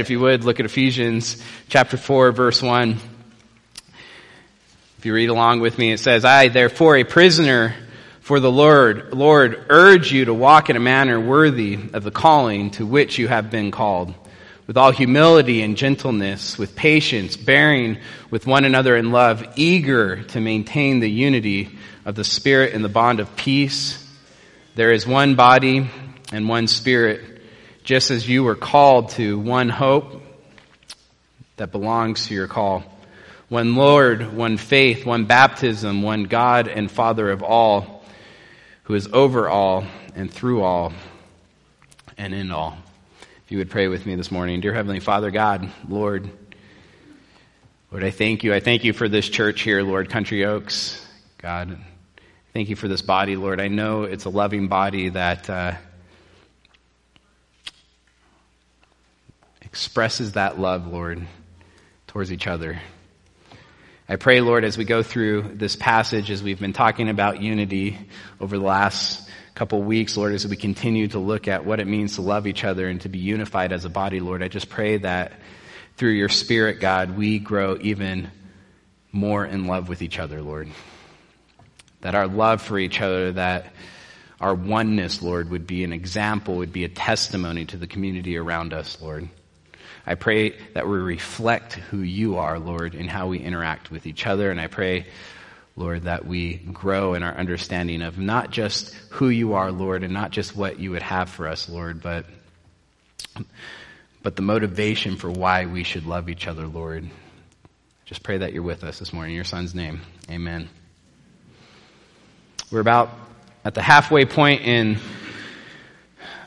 If 0.00 0.10
you 0.10 0.20
would, 0.20 0.44
look 0.44 0.60
at 0.60 0.66
Ephesians 0.66 1.42
chapter 1.68 1.96
4, 1.96 2.32
verse 2.32 2.60
1. 2.60 2.98
If 4.98 5.06
you 5.06 5.14
read 5.14 5.30
along 5.30 5.60
with 5.60 5.78
me, 5.78 5.92
it 5.92 6.00
says, 6.00 6.24
I, 6.24 6.48
therefore, 6.48 6.96
a 6.96 7.04
prisoner 7.04 7.74
for 8.20 8.40
the 8.40 8.50
Lord, 8.50 9.14
Lord, 9.14 9.64
urge 9.70 10.12
you 10.12 10.26
to 10.26 10.34
walk 10.34 10.68
in 10.68 10.76
a 10.76 10.80
manner 10.80 11.18
worthy 11.20 11.78
of 11.94 12.04
the 12.04 12.10
calling 12.10 12.70
to 12.72 12.84
which 12.84 13.18
you 13.18 13.28
have 13.28 13.50
been 13.50 13.70
called, 13.70 14.14
with 14.66 14.76
all 14.76 14.90
humility 14.90 15.62
and 15.62 15.76
gentleness, 15.76 16.58
with 16.58 16.76
patience, 16.76 17.36
bearing 17.36 17.98
with 18.30 18.46
one 18.46 18.64
another 18.64 18.96
in 18.96 19.12
love, 19.12 19.46
eager 19.56 20.24
to 20.24 20.40
maintain 20.40 21.00
the 21.00 21.10
unity 21.10 21.78
of 22.04 22.16
the 22.16 22.24
Spirit 22.24 22.74
in 22.74 22.82
the 22.82 22.88
bond 22.88 23.20
of 23.20 23.34
peace. 23.36 24.06
There 24.74 24.92
is 24.92 25.06
one 25.06 25.36
body 25.36 25.88
and 26.32 26.48
one 26.48 26.66
Spirit 26.66 27.35
just 27.86 28.10
as 28.10 28.28
you 28.28 28.42
were 28.42 28.56
called 28.56 29.10
to 29.10 29.38
one 29.38 29.68
hope 29.68 30.20
that 31.56 31.70
belongs 31.70 32.26
to 32.26 32.34
your 32.34 32.48
call. 32.48 32.82
One 33.48 33.76
Lord, 33.76 34.36
one 34.36 34.56
faith, 34.56 35.06
one 35.06 35.26
baptism, 35.26 36.02
one 36.02 36.24
God 36.24 36.66
and 36.66 36.90
Father 36.90 37.30
of 37.30 37.44
all, 37.44 38.04
who 38.82 38.94
is 38.94 39.08
over 39.12 39.48
all 39.48 39.84
and 40.16 40.28
through 40.28 40.64
all 40.64 40.92
and 42.18 42.34
in 42.34 42.50
all. 42.50 42.76
If 43.44 43.52
you 43.52 43.58
would 43.58 43.70
pray 43.70 43.86
with 43.86 44.04
me 44.04 44.16
this 44.16 44.32
morning. 44.32 44.60
Dear 44.60 44.74
Heavenly 44.74 44.98
Father, 44.98 45.30
God, 45.30 45.70
Lord, 45.88 46.28
Lord, 47.92 48.02
I 48.02 48.10
thank 48.10 48.42
you. 48.42 48.52
I 48.52 48.58
thank 48.58 48.82
you 48.82 48.94
for 48.94 49.08
this 49.08 49.28
church 49.28 49.60
here, 49.60 49.84
Lord, 49.84 50.10
Country 50.10 50.44
Oaks. 50.44 51.06
God, 51.38 51.78
thank 52.52 52.68
you 52.68 52.74
for 52.74 52.88
this 52.88 53.02
body, 53.02 53.36
Lord. 53.36 53.60
I 53.60 53.68
know 53.68 54.02
it's 54.02 54.24
a 54.24 54.30
loving 54.30 54.66
body 54.66 55.10
that 55.10 55.48
uh, 55.48 55.74
expresses 59.76 60.32
that 60.32 60.58
love, 60.58 60.86
Lord, 60.86 61.26
towards 62.06 62.32
each 62.32 62.46
other. 62.46 62.80
I 64.08 64.16
pray, 64.16 64.40
Lord, 64.40 64.64
as 64.64 64.78
we 64.78 64.86
go 64.86 65.02
through 65.02 65.42
this 65.52 65.76
passage, 65.76 66.30
as 66.30 66.42
we've 66.42 66.58
been 66.58 66.72
talking 66.72 67.10
about 67.10 67.42
unity 67.42 67.98
over 68.40 68.56
the 68.56 68.64
last 68.64 69.28
couple 69.54 69.82
weeks, 69.82 70.16
Lord, 70.16 70.32
as 70.32 70.46
we 70.46 70.56
continue 70.56 71.08
to 71.08 71.18
look 71.18 71.46
at 71.46 71.66
what 71.66 71.78
it 71.78 71.86
means 71.86 72.14
to 72.14 72.22
love 72.22 72.46
each 72.46 72.64
other 72.64 72.88
and 72.88 73.02
to 73.02 73.10
be 73.10 73.18
unified 73.18 73.70
as 73.70 73.84
a 73.84 73.90
body, 73.90 74.18
Lord, 74.18 74.42
I 74.42 74.48
just 74.48 74.70
pray 74.70 74.96
that 74.96 75.34
through 75.98 76.12
your 76.12 76.30
Spirit, 76.30 76.80
God, 76.80 77.14
we 77.14 77.38
grow 77.38 77.76
even 77.78 78.30
more 79.12 79.44
in 79.44 79.66
love 79.66 79.90
with 79.90 80.00
each 80.00 80.18
other, 80.18 80.40
Lord. 80.40 80.70
That 82.00 82.14
our 82.14 82.28
love 82.28 82.62
for 82.62 82.78
each 82.78 83.02
other, 83.02 83.32
that 83.32 83.74
our 84.40 84.54
oneness, 84.54 85.20
Lord, 85.20 85.50
would 85.50 85.66
be 85.66 85.84
an 85.84 85.92
example, 85.92 86.56
would 86.56 86.72
be 86.72 86.84
a 86.84 86.88
testimony 86.88 87.66
to 87.66 87.76
the 87.76 87.86
community 87.86 88.38
around 88.38 88.72
us, 88.72 89.02
Lord. 89.02 89.28
I 90.06 90.14
pray 90.14 90.54
that 90.74 90.86
we 90.86 90.98
reflect 90.98 91.74
who 91.74 91.98
you 91.98 92.36
are, 92.36 92.58
Lord, 92.58 92.94
in 92.94 93.08
how 93.08 93.26
we 93.26 93.38
interact 93.38 93.90
with 93.90 94.06
each 94.06 94.26
other. 94.26 94.50
And 94.50 94.60
I 94.60 94.68
pray, 94.68 95.06
Lord, 95.74 96.04
that 96.04 96.24
we 96.24 96.54
grow 96.54 97.14
in 97.14 97.24
our 97.24 97.34
understanding 97.34 98.02
of 98.02 98.16
not 98.16 98.50
just 98.50 98.94
who 99.10 99.28
you 99.28 99.54
are, 99.54 99.72
Lord, 99.72 100.04
and 100.04 100.12
not 100.14 100.30
just 100.30 100.54
what 100.54 100.78
you 100.78 100.92
would 100.92 101.02
have 101.02 101.28
for 101.28 101.48
us, 101.48 101.68
Lord, 101.68 102.02
but, 102.02 102.26
but 104.22 104.36
the 104.36 104.42
motivation 104.42 105.16
for 105.16 105.30
why 105.30 105.66
we 105.66 105.82
should 105.82 106.06
love 106.06 106.28
each 106.28 106.46
other, 106.46 106.68
Lord. 106.68 107.10
Just 108.04 108.22
pray 108.22 108.38
that 108.38 108.52
you're 108.52 108.62
with 108.62 108.84
us 108.84 109.00
this 109.00 109.12
morning. 109.12 109.32
In 109.32 109.36
your 109.36 109.44
son's 109.44 109.74
name. 109.74 110.00
Amen. 110.30 110.68
We're 112.70 112.80
about 112.80 113.10
at 113.64 113.74
the 113.74 113.82
halfway 113.82 114.24
point 114.24 114.62
in 114.62 114.98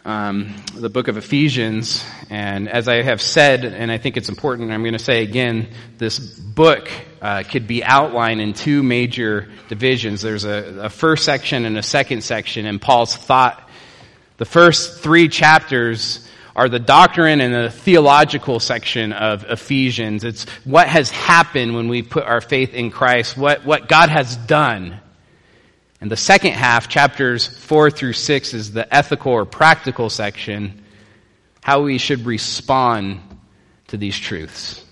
um, 0.05 0.55
the 0.75 0.89
book 0.89 1.08
of 1.08 1.17
Ephesians. 1.17 2.03
And 2.30 2.69
as 2.69 2.88
I 2.88 3.02
have 3.02 3.22
said, 3.22 3.66
and 3.66 3.92
I 3.92 3.97
think 3.97 4.17
it's 4.17 4.30
important, 4.30 4.72
I'm 4.72 4.81
going 4.81 4.94
to 4.94 5.00
say 5.00 5.23
again, 5.23 5.69
this 5.97 6.19
book 6.19 6.89
uh, 7.22 7.44
could 7.44 7.67
be 7.67 7.83
outlined 7.83 8.42
in 8.42 8.53
two 8.53 8.83
major 8.83 9.47
divisions. 9.67 10.22
There's 10.22 10.45
a, 10.45 10.83
a 10.83 10.89
first 10.89 11.25
section 11.25 11.65
and 11.65 11.77
a 11.77 11.83
second 11.83 12.23
section, 12.23 12.65
and 12.65 12.82
Paul's 12.82 13.15
thought. 13.15 13.70
The 14.37 14.45
first 14.45 15.02
three 15.02 15.27
chapters 15.27 16.26
are 16.55 16.70
the 16.70 16.80
doctrine 16.80 17.42
and 17.42 17.54
the 17.54 17.70
theological 17.70 18.60
section 18.60 19.11
of 19.14 19.43
Ephesians. 19.49 20.23
It's 20.23 20.45
what 20.64 20.87
has 20.87 21.10
happened 21.11 21.76
when 21.76 21.89
we 21.89 22.04
put 22.04 22.23
our 22.23 22.42
faith 22.42 22.73
in 22.73 22.89
Christ, 22.89 23.37
what, 23.37 23.66
what 23.66 23.87
God 23.87 24.10
has 24.10 24.36
done 24.36 24.99
and 26.02 26.10
the 26.10 26.17
second 26.17 26.54
half, 26.54 26.87
chapters 26.87 27.45
4 27.45 27.92
through 27.92 28.14
6, 28.14 28.54
is 28.54 28.71
the 28.71 28.93
ethical 28.93 29.33
or 29.33 29.45
practical 29.45 30.10
section, 30.10 30.83
how 31.61 31.82
we 31.83 31.98
should 31.98 32.26
respond 32.26 33.21
to 33.87 33.98
these 33.98 34.17
truths. 34.17 34.86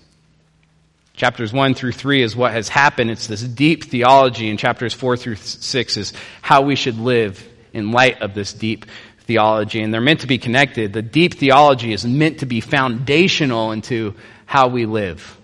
Chapters 1.14 1.52
1 1.52 1.74
through 1.74 1.92
3 1.92 2.22
is 2.22 2.36
what 2.36 2.52
has 2.52 2.68
happened. 2.68 3.10
It's 3.10 3.26
this 3.26 3.42
deep 3.42 3.84
theology, 3.84 4.50
and 4.50 4.58
chapters 4.58 4.92
4 4.92 5.16
through 5.16 5.36
6 5.36 5.96
is 5.96 6.12
how 6.42 6.62
we 6.62 6.76
should 6.76 6.98
live 6.98 7.44
in 7.72 7.90
light 7.90 8.20
of 8.20 8.34
this 8.34 8.52
deep 8.52 8.84
theology. 9.20 9.82
And 9.82 9.92
they're 9.92 10.00
meant 10.00 10.20
to 10.20 10.26
be 10.26 10.38
connected. 10.38 10.92
The 10.92 11.02
deep 11.02 11.34
theology 11.34 11.92
is 11.92 12.06
meant 12.06 12.40
to 12.40 12.46
be 12.46 12.60
foundational 12.60 13.72
into 13.72 14.14
how 14.44 14.68
we 14.68 14.84
live. 14.84 15.36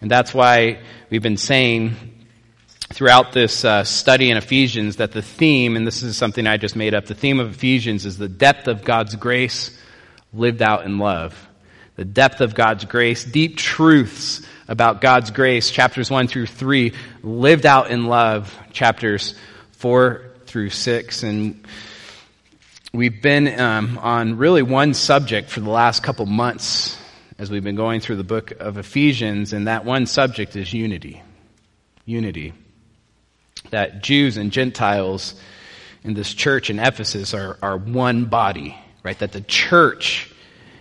And 0.00 0.10
that's 0.10 0.32
why 0.32 0.78
we've 1.10 1.22
been 1.22 1.36
saying 1.36 2.13
throughout 2.90 3.32
this 3.32 3.64
uh, 3.64 3.84
study 3.84 4.30
in 4.30 4.36
Ephesians 4.36 4.96
that 4.96 5.12
the 5.12 5.22
theme, 5.22 5.76
and 5.76 5.86
this 5.86 6.02
is 6.02 6.16
something 6.16 6.46
I 6.46 6.56
just 6.56 6.76
made 6.76 6.94
up, 6.94 7.06
the 7.06 7.14
theme 7.14 7.40
of 7.40 7.50
Ephesians 7.50 8.06
is 8.06 8.18
the 8.18 8.28
depth 8.28 8.68
of 8.68 8.84
God's 8.84 9.16
grace 9.16 9.76
lived 10.32 10.62
out 10.62 10.84
in 10.84 10.98
love. 10.98 11.48
The 11.96 12.04
depth 12.04 12.40
of 12.40 12.54
God's 12.54 12.84
grace, 12.84 13.24
deep 13.24 13.56
truths 13.56 14.42
about 14.66 15.00
God's 15.00 15.30
grace, 15.30 15.70
chapters 15.70 16.10
1 16.10 16.26
through 16.28 16.46
3, 16.46 16.92
lived 17.22 17.66
out 17.66 17.90
in 17.90 18.06
love, 18.06 18.56
chapters 18.72 19.34
4 19.72 20.30
through 20.46 20.70
6. 20.70 21.22
And 21.22 21.64
we've 22.92 23.22
been 23.22 23.60
um, 23.60 23.98
on 23.98 24.38
really 24.38 24.62
one 24.62 24.94
subject 24.94 25.50
for 25.50 25.60
the 25.60 25.70
last 25.70 26.02
couple 26.02 26.26
months 26.26 26.98
as 27.38 27.50
we've 27.50 27.64
been 27.64 27.76
going 27.76 28.00
through 28.00 28.16
the 28.16 28.24
book 28.24 28.52
of 28.52 28.78
Ephesians, 28.78 29.52
and 29.52 29.66
that 29.66 29.84
one 29.84 30.06
subject 30.06 30.54
is 30.54 30.72
unity. 30.72 31.22
Unity 32.06 32.52
that 33.70 34.02
Jews 34.02 34.36
and 34.36 34.52
Gentiles 34.52 35.34
in 36.02 36.14
this 36.14 36.32
church 36.34 36.70
in 36.70 36.78
Ephesus 36.78 37.34
are, 37.34 37.58
are 37.62 37.76
one 37.76 38.26
body, 38.26 38.76
right? 39.02 39.18
That 39.18 39.32
the 39.32 39.40
church 39.40 40.30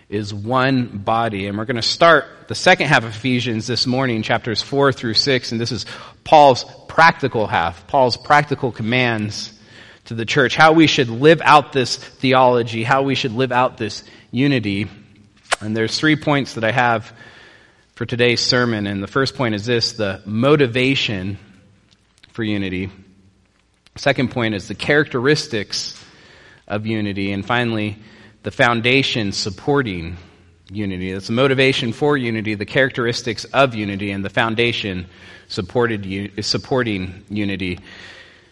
is 0.10 0.34
one 0.34 1.00
body. 1.00 1.48
And 1.48 1.58
we're 1.58 1.66
going 1.66 1.78
to 1.78 1.82
start 1.82 2.26
the 2.48 2.56
second 2.56 2.88
half 2.88 3.04
of 3.04 3.16
Ephesians 3.16 3.66
this 3.66 3.88
morning, 3.88 4.22
chapters 4.22 4.62
4 4.62 4.92
through 4.92 5.16
6. 5.16 5.52
And 5.52 5.60
this 5.60 5.72
is 5.72 5.86
Paul's 6.24 6.66
practical 6.88 7.48
half, 7.48 7.88
Paul's 7.88 8.18
practical 8.18 8.72
commands 8.72 9.52
to 10.06 10.14
the 10.14 10.26
church, 10.26 10.56
how 10.56 10.74
we 10.74 10.86
should 10.86 11.10
live 11.10 11.42
out 11.42 11.72
this 11.72 11.96
theology, 11.96 12.84
how 12.84 13.04
we 13.04 13.16
should 13.16 13.32
live 13.32 13.52
out 13.52 13.78
this 13.78 14.04
unity. 14.32 14.88
And 15.62 15.76
there's 15.76 15.98
three 15.98 16.18
points 16.18 16.56
that 16.56 16.64
I 16.64 16.72
have 16.72 17.12
for 17.96 18.06
today's 18.06 18.42
sermon. 18.42 18.86
And 18.86 19.02
the 19.02 19.08
first 19.08 19.36
point 19.36 19.56
is 19.56 19.66
this 19.66 19.94
the 19.94 20.22
motivation 20.26 21.38
for 22.34 22.44
unity. 22.44 22.90
Second 23.96 24.32
point 24.32 24.56
is 24.56 24.68
the 24.68 24.76
characteristics 24.76 26.04
of 26.68 26.86
unity. 26.86 27.32
And 27.32 27.46
finally, 27.46 27.98
the 28.42 28.52
foundation 28.52 29.32
supporting 29.32 30.18
unity. 30.72 31.14
That's 31.14 31.28
the 31.28 31.34
motivation 31.34 31.94
for 31.94 32.18
unity, 32.18 32.56
the 32.56 32.66
characteristics 32.66 33.46
of 33.46 33.76
unity, 33.76 34.12
and 34.12 34.26
the 34.26 34.30
foundation 34.30 35.06
supported, 35.48 36.44
supporting 36.44 37.24
unity. 37.30 37.80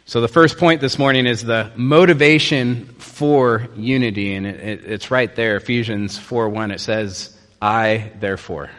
So 0.06 0.22
the 0.22 0.28
first 0.28 0.60
point 0.60 0.80
this 0.80 1.00
morning 1.00 1.26
is 1.26 1.44
the 1.44 1.72
motivation 1.76 2.86
for 3.00 3.68
unity, 3.76 4.36
and 4.36 4.46
it, 4.46 4.60
it, 4.60 4.86
it's 4.86 5.10
right 5.10 5.34
there, 5.36 5.58
Ephesians 5.58 6.20
4 6.20 6.50
1. 6.50 6.72
It 6.72 6.80
says, 6.80 7.36
I 7.60 8.12
therefore. 8.20 8.70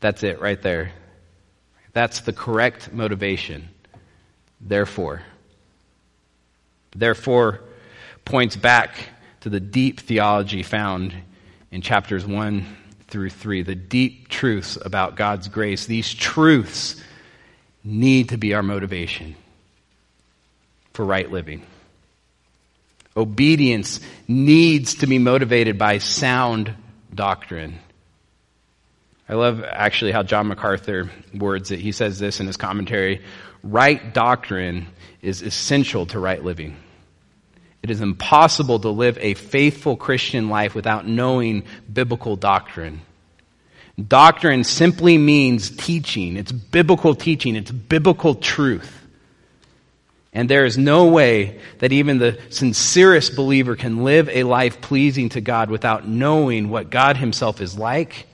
That's 0.00 0.22
it 0.22 0.40
right 0.40 0.60
there. 0.60 0.92
That's 1.94 2.20
the 2.20 2.32
correct 2.32 2.92
motivation. 2.92 3.70
Therefore. 4.60 5.22
Therefore 6.94 7.60
points 8.24 8.56
back 8.56 8.96
to 9.40 9.48
the 9.48 9.60
deep 9.60 10.00
theology 10.00 10.62
found 10.62 11.14
in 11.70 11.80
chapters 11.82 12.26
1 12.26 12.64
through 13.08 13.30
3, 13.30 13.62
the 13.62 13.74
deep 13.74 14.28
truths 14.28 14.78
about 14.80 15.16
God's 15.16 15.48
grace. 15.48 15.86
These 15.86 16.12
truths 16.12 17.00
need 17.82 18.30
to 18.30 18.38
be 18.38 18.54
our 18.54 18.62
motivation 18.62 19.36
for 20.92 21.04
right 21.04 21.30
living. 21.30 21.64
Obedience 23.16 24.00
needs 24.26 24.96
to 24.96 25.06
be 25.06 25.18
motivated 25.18 25.78
by 25.78 25.98
sound 25.98 26.74
doctrine. 27.14 27.78
I 29.28 29.34
love 29.34 29.64
actually 29.64 30.12
how 30.12 30.22
John 30.22 30.48
MacArthur 30.48 31.10
words 31.32 31.70
it. 31.70 31.80
He 31.80 31.92
says 31.92 32.18
this 32.18 32.40
in 32.40 32.46
his 32.46 32.56
commentary 32.56 33.22
right 33.62 34.12
doctrine 34.12 34.86
is 35.22 35.40
essential 35.40 36.04
to 36.06 36.18
right 36.18 36.44
living. 36.44 36.76
It 37.82 37.90
is 37.90 38.00
impossible 38.00 38.80
to 38.80 38.90
live 38.90 39.18
a 39.20 39.34
faithful 39.34 39.96
Christian 39.96 40.48
life 40.48 40.74
without 40.74 41.06
knowing 41.06 41.64
biblical 41.90 42.36
doctrine. 42.36 43.00
Doctrine 44.08 44.64
simply 44.64 45.18
means 45.18 45.70
teaching. 45.70 46.36
It's 46.36 46.52
biblical 46.52 47.14
teaching. 47.14 47.56
It's 47.56 47.70
biblical 47.70 48.34
truth. 48.34 48.90
And 50.32 50.50
there 50.50 50.64
is 50.64 50.76
no 50.76 51.06
way 51.06 51.60
that 51.78 51.92
even 51.92 52.18
the 52.18 52.38
sincerest 52.50 53.36
believer 53.36 53.76
can 53.76 54.02
live 54.02 54.28
a 54.28 54.42
life 54.42 54.80
pleasing 54.80 55.28
to 55.30 55.40
God 55.40 55.70
without 55.70 56.08
knowing 56.08 56.70
what 56.70 56.90
God 56.90 57.16
Himself 57.16 57.60
is 57.60 57.78
like 57.78 58.26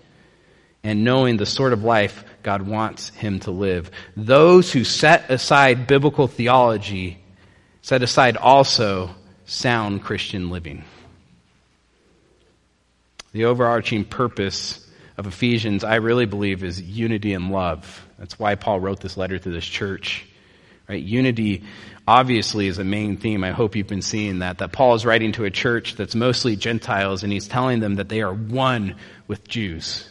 and 0.83 1.05
knowing 1.05 1.37
the 1.37 1.47
sort 1.47 1.73
of 1.73 1.85
life 1.85 2.25
God 2.43 2.63
wants 2.63 3.11
him 3.11 3.41
to 3.41 3.51
live. 3.51 3.91
Those 4.17 4.73
who 4.73 4.85
set 4.85 5.31
aside 5.31 5.87
biblical 5.87 6.27
theology 6.27 7.19
set 7.83 8.03
aside 8.03 8.37
also 8.37 9.15
sound 9.47 10.03
Christian 10.03 10.51
living. 10.51 10.85
The 13.33 13.45
overarching 13.45 14.05
purpose 14.05 14.87
of 15.17 15.27
Ephesians, 15.27 15.85
I 15.85 15.97
really 15.97 16.27
believe, 16.27 16.65
is 16.65 16.81
unity 16.81 17.33
and 17.33 17.51
love. 17.51 18.07
That's 18.19 18.39
why 18.39 18.55
Paul 18.55 18.81
wrote 18.81 19.01
this 19.01 19.17
letter 19.17 19.39
to 19.39 19.51
this 19.51 19.65
church. 19.65 20.27
Right? 20.89 21.03
Unity 21.03 21.65
obviously 22.09 22.67
is 22.67 22.79
a 22.79 22.85
main 22.85 23.17
theme. 23.17 23.45
I 23.45 23.53
hope 23.53 23.77
you've 23.77 23.87
been 23.87 24.03
seeing 24.03 24.41
that. 24.41 24.59
That 24.59 24.73
Paul 24.73 24.95
is 24.95 25.07
writing 25.07 25.33
to 25.33 25.45
a 25.45 25.51
church 25.51 25.95
that's 25.95 26.15
mostly 26.15 26.57
Gentiles 26.57 27.23
and 27.23 27.33
he's 27.33 27.47
telling 27.47 27.79
them 27.81 27.97
that 27.97 28.09
they 28.09 28.23
are 28.23 28.33
one 28.35 28.97
with 29.29 29.47
Jews. 29.47 30.09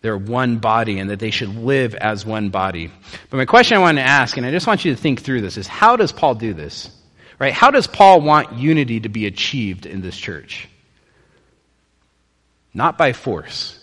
They're 0.00 0.16
one 0.16 0.58
body 0.58 0.98
and 1.00 1.10
that 1.10 1.18
they 1.18 1.30
should 1.30 1.56
live 1.56 1.94
as 1.94 2.24
one 2.24 2.50
body. 2.50 2.90
But 3.30 3.36
my 3.36 3.46
question 3.46 3.76
I 3.76 3.80
want 3.80 3.98
to 3.98 4.02
ask, 4.02 4.36
and 4.36 4.46
I 4.46 4.50
just 4.50 4.66
want 4.66 4.84
you 4.84 4.94
to 4.94 5.00
think 5.00 5.22
through 5.22 5.40
this, 5.40 5.56
is 5.56 5.66
how 5.66 5.96
does 5.96 6.12
Paul 6.12 6.36
do 6.36 6.54
this? 6.54 6.90
Right? 7.38 7.52
How 7.52 7.70
does 7.70 7.86
Paul 7.86 8.20
want 8.20 8.54
unity 8.54 9.00
to 9.00 9.08
be 9.08 9.26
achieved 9.26 9.86
in 9.86 10.00
this 10.00 10.16
church? 10.16 10.68
Not 12.74 12.98
by 12.98 13.12
force. 13.12 13.74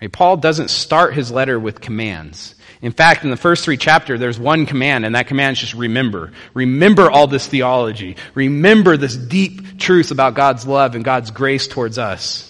Right? 0.00 0.10
Paul 0.10 0.36
doesn't 0.38 0.70
start 0.70 1.14
his 1.14 1.30
letter 1.30 1.58
with 1.58 1.80
commands. 1.80 2.54
In 2.82 2.92
fact, 2.92 3.24
in 3.24 3.30
the 3.30 3.36
first 3.36 3.64
three 3.64 3.76
chapters, 3.76 4.18
there's 4.18 4.38
one 4.38 4.64
command, 4.64 5.04
and 5.04 5.14
that 5.14 5.26
command 5.26 5.56
is 5.56 5.60
just 5.60 5.74
remember. 5.74 6.32
Remember 6.54 7.10
all 7.10 7.26
this 7.26 7.46
theology. 7.46 8.16
Remember 8.34 8.96
this 8.96 9.16
deep 9.16 9.78
truth 9.78 10.10
about 10.10 10.34
God's 10.34 10.66
love 10.66 10.94
and 10.94 11.04
God's 11.04 11.30
grace 11.30 11.68
towards 11.68 11.98
us. 11.98 12.49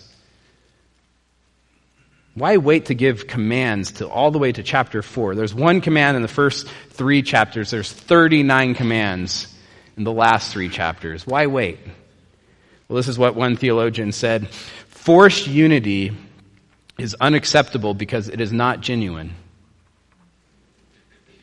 Why 2.40 2.56
wait 2.56 2.86
to 2.86 2.94
give 2.94 3.26
commands 3.26 3.92
to 3.92 4.08
all 4.08 4.30
the 4.30 4.38
way 4.38 4.50
to 4.50 4.62
chapter 4.62 5.02
4? 5.02 5.34
There's 5.34 5.54
one 5.54 5.82
command 5.82 6.16
in 6.16 6.22
the 6.22 6.28
first 6.28 6.66
three 6.88 7.20
chapters. 7.20 7.70
There's 7.70 7.92
39 7.92 8.74
commands 8.74 9.54
in 9.98 10.04
the 10.04 10.12
last 10.12 10.50
three 10.50 10.70
chapters. 10.70 11.26
Why 11.26 11.48
wait? 11.48 11.78
Well, 12.88 12.96
this 12.96 13.08
is 13.08 13.18
what 13.18 13.34
one 13.34 13.56
theologian 13.56 14.12
said. 14.12 14.48
Forced 14.48 15.48
unity 15.48 16.16
is 16.98 17.14
unacceptable 17.20 17.92
because 17.92 18.30
it 18.30 18.40
is 18.40 18.54
not 18.54 18.80
genuine. 18.80 19.34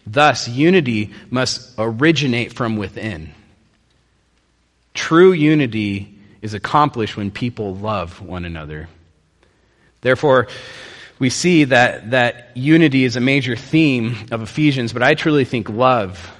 Thus, 0.07 0.47
unity 0.47 1.13
must 1.29 1.75
originate 1.77 2.53
from 2.53 2.75
within. 2.75 3.35
True 4.95 5.31
unity 5.31 6.17
is 6.41 6.55
accomplished 6.55 7.15
when 7.15 7.29
people 7.29 7.75
love 7.75 8.19
one 8.19 8.45
another. 8.45 8.89
Therefore, 10.01 10.47
we 11.19 11.29
see 11.29 11.65
that, 11.65 12.11
that 12.11 12.51
unity 12.55 13.03
is 13.03 13.15
a 13.15 13.21
major 13.21 13.55
theme 13.55 14.15
of 14.31 14.41
Ephesians, 14.41 14.93
but 14.93 15.03
I 15.03 15.15
truly 15.15 15.45
think 15.45 15.69
love 15.69 16.31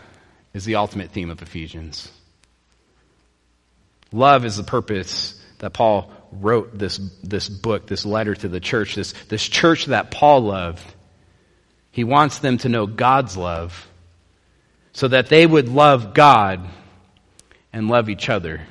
is 0.54 0.65
the 0.65 0.75
ultimate 0.75 1.12
theme 1.12 1.30
of 1.30 1.42
Ephesians. 1.42 2.12
Love 4.12 4.45
is 4.45 4.57
the 4.57 4.63
purpose 4.63 5.42
that 5.59 5.74
Paul 5.74 6.12
wrote 6.31 6.77
this, 6.77 6.98
this 7.24 7.50
book, 7.50 7.88
this 7.88 8.06
letter 8.06 8.36
to 8.36 8.48
the 8.48 8.59
church, 8.59 8.95
this, 8.95 9.13
this 9.30 9.48
church 9.48 9.86
that 9.86 10.12
Paul 10.12 10.42
loved. 10.42 10.83
He 11.92 12.04
wants 12.04 12.39
them 12.39 12.57
to 12.59 12.69
know 12.69 12.86
God's 12.86 13.36
love 13.36 13.88
so 14.94 15.07
that 15.07 15.30
they 15.30 15.45
would 15.45 15.68
love 15.68 16.13
God 16.13 16.68
and 17.74 17.88
love 17.88 18.09
each 18.09 18.30
other, 18.30 18.62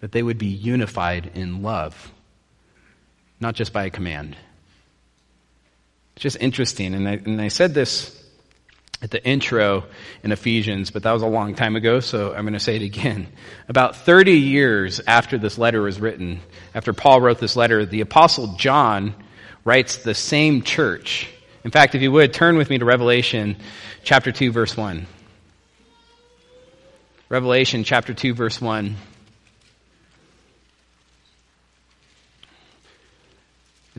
that 0.00 0.12
they 0.12 0.22
would 0.22 0.38
be 0.38 0.46
unified 0.46 1.32
in 1.34 1.62
love, 1.62 2.12
not 3.40 3.54
just 3.54 3.72
by 3.72 3.84
a 3.86 3.90
command. 3.90 4.36
It's 6.14 6.22
just 6.22 6.36
interesting. 6.40 6.94
And 6.94 7.08
I, 7.08 7.12
and 7.12 7.40
I 7.40 7.48
said 7.48 7.74
this 7.74 8.16
at 9.02 9.10
the 9.10 9.24
intro 9.26 9.84
in 10.22 10.30
Ephesians, 10.30 10.90
but 10.90 11.02
that 11.04 11.12
was 11.12 11.22
a 11.22 11.26
long 11.26 11.54
time 11.54 11.74
ago, 11.74 12.00
so 12.00 12.34
I'm 12.34 12.42
going 12.42 12.52
to 12.52 12.60
say 12.60 12.76
it 12.76 12.82
again. 12.82 13.28
About 13.68 13.96
30 13.96 14.32
years 14.32 15.00
after 15.06 15.38
this 15.38 15.56
letter 15.56 15.80
was 15.80 15.98
written, 15.98 16.40
after 16.74 16.92
Paul 16.92 17.22
wrote 17.22 17.38
this 17.38 17.56
letter, 17.56 17.86
the 17.86 18.02
Apostle 18.02 18.56
John 18.58 19.14
writes 19.64 19.98
the 19.98 20.14
same 20.14 20.62
church. 20.62 21.28
In 21.64 21.70
fact, 21.70 21.94
if 21.94 22.02
you 22.02 22.12
would, 22.12 22.34
turn 22.34 22.58
with 22.58 22.68
me 22.68 22.78
to 22.78 22.84
Revelation 22.84 23.56
chapter 24.02 24.32
2, 24.32 24.52
verse 24.52 24.76
1. 24.76 25.06
Revelation 27.30 27.84
chapter 27.84 28.12
2, 28.12 28.34
verse 28.34 28.60
1. 28.60 28.96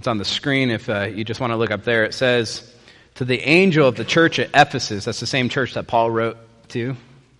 It's 0.01 0.07
on 0.07 0.17
the 0.17 0.25
screen 0.25 0.71
if 0.71 0.89
uh, 0.89 1.03
you 1.03 1.23
just 1.23 1.39
want 1.39 1.51
to 1.51 1.57
look 1.57 1.69
up 1.69 1.83
there. 1.83 2.03
It 2.05 2.15
says, 2.15 2.73
To 3.15 3.23
the 3.23 3.39
angel 3.39 3.87
of 3.87 3.95
the 3.95 4.03
church 4.03 4.39
at 4.39 4.49
Ephesus, 4.51 5.05
that's 5.05 5.19
the 5.19 5.27
same 5.27 5.47
church 5.47 5.75
that 5.75 5.85
Paul 5.85 6.09
wrote 6.09 6.37
to, 6.69 6.95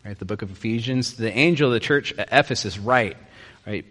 right? 0.06 0.16
The 0.16 0.26
book 0.26 0.44
of 0.44 0.52
Ephesians. 0.52 1.18
The 1.18 1.36
angel 1.36 1.70
of 1.70 1.74
the 1.74 1.80
church 1.80 2.14
at 2.20 2.28
Ephesus, 2.32 2.78
write, 2.78 3.18
right? 3.66 3.84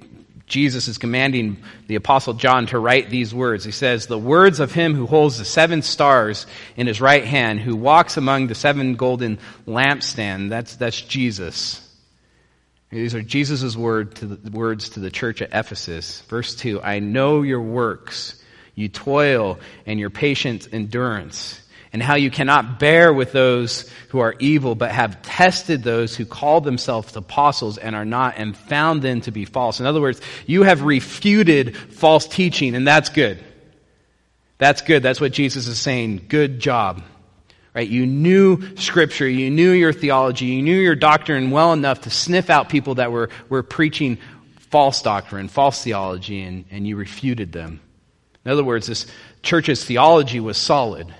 Jesus 0.46 0.86
is 0.86 0.98
commanding 0.98 1.64
the 1.88 1.96
apostle 1.96 2.34
John 2.34 2.66
to 2.66 2.78
write 2.78 3.10
these 3.10 3.34
words. 3.34 3.64
He 3.64 3.72
says, 3.72 4.06
The 4.06 4.16
words 4.16 4.60
of 4.60 4.70
him 4.70 4.94
who 4.94 5.08
holds 5.08 5.38
the 5.38 5.44
seven 5.44 5.82
stars 5.82 6.46
in 6.76 6.86
his 6.86 7.00
right 7.00 7.24
hand, 7.24 7.58
who 7.58 7.74
walks 7.74 8.18
among 8.18 8.46
the 8.46 8.54
seven 8.54 8.94
golden 8.94 9.40
lampstands. 9.66 10.48
That's, 10.48 10.76
that's 10.76 11.02
Jesus. 11.02 11.84
These 12.90 13.16
are 13.16 13.22
Jesus' 13.22 13.74
word 13.74 14.14
to 14.14 14.26
the, 14.26 14.50
words 14.52 14.90
to 14.90 15.00
the 15.00 15.10
church 15.10 15.42
at 15.42 15.48
Ephesus. 15.52 16.20
Verse 16.28 16.54
2 16.54 16.80
I 16.80 17.00
know 17.00 17.42
your 17.42 17.62
works 17.62 18.36
you 18.80 18.88
toil 18.88 19.58
and 19.86 20.00
your 20.00 20.10
patient 20.10 20.68
endurance, 20.72 21.60
and 21.92 22.02
how 22.02 22.14
you 22.14 22.30
cannot 22.30 22.78
bear 22.78 23.12
with 23.12 23.32
those 23.32 23.90
who 24.10 24.20
are 24.20 24.34
evil, 24.38 24.74
but 24.74 24.90
have 24.90 25.22
tested 25.22 25.82
those 25.82 26.14
who 26.14 26.24
call 26.24 26.60
themselves 26.60 27.16
apostles 27.16 27.78
and 27.78 27.96
are 27.96 28.04
not, 28.04 28.34
and 28.36 28.56
found 28.56 29.02
them 29.02 29.20
to 29.22 29.30
be 29.30 29.44
false. 29.44 29.80
In 29.80 29.86
other 29.86 30.00
words, 30.00 30.20
you 30.46 30.62
have 30.62 30.82
refuted 30.82 31.76
false 31.76 32.26
teaching, 32.26 32.74
and 32.74 32.86
that's 32.86 33.08
good. 33.08 33.42
That's 34.58 34.82
good. 34.82 35.02
That's 35.02 35.20
what 35.20 35.32
Jesus 35.32 35.66
is 35.66 35.78
saying. 35.78 36.26
Good 36.28 36.60
job. 36.60 37.02
Right? 37.74 37.88
You 37.88 38.04
knew 38.04 38.76
scripture, 38.76 39.28
you 39.28 39.50
knew 39.50 39.70
your 39.70 39.92
theology, 39.92 40.46
you 40.46 40.62
knew 40.62 40.78
your 40.78 40.96
doctrine 40.96 41.50
well 41.50 41.72
enough 41.72 42.02
to 42.02 42.10
sniff 42.10 42.50
out 42.50 42.68
people 42.68 42.96
that 42.96 43.12
were, 43.12 43.30
were 43.48 43.62
preaching 43.62 44.18
false 44.70 45.02
doctrine, 45.02 45.48
false 45.48 45.82
theology, 45.82 46.42
and, 46.42 46.64
and 46.70 46.86
you 46.86 46.96
refuted 46.96 47.52
them. 47.52 47.80
In 48.44 48.50
other 48.50 48.64
words, 48.64 48.86
this 48.86 49.06
church's 49.42 49.84
theology 49.84 50.40
was 50.40 50.56
solid. 50.56 51.12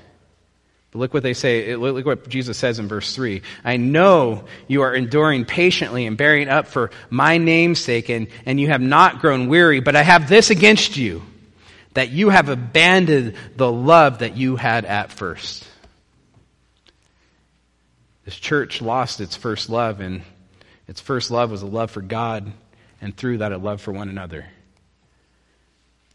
But 0.90 0.98
look 0.98 1.14
what 1.14 1.22
they 1.22 1.34
say. 1.34 1.76
Look 1.76 2.04
what 2.04 2.28
Jesus 2.28 2.58
says 2.58 2.78
in 2.78 2.88
verse 2.88 3.14
3. 3.14 3.42
I 3.64 3.76
know 3.76 4.44
you 4.66 4.82
are 4.82 4.94
enduring 4.94 5.44
patiently 5.44 6.06
and 6.06 6.16
bearing 6.16 6.48
up 6.48 6.66
for 6.66 6.90
my 7.10 7.38
name's 7.38 7.78
sake, 7.78 8.08
and, 8.08 8.26
and 8.44 8.58
you 8.58 8.68
have 8.68 8.80
not 8.80 9.20
grown 9.20 9.48
weary, 9.48 9.80
but 9.80 9.94
I 9.94 10.02
have 10.02 10.28
this 10.28 10.50
against 10.50 10.96
you, 10.96 11.22
that 11.94 12.10
you 12.10 12.30
have 12.30 12.48
abandoned 12.48 13.34
the 13.56 13.70
love 13.70 14.20
that 14.20 14.36
you 14.36 14.56
had 14.56 14.84
at 14.84 15.12
first. 15.12 15.64
This 18.24 18.36
church 18.36 18.82
lost 18.82 19.20
its 19.20 19.36
first 19.36 19.70
love, 19.70 20.00
and 20.00 20.22
its 20.88 21.00
first 21.00 21.30
love 21.30 21.52
was 21.52 21.62
a 21.62 21.66
love 21.66 21.92
for 21.92 22.02
God, 22.02 22.50
and 23.00 23.16
through 23.16 23.38
that, 23.38 23.52
a 23.52 23.58
love 23.58 23.80
for 23.80 23.92
one 23.92 24.08
another. 24.08 24.46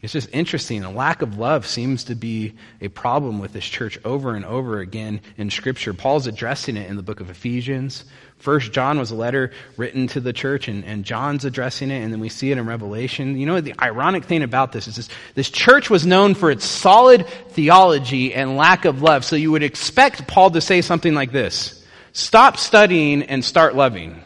It's 0.06 0.12
just 0.12 0.28
interesting. 0.32 0.84
A 0.84 0.90
lack 0.92 1.20
of 1.20 1.36
love 1.36 1.66
seems 1.66 2.04
to 2.04 2.14
be 2.14 2.54
a 2.80 2.86
problem 2.86 3.40
with 3.40 3.52
this 3.52 3.64
church 3.64 3.98
over 4.04 4.36
and 4.36 4.44
over 4.44 4.78
again 4.78 5.20
in 5.36 5.50
Scripture. 5.50 5.92
Paul's 5.92 6.28
addressing 6.28 6.76
it 6.76 6.88
in 6.88 6.94
the 6.94 7.02
book 7.02 7.18
of 7.18 7.28
Ephesians. 7.28 8.04
First 8.38 8.70
John 8.70 9.00
was 9.00 9.10
a 9.10 9.16
letter 9.16 9.50
written 9.76 10.06
to 10.06 10.20
the 10.20 10.32
church, 10.32 10.68
and, 10.68 10.84
and 10.84 11.04
John's 11.04 11.44
addressing 11.44 11.90
it, 11.90 12.04
and 12.04 12.12
then 12.12 12.20
we 12.20 12.28
see 12.28 12.52
it 12.52 12.58
in 12.58 12.66
Revelation. 12.66 13.36
You 13.36 13.46
know, 13.46 13.60
the 13.60 13.74
ironic 13.82 14.26
thing 14.26 14.44
about 14.44 14.70
this 14.70 14.86
is 14.86 14.94
this, 14.94 15.08
this 15.34 15.50
church 15.50 15.90
was 15.90 16.06
known 16.06 16.34
for 16.34 16.52
its 16.52 16.64
solid 16.64 17.26
theology 17.48 18.32
and 18.32 18.56
lack 18.56 18.84
of 18.84 19.02
love. 19.02 19.24
So 19.24 19.34
you 19.34 19.50
would 19.50 19.64
expect 19.64 20.28
Paul 20.28 20.52
to 20.52 20.60
say 20.60 20.82
something 20.82 21.14
like 21.14 21.32
this 21.32 21.84
Stop 22.12 22.58
studying 22.58 23.24
and 23.24 23.44
start 23.44 23.74
loving. 23.74 24.22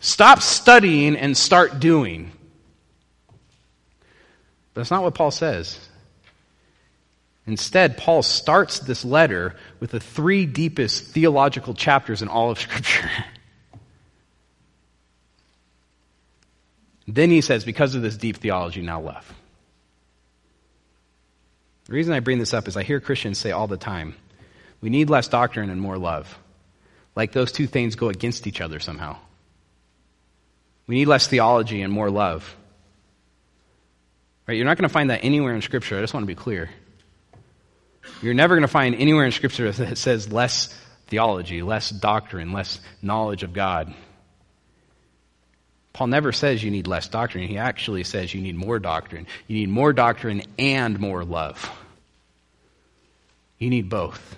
Stop 0.00 0.42
studying 0.42 1.16
and 1.16 1.34
start 1.34 1.80
doing. 1.80 2.30
But 4.74 4.80
that's 4.80 4.90
not 4.90 5.02
what 5.02 5.14
Paul 5.14 5.30
says. 5.30 5.78
Instead, 7.46 7.96
Paul 7.96 8.22
starts 8.22 8.78
this 8.78 9.04
letter 9.04 9.56
with 9.80 9.90
the 9.90 10.00
three 10.00 10.46
deepest 10.46 11.06
theological 11.06 11.74
chapters 11.74 12.22
in 12.22 12.28
all 12.28 12.50
of 12.50 12.60
Scripture. 12.60 13.10
then 17.08 17.30
he 17.30 17.40
says, 17.40 17.64
because 17.64 17.94
of 17.94 18.02
this 18.02 18.16
deep 18.16 18.36
theology, 18.36 18.80
now 18.80 19.00
love. 19.00 19.32
The 21.86 21.94
reason 21.94 22.14
I 22.14 22.20
bring 22.20 22.38
this 22.38 22.54
up 22.54 22.68
is 22.68 22.76
I 22.76 22.84
hear 22.84 23.00
Christians 23.00 23.38
say 23.38 23.50
all 23.50 23.66
the 23.66 23.76
time, 23.76 24.14
we 24.80 24.88
need 24.88 25.10
less 25.10 25.28
doctrine 25.28 25.68
and 25.68 25.80
more 25.80 25.98
love. 25.98 26.38
Like 27.16 27.32
those 27.32 27.52
two 27.52 27.66
things 27.66 27.96
go 27.96 28.08
against 28.08 28.46
each 28.46 28.60
other 28.60 28.78
somehow. 28.78 29.16
We 30.86 30.94
need 30.94 31.06
less 31.06 31.26
theology 31.26 31.82
and 31.82 31.92
more 31.92 32.10
love. 32.10 32.56
Right? 34.46 34.56
You're 34.56 34.66
not 34.66 34.76
going 34.76 34.88
to 34.88 34.92
find 34.92 35.10
that 35.10 35.24
anywhere 35.24 35.54
in 35.54 35.62
Scripture. 35.62 35.98
I 35.98 36.00
just 36.00 36.14
want 36.14 36.24
to 36.24 36.28
be 36.28 36.34
clear. 36.34 36.70
You're 38.20 38.34
never 38.34 38.54
going 38.54 38.62
to 38.62 38.68
find 38.68 38.94
anywhere 38.94 39.24
in 39.24 39.32
Scripture 39.32 39.70
that 39.72 39.98
says 39.98 40.32
less 40.32 40.76
theology, 41.06 41.62
less 41.62 41.90
doctrine, 41.90 42.52
less 42.52 42.80
knowledge 43.02 43.42
of 43.42 43.52
God. 43.52 43.94
Paul 45.92 46.06
never 46.06 46.32
says 46.32 46.64
you 46.64 46.70
need 46.70 46.86
less 46.86 47.08
doctrine. 47.08 47.46
He 47.46 47.58
actually 47.58 48.04
says 48.04 48.32
you 48.32 48.40
need 48.40 48.56
more 48.56 48.78
doctrine. 48.78 49.26
You 49.46 49.56
need 49.56 49.68
more 49.68 49.92
doctrine 49.92 50.42
and 50.58 50.98
more 50.98 51.22
love. 51.24 51.70
You 53.58 53.68
need 53.68 53.90
both. 53.90 54.36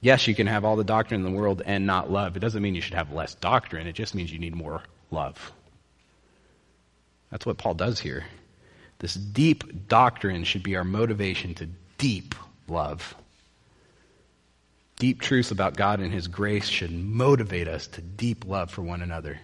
Yes, 0.00 0.26
you 0.26 0.34
can 0.34 0.48
have 0.48 0.64
all 0.64 0.76
the 0.76 0.82
doctrine 0.82 1.24
in 1.24 1.32
the 1.32 1.38
world 1.38 1.62
and 1.64 1.86
not 1.86 2.10
love. 2.10 2.36
It 2.36 2.40
doesn't 2.40 2.60
mean 2.60 2.74
you 2.74 2.80
should 2.80 2.94
have 2.94 3.12
less 3.12 3.34
doctrine, 3.34 3.86
it 3.86 3.92
just 3.92 4.14
means 4.14 4.32
you 4.32 4.38
need 4.38 4.54
more 4.54 4.82
love. 5.10 5.52
That's 7.32 7.44
what 7.44 7.58
Paul 7.58 7.74
does 7.74 7.98
here. 7.98 8.24
This 9.00 9.14
deep 9.14 9.88
doctrine 9.88 10.44
should 10.44 10.62
be 10.62 10.76
our 10.76 10.84
motivation 10.84 11.54
to 11.54 11.68
deep 11.98 12.36
love. 12.68 13.16
Deep 15.00 15.20
truths 15.20 15.50
about 15.50 15.76
God 15.76 15.98
and 15.98 16.12
His 16.12 16.28
grace 16.28 16.68
should 16.68 16.92
motivate 16.92 17.66
us 17.66 17.88
to 17.88 18.00
deep 18.00 18.46
love 18.46 18.70
for 18.70 18.82
one 18.82 19.02
another. 19.02 19.40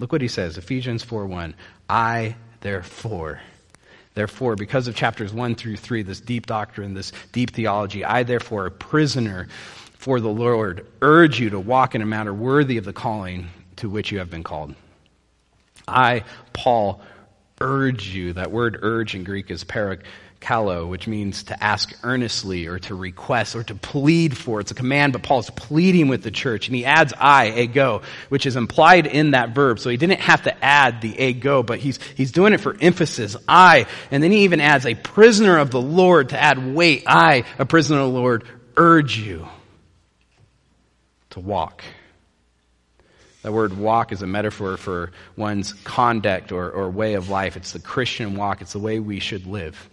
Look 0.00 0.10
what 0.10 0.22
he 0.22 0.28
says 0.28 0.58
Ephesians 0.58 1.04
4 1.04 1.26
1. 1.26 1.54
I, 1.88 2.34
therefore, 2.60 3.40
Therefore, 4.14 4.56
because 4.56 4.88
of 4.88 4.96
chapters 4.96 5.32
1 5.32 5.54
through 5.54 5.76
3, 5.76 6.02
this 6.02 6.20
deep 6.20 6.46
doctrine, 6.46 6.92
this 6.92 7.12
deep 7.30 7.52
theology, 7.52 8.04
I, 8.04 8.24
therefore, 8.24 8.66
a 8.66 8.70
prisoner 8.72 9.46
for 9.92 10.18
the 10.18 10.28
Lord, 10.28 10.88
urge 11.02 11.38
you 11.38 11.50
to 11.50 11.60
walk 11.60 11.94
in 11.94 12.02
a 12.02 12.06
manner 12.06 12.34
worthy 12.34 12.78
of 12.78 12.84
the 12.84 12.92
calling 12.92 13.46
to 13.76 13.88
which 13.88 14.10
you 14.10 14.18
have 14.18 14.28
been 14.28 14.42
called. 14.42 14.74
I, 15.88 16.24
Paul, 16.52 17.00
urge 17.60 18.08
you. 18.08 18.34
That 18.34 18.50
word 18.50 18.78
urge 18.82 19.14
in 19.14 19.24
Greek 19.24 19.50
is 19.50 19.64
parak 19.64 20.02
kallo, 20.40 20.88
which 20.88 21.06
means 21.06 21.44
to 21.44 21.62
ask 21.62 21.92
earnestly 22.02 22.66
or 22.66 22.78
to 22.78 22.94
request 22.94 23.56
or 23.56 23.62
to 23.64 23.74
plead 23.74 24.36
for. 24.36 24.60
It's 24.60 24.70
a 24.70 24.74
command, 24.74 25.12
but 25.12 25.22
Paul's 25.22 25.50
pleading 25.50 26.08
with 26.08 26.22
the 26.22 26.30
church. 26.30 26.68
And 26.68 26.76
he 26.76 26.84
adds 26.84 27.12
I, 27.18 27.50
ego, 27.50 28.02
which 28.28 28.46
is 28.46 28.56
implied 28.56 29.06
in 29.06 29.32
that 29.32 29.54
verb. 29.54 29.78
So 29.78 29.90
he 29.90 29.96
didn't 29.96 30.20
have 30.20 30.42
to 30.42 30.64
add 30.64 31.00
the 31.00 31.20
ego, 31.20 31.62
but 31.62 31.78
he's, 31.78 31.98
he's 32.16 32.32
doing 32.32 32.52
it 32.52 32.60
for 32.60 32.76
emphasis. 32.80 33.36
I. 33.48 33.86
And 34.10 34.22
then 34.22 34.30
he 34.30 34.44
even 34.44 34.60
adds 34.60 34.86
a 34.86 34.94
prisoner 34.94 35.58
of 35.58 35.70
the 35.70 35.82
Lord 35.82 36.30
to 36.30 36.40
add 36.40 36.74
weight. 36.74 37.04
I, 37.06 37.44
a 37.58 37.66
prisoner 37.66 38.00
of 38.00 38.12
the 38.12 38.18
Lord, 38.18 38.44
urge 38.76 39.18
you 39.18 39.48
to 41.30 41.40
walk. 41.40 41.82
That 43.48 43.52
word 43.52 43.78
walk 43.78 44.12
is 44.12 44.20
a 44.20 44.26
metaphor 44.26 44.76
for 44.76 45.10
one's 45.34 45.72
conduct 45.72 46.52
or, 46.52 46.70
or 46.70 46.90
way 46.90 47.14
of 47.14 47.30
life. 47.30 47.56
It's 47.56 47.72
the 47.72 47.78
Christian 47.78 48.36
walk. 48.36 48.60
It's 48.60 48.74
the 48.74 48.78
way 48.78 49.00
we 49.00 49.20
should 49.20 49.46
live. 49.46 49.88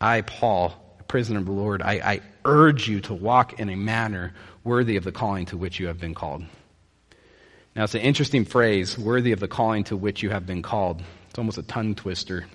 I, 0.00 0.22
Paul, 0.22 0.72
a 0.98 1.02
prisoner 1.02 1.40
of 1.40 1.44
the 1.44 1.52
Lord, 1.52 1.82
I, 1.82 1.92
I 1.92 2.20
urge 2.46 2.88
you 2.88 3.02
to 3.02 3.12
walk 3.12 3.60
in 3.60 3.68
a 3.68 3.76
manner 3.76 4.32
worthy 4.64 4.96
of 4.96 5.04
the 5.04 5.12
calling 5.12 5.44
to 5.44 5.58
which 5.58 5.78
you 5.78 5.88
have 5.88 6.00
been 6.00 6.14
called. 6.14 6.42
Now, 7.74 7.84
it's 7.84 7.94
an 7.94 8.00
interesting 8.00 8.46
phrase, 8.46 8.96
worthy 8.96 9.32
of 9.32 9.40
the 9.40 9.46
calling 9.46 9.84
to 9.84 9.96
which 9.98 10.22
you 10.22 10.30
have 10.30 10.46
been 10.46 10.62
called. 10.62 11.02
It's 11.28 11.38
almost 11.38 11.58
a 11.58 11.64
tongue 11.64 11.94
twister. 11.96 12.46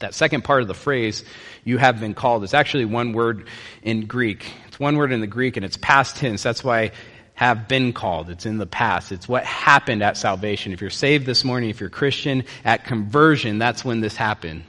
That 0.00 0.12
second 0.12 0.44
part 0.44 0.60
of 0.60 0.68
the 0.68 0.74
phrase, 0.74 1.24
you 1.64 1.78
have 1.78 2.00
been 2.00 2.12
called, 2.12 2.44
is 2.44 2.52
actually 2.52 2.84
one 2.84 3.14
word 3.14 3.48
in 3.82 4.04
Greek. 4.04 4.44
It's 4.68 4.78
one 4.78 4.96
word 4.96 5.10
in 5.10 5.20
the 5.20 5.26
Greek 5.26 5.56
and 5.56 5.64
it's 5.64 5.78
past 5.78 6.16
tense. 6.16 6.42
That's 6.42 6.62
why 6.62 6.92
have 7.34 7.68
been 7.68 7.92
called. 7.92 8.30
It's 8.30 8.46
in 8.46 8.58
the 8.58 8.66
past. 8.66 9.12
It's 9.12 9.28
what 9.28 9.44
happened 9.44 10.02
at 10.02 10.16
salvation. 10.16 10.72
If 10.72 10.80
you're 10.80 10.90
saved 10.90 11.26
this 11.26 11.44
morning, 11.44 11.70
if 11.70 11.80
you're 11.80 11.90
Christian, 11.90 12.44
at 12.64 12.84
conversion, 12.84 13.58
that's 13.58 13.84
when 13.84 14.00
this 14.00 14.16
happened. 14.16 14.64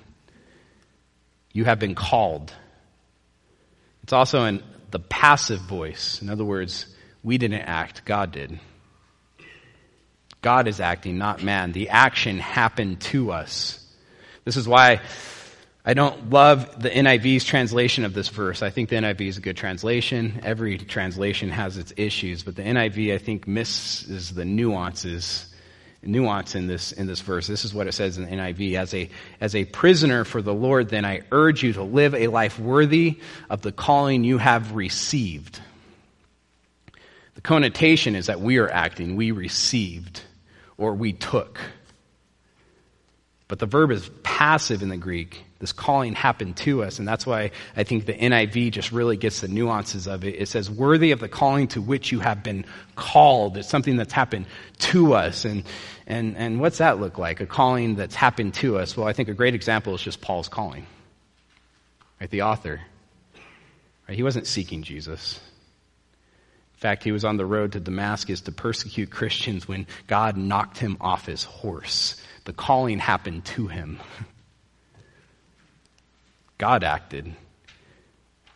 You 1.51 1.65
have 1.65 1.79
been 1.79 1.96
called. 1.96 2.53
It's 4.03 4.13
also 4.13 4.46
in 4.46 4.63
the 4.91 5.00
passive 5.00 5.60
voice. 5.62 6.22
In 6.22 6.29
other 6.29 6.46
words, 6.46 6.88
we 7.24 7.38
didn't 7.38 7.62
act, 7.62 8.05
God 8.05 8.32
did. 8.32 8.60
God 10.41 10.67
is 10.67 10.79
acting, 10.79 11.17
not 11.17 11.41
man. 11.41 11.72
The 11.72 11.89
action 11.89 12.38
happened 12.38 13.00
to 13.01 13.32
us. 13.32 13.79
This 14.43 14.58
is 14.58 14.67
why 14.67 15.01
I 15.86 15.94
don't 15.94 16.30
love 16.30 16.82
the 16.82 16.90
NIV's 16.90 17.44
translation 17.44 18.06
of 18.06 18.13
this 18.13 18.30
verse. 18.30 18.62
I 18.62 18.70
think 18.70 18.90
the 18.90 18.96
NIV 18.96 19.22
is 19.28 19.38
a 19.38 19.42
good 19.42 19.58
translation. 19.58 20.40
Every 20.44 20.78
translation 20.78 21.50
has 21.50 21.78
its 21.78 21.92
issues, 21.98 22.44
but 22.44 22.56
the 22.56 22.62
NIV, 22.62 23.13
I 23.13 23.18
think, 23.18 23.48
misses 23.48 24.34
the 24.34 24.46
nuances 24.46 25.54
nuance 26.06 26.56
in 26.56 26.68
this, 26.68 26.92
in 26.92 27.08
this 27.08 27.22
verse. 27.22 27.48
This 27.48 27.66
is 27.66 27.74
what 27.74 27.88
it 27.88 27.94
says 27.94 28.18
in 28.18 28.25
the 28.25 28.32
NIV. 28.32 28.75
As 28.75 28.94
a, 28.94 29.10
as 29.40 29.56
a 29.56 29.66
prisoner 29.66 30.24
for 30.25 30.42
the 30.42 30.54
Lord, 30.54 30.90
then 30.90 31.06
I 31.06 31.22
urge 31.32 31.63
you 31.63 31.74
to 31.74 31.84
live 31.84 32.13
a 32.13 32.28
life 32.28 32.60
worthy 32.60 33.20
of 33.50 33.62
the 33.62 33.72
calling 33.72 34.24
you 34.24 34.38
have 34.38 34.74
received. 34.74 35.60
The 37.36 37.42
connotation 37.42 38.16
is 38.16 38.28
that 38.28 38.42
we 38.42 38.58
are 38.58 38.70
acting, 38.70 39.16
we 39.16 39.32
received, 39.32 40.22
or 40.78 40.94
we 40.94 41.13
took. 41.13 41.60
But 43.48 43.60
the 43.60 43.66
verb 43.66 43.92
is 43.92 44.10
passive 44.24 44.82
in 44.82 44.90
the 44.90 44.98
Greek. 44.98 45.44
This 45.63 45.72
calling 45.72 46.13
happened 46.13 46.58
to 46.58 46.84
us, 46.84 47.00
and 47.00 47.08
that's 47.08 47.25
why 47.25 47.51
I 47.77 47.86
think 47.86 48.05
the 48.05 48.13
NIV 48.13 48.74
just 48.74 48.91
really 48.91 49.15
gets 49.15 49.39
the 49.39 49.48
nuances 49.48 50.08
of 50.08 50.25
it. 50.25 50.36
It 50.36 50.50
says, 50.50 50.70
worthy 50.70 51.12
of 51.12 51.22
the 51.22 51.29
calling 51.29 51.70
to 51.70 51.82
which 51.82 52.12
you 52.12 52.20
have 52.20 52.43
been 52.43 52.65
called. 52.98 53.55
It's 53.55 53.70
something 53.70 53.96
that's 53.96 54.12
happened 54.12 54.46
to 54.79 55.13
us. 55.13 55.46
And, 55.46 55.63
and, 56.05 56.36
and 56.36 56.60
what's 56.60 56.79
that 56.79 57.00
look 57.00 57.17
like? 57.17 57.39
A 57.39 57.46
calling 57.46 57.96
that's 57.96 58.13
happened 58.13 58.55
to 58.55 58.77
us? 58.77 58.98
Well, 58.98 59.08
I 59.08 59.13
think 59.13 59.29
a 59.29 59.34
great 59.34 59.55
example 59.55 59.96
is 59.96 60.01
just 60.01 60.20
Paul's 60.20 60.50
calling. 60.50 60.86
Right? 62.20 62.29
The 62.29 62.41
author. 62.41 62.82
Right? 64.10 64.17
He 64.17 64.24
wasn't 64.24 64.46
seeking 64.46 64.84
Jesus. 64.84 65.39
In 66.74 66.79
fact, 66.82 67.05
he 67.05 67.13
was 67.13 67.24
on 67.24 67.38
the 67.38 67.46
road 67.46 67.72
to 67.72 67.79
Damascus 67.79 68.41
to 68.41 68.51
persecute 68.51 69.12
Christians 69.12 69.65
when 69.65 69.88
God 70.08 70.36
knocked 70.36 70.77
him 70.77 70.98
off 71.00 71.25
his 71.25 71.46
horse. 71.46 72.22
The 72.43 72.51
calling 72.51 73.00
happened 73.00 73.46
to 73.46 73.67
him. 73.67 74.01
God 76.58 76.84
acted. 76.84 77.26
And 77.26 77.36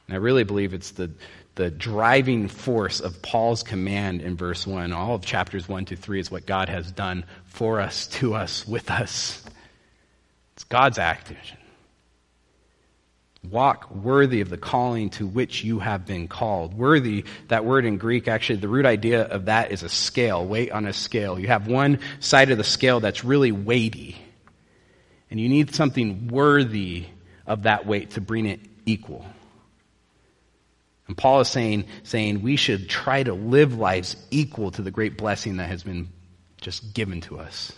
I 0.10 0.16
really 0.16 0.44
believe 0.44 0.74
it's 0.74 0.92
the, 0.92 1.12
the 1.56 1.70
driving 1.70 2.48
force 2.48 3.00
of 3.00 3.22
Paul's 3.22 3.64
command 3.64 4.22
in 4.22 4.38
verse 4.38 4.66
1. 4.66 4.94
All 4.94 5.16
of 5.16 5.26
chapters 5.26 5.68
1 5.68 5.86
to 5.86 5.96
3 5.96 6.20
is 6.20 6.32
what 6.32 6.46
God 6.46 6.70
has 6.70 6.92
done 6.92 7.26
for 7.46 7.82
us, 7.82 8.08
to 8.08 8.36
us, 8.36 8.68
with 8.68 8.90
us. 8.90 9.44
It's 10.56 10.64
God's 10.64 10.98
action. 10.98 11.38
Walk 13.50 13.92
worthy 13.92 14.42
of 14.42 14.50
the 14.50 14.58
calling 14.58 15.10
to 15.12 15.28
which 15.28 15.64
you 15.64 15.80
have 15.80 16.06
been 16.06 16.28
called. 16.28 16.74
Worthy, 16.74 17.26
that 17.48 17.64
word 17.64 17.86
in 17.86 17.98
Greek, 17.98 18.28
actually, 18.28 18.60
the 18.60 18.68
root 18.68 18.86
idea 18.86 19.24
of 19.24 19.46
that 19.46 19.72
is 19.72 19.84
a 19.84 19.90
scale, 19.90 20.46
weight 20.46 20.72
on 20.72 20.86
a 20.86 20.94
scale. 20.94 21.40
You 21.40 21.48
have 21.48 21.68
one 21.68 22.00
side 22.20 22.52
of 22.52 22.58
the 22.58 22.64
scale 22.64 23.00
that's 23.00 23.24
really 23.24 23.52
weighty, 23.52 24.18
and 25.30 25.40
you 25.40 25.48
need 25.48 25.76
something 25.76 26.28
worthy 26.28 27.06
of 27.48 27.64
that 27.64 27.86
weight 27.86 28.12
to 28.12 28.22
bring 28.22 28.46
it 28.46 28.60
equal. 28.86 29.26
And 31.08 31.18
Paul 31.18 31.40
is 31.40 31.48
saying, 31.48 31.86
saying 32.04 32.42
we 32.42 32.58
should 32.58 32.90
try 32.90 33.24
to 33.24 33.34
live 33.34 33.78
lives 33.78 34.18
equal 34.30 34.72
to 34.72 34.82
the 34.82 34.92
great 34.92 35.18
blessing 35.18 35.58
that 35.58 35.70
has 35.70 35.84
been 35.84 36.10
just 36.60 36.94
given 36.94 37.22
to 37.22 37.40
us. 37.40 37.72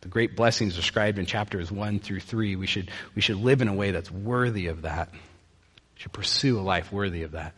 The 0.00 0.08
great 0.08 0.34
blessings 0.34 0.74
described 0.74 1.18
in 1.18 1.26
chapters 1.26 1.70
1 1.70 1.98
through 1.98 2.20
3, 2.20 2.56
we 2.56 2.66
should, 2.66 2.90
we 3.14 3.20
should 3.20 3.36
live 3.36 3.60
in 3.60 3.68
a 3.68 3.74
way 3.74 3.90
that's 3.90 4.10
worthy 4.10 4.68
of 4.68 4.82
that. 4.82 5.10
We 5.12 6.00
should 6.00 6.12
pursue 6.12 6.58
a 6.58 6.62
life 6.62 6.90
worthy 6.90 7.22
of 7.24 7.32
that. 7.32 7.54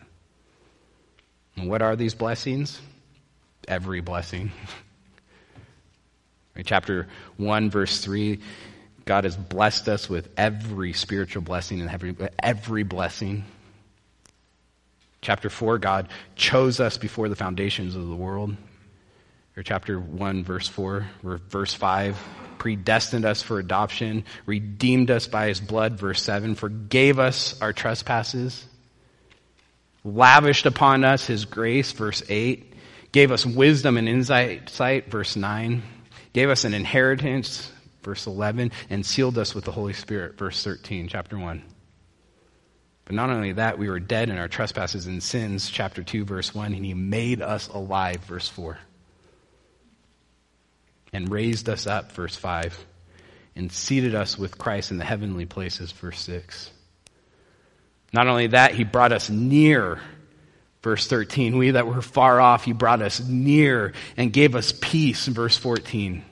And 1.54 1.68
what 1.68 1.82
are 1.82 1.94
these 1.94 2.14
blessings? 2.14 2.80
Every 3.68 4.00
blessing. 4.00 4.50
Chapter 6.64 7.06
1, 7.36 7.70
verse 7.70 8.00
3 8.00 8.40
God 9.04 9.24
has 9.24 9.36
blessed 9.36 9.88
us 9.88 10.08
with 10.08 10.28
every 10.36 10.92
spiritual 10.92 11.42
blessing 11.42 11.80
and 11.80 11.90
every, 11.90 12.16
every 12.38 12.82
blessing. 12.82 13.44
Chapter 15.20 15.50
4, 15.50 15.78
God 15.78 16.08
chose 16.36 16.80
us 16.80 16.98
before 16.98 17.28
the 17.28 17.36
foundations 17.36 17.94
of 17.96 18.08
the 18.08 18.14
world. 18.14 18.56
or 19.56 19.62
chapter 19.62 19.98
1, 19.98 20.44
verse 20.44 20.68
4, 20.68 21.06
or 21.24 21.40
verse 21.48 21.74
5, 21.74 22.18
predestined 22.58 23.24
us 23.24 23.42
for 23.42 23.58
adoption, 23.58 24.24
redeemed 24.46 25.10
us 25.10 25.26
by 25.26 25.48
his 25.48 25.60
blood, 25.60 25.98
verse 25.98 26.22
7, 26.22 26.54
forgave 26.54 27.18
us 27.18 27.60
our 27.60 27.72
trespasses, 27.72 28.64
lavished 30.04 30.66
upon 30.66 31.04
us 31.04 31.26
his 31.26 31.44
grace, 31.44 31.92
verse 31.92 32.22
8, 32.28 32.72
gave 33.12 33.30
us 33.30 33.44
wisdom 33.44 33.96
and 33.96 34.08
insight, 34.08 35.10
verse 35.10 35.36
9, 35.36 35.82
gave 36.32 36.48
us 36.48 36.64
an 36.64 36.72
inheritance, 36.72 37.70
verse 38.02 38.26
11, 38.26 38.72
and 38.90 39.04
sealed 39.04 39.38
us 39.38 39.54
with 39.54 39.64
the 39.64 39.72
Holy 39.72 39.92
Spirit, 39.92 40.36
verse 40.38 40.62
13, 40.62 41.08
chapter 41.08 41.38
1. 41.38 41.62
But 43.04 43.14
not 43.14 43.30
only 43.30 43.52
that, 43.52 43.78
we 43.78 43.88
were 43.88 44.00
dead 44.00 44.28
in 44.28 44.38
our 44.38 44.48
trespasses 44.48 45.06
and 45.06 45.22
sins, 45.22 45.68
chapter 45.68 46.02
2, 46.02 46.24
verse 46.24 46.54
1, 46.54 46.72
and 46.72 46.84
he 46.84 46.94
made 46.94 47.42
us 47.42 47.68
alive, 47.68 48.18
verse 48.24 48.48
4 48.48 48.78
and 51.12 51.30
raised 51.30 51.68
us 51.68 51.86
up, 51.86 52.12
verse 52.12 52.36
5, 52.36 52.86
and 53.54 53.70
seated 53.70 54.14
us 54.14 54.38
with 54.38 54.56
Christ 54.56 54.90
in 54.90 54.98
the 54.98 55.04
heavenly 55.04 55.44
places, 55.44 55.92
verse 55.92 56.20
6. 56.20 56.70
Not 58.12 58.28
only 58.28 58.48
that, 58.48 58.74
he 58.74 58.84
brought 58.84 59.12
us 59.12 59.28
near, 59.28 60.00
verse 60.82 61.06
13. 61.06 61.56
We 61.56 61.72
that 61.72 61.86
were 61.86 62.02
far 62.02 62.40
off, 62.40 62.64
he 62.64 62.72
brought 62.72 63.02
us 63.02 63.20
near 63.20 63.92
and 64.16 64.32
gave 64.32 64.54
us 64.54 64.72
peace, 64.80 65.26
verse 65.26 65.56
14. 65.56 66.24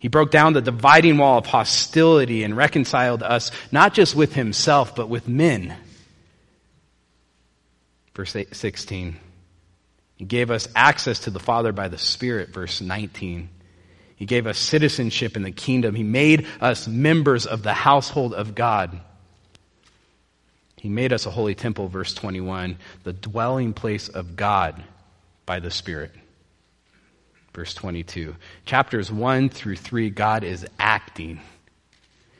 He 0.00 0.08
broke 0.08 0.30
down 0.30 0.54
the 0.54 0.62
dividing 0.62 1.18
wall 1.18 1.38
of 1.38 1.46
hostility 1.46 2.42
and 2.42 2.56
reconciled 2.56 3.22
us 3.22 3.52
not 3.70 3.92
just 3.92 4.16
with 4.16 4.34
himself, 4.34 4.96
but 4.96 5.10
with 5.10 5.28
men. 5.28 5.76
Verse 8.14 8.34
16. 8.50 9.16
He 10.16 10.24
gave 10.24 10.50
us 10.50 10.68
access 10.74 11.20
to 11.20 11.30
the 11.30 11.38
Father 11.38 11.72
by 11.72 11.88
the 11.88 11.98
Spirit, 11.98 12.48
verse 12.48 12.80
19. 12.80 13.50
He 14.16 14.24
gave 14.24 14.46
us 14.46 14.58
citizenship 14.58 15.36
in 15.36 15.42
the 15.42 15.50
kingdom. 15.50 15.94
He 15.94 16.02
made 16.02 16.46
us 16.62 16.88
members 16.88 17.44
of 17.44 17.62
the 17.62 17.74
household 17.74 18.32
of 18.32 18.54
God. 18.54 18.98
He 20.76 20.88
made 20.88 21.12
us 21.12 21.26
a 21.26 21.30
holy 21.30 21.54
temple, 21.54 21.88
verse 21.88 22.14
21, 22.14 22.78
the 23.04 23.12
dwelling 23.12 23.74
place 23.74 24.08
of 24.08 24.34
God 24.34 24.82
by 25.44 25.60
the 25.60 25.70
Spirit. 25.70 26.12
Verse 27.52 27.74
22. 27.74 28.36
Chapters 28.64 29.10
1 29.10 29.48
through 29.48 29.76
3, 29.76 30.10
God 30.10 30.44
is 30.44 30.66
acting. 30.78 31.40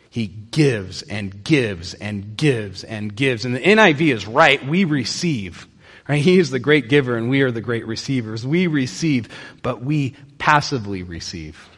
He 0.08 0.26
gives 0.26 1.02
and 1.02 1.44
gives 1.44 1.94
and 1.94 2.36
gives 2.36 2.84
and 2.84 3.14
gives. 3.14 3.44
And 3.44 3.54
the 3.54 3.60
NIV 3.60 4.12
is 4.12 4.26
right. 4.26 4.64
We 4.64 4.84
receive. 4.84 5.66
Right? 6.08 6.20
He 6.20 6.38
is 6.38 6.50
the 6.50 6.58
great 6.58 6.88
giver 6.88 7.16
and 7.16 7.30
we 7.30 7.42
are 7.42 7.52
the 7.52 7.60
great 7.60 7.86
receivers. 7.86 8.44
We 8.44 8.66
receive, 8.66 9.28
but 9.62 9.82
we 9.82 10.16
passively 10.38 11.02
receive. 11.04 11.68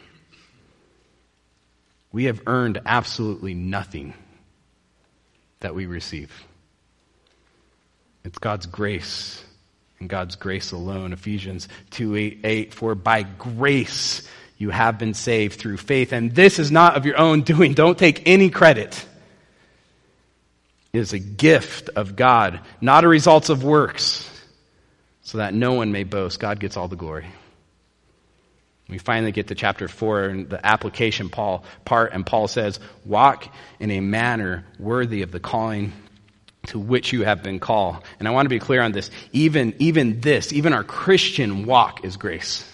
We 2.12 2.24
have 2.24 2.40
earned 2.46 2.80
absolutely 2.86 3.54
nothing 3.54 4.14
that 5.60 5.74
we 5.74 5.86
receive. 5.86 6.30
It's 8.24 8.38
God's 8.38 8.66
grace 8.66 9.42
and 10.02 10.10
God's 10.10 10.36
grace 10.36 10.72
alone. 10.72 11.12
Ephesians 11.12 11.68
2 11.92 12.16
8, 12.16 12.40
8 12.44 12.74
For 12.74 12.94
by 12.94 13.22
grace 13.22 14.28
you 14.58 14.70
have 14.70 14.98
been 14.98 15.14
saved 15.14 15.58
through 15.58 15.78
faith, 15.78 16.12
and 16.12 16.34
this 16.34 16.58
is 16.58 16.70
not 16.70 16.96
of 16.96 17.06
your 17.06 17.18
own 17.18 17.42
doing. 17.42 17.72
Don't 17.72 17.96
take 17.96 18.22
any 18.26 18.50
credit 18.50 19.06
is 20.92 21.14
a 21.14 21.18
gift 21.18 21.88
of 21.96 22.16
God, 22.16 22.60
not 22.80 23.04
a 23.04 23.08
result 23.08 23.48
of 23.48 23.64
works, 23.64 24.28
so 25.22 25.38
that 25.38 25.54
no 25.54 25.72
one 25.72 25.90
may 25.90 26.04
boast. 26.04 26.38
God 26.38 26.60
gets 26.60 26.76
all 26.76 26.88
the 26.88 26.96
glory. 26.96 27.26
We 28.88 28.98
finally 28.98 29.32
get 29.32 29.48
to 29.48 29.54
chapter 29.54 29.88
4 29.88 30.24
and 30.24 30.50
the 30.50 30.66
application 30.66 31.30
Paul 31.30 31.64
part, 31.84 32.12
and 32.12 32.26
Paul 32.26 32.48
says, 32.48 32.78
Walk 33.06 33.46
in 33.80 33.90
a 33.90 34.00
manner 34.00 34.66
worthy 34.78 35.22
of 35.22 35.30
the 35.30 35.40
calling 35.40 35.92
to 36.66 36.78
which 36.78 37.12
you 37.12 37.24
have 37.24 37.42
been 37.42 37.58
called. 37.58 37.96
And 38.18 38.28
I 38.28 38.30
want 38.30 38.46
to 38.46 38.50
be 38.50 38.58
clear 38.58 38.82
on 38.82 38.92
this. 38.92 39.10
Even, 39.32 39.74
even 39.78 40.20
this, 40.20 40.52
even 40.52 40.72
our 40.72 40.84
Christian 40.84 41.66
walk 41.66 42.04
is 42.04 42.16
grace. 42.16 42.68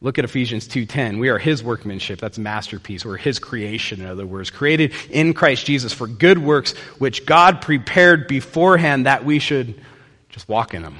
Look 0.00 0.18
at 0.18 0.24
Ephesians 0.26 0.68
2:10. 0.68 1.18
We 1.18 1.30
are 1.30 1.38
his 1.38 1.62
workmanship, 1.62 2.20
that's 2.20 2.36
masterpiece. 2.36 3.06
We're 3.06 3.16
his 3.16 3.38
creation 3.38 4.02
in 4.02 4.06
other 4.06 4.26
words, 4.26 4.50
created 4.50 4.92
in 5.08 5.32
Christ 5.32 5.64
Jesus 5.64 5.94
for 5.94 6.06
good 6.06 6.38
works 6.38 6.72
which 6.98 7.24
God 7.24 7.62
prepared 7.62 8.28
beforehand 8.28 9.06
that 9.06 9.24
we 9.24 9.38
should 9.38 9.80
just 10.28 10.46
walk 10.46 10.74
in 10.74 10.82
them. 10.82 10.96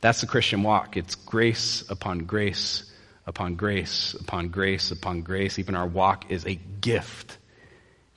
That's 0.00 0.20
the 0.20 0.26
Christian 0.26 0.64
walk. 0.64 0.96
It's 0.96 1.14
grace 1.14 1.88
upon 1.88 2.20
grace 2.20 2.90
upon 3.26 3.54
grace 3.54 4.14
upon 4.18 4.48
grace 4.48 4.90
upon 4.90 5.22
grace. 5.22 5.60
Even 5.60 5.76
our 5.76 5.86
walk 5.86 6.30
is 6.30 6.44
a 6.44 6.56
gift. 6.80 7.38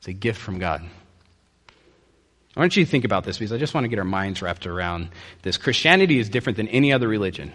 It's 0.03 0.09
a 0.09 0.11
gift 0.11 0.41
from 0.41 0.59
God. 0.59 0.81
I 2.57 2.59
want 2.59 2.75
you 2.75 2.83
to 2.83 2.91
think 2.91 3.05
about 3.05 3.23
this 3.23 3.37
because 3.37 3.53
I 3.53 3.57
just 3.57 3.73
want 3.73 3.85
to 3.85 3.87
get 3.87 3.99
our 3.99 4.03
minds 4.03 4.41
wrapped 4.41 4.67
around 4.67 5.07
this. 5.43 5.55
Christianity 5.55 6.19
is 6.19 6.27
different 6.27 6.57
than 6.57 6.67
any 6.67 6.91
other 6.91 7.07
religion. 7.07 7.53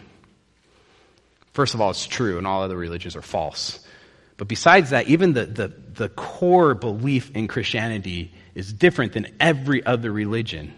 First 1.52 1.74
of 1.74 1.82
all, 1.82 1.90
it's 1.90 2.06
true, 2.06 2.38
and 2.38 2.46
all 2.46 2.62
other 2.62 2.78
religions 2.78 3.16
are 3.16 3.20
false. 3.20 3.86
But 4.38 4.48
besides 4.48 4.90
that, 4.90 5.08
even 5.08 5.34
the, 5.34 5.44
the, 5.44 5.68
the 5.68 6.08
core 6.08 6.72
belief 6.72 7.36
in 7.36 7.48
Christianity 7.48 8.32
is 8.54 8.72
different 8.72 9.12
than 9.12 9.26
every 9.38 9.84
other 9.84 10.10
religion 10.10 10.72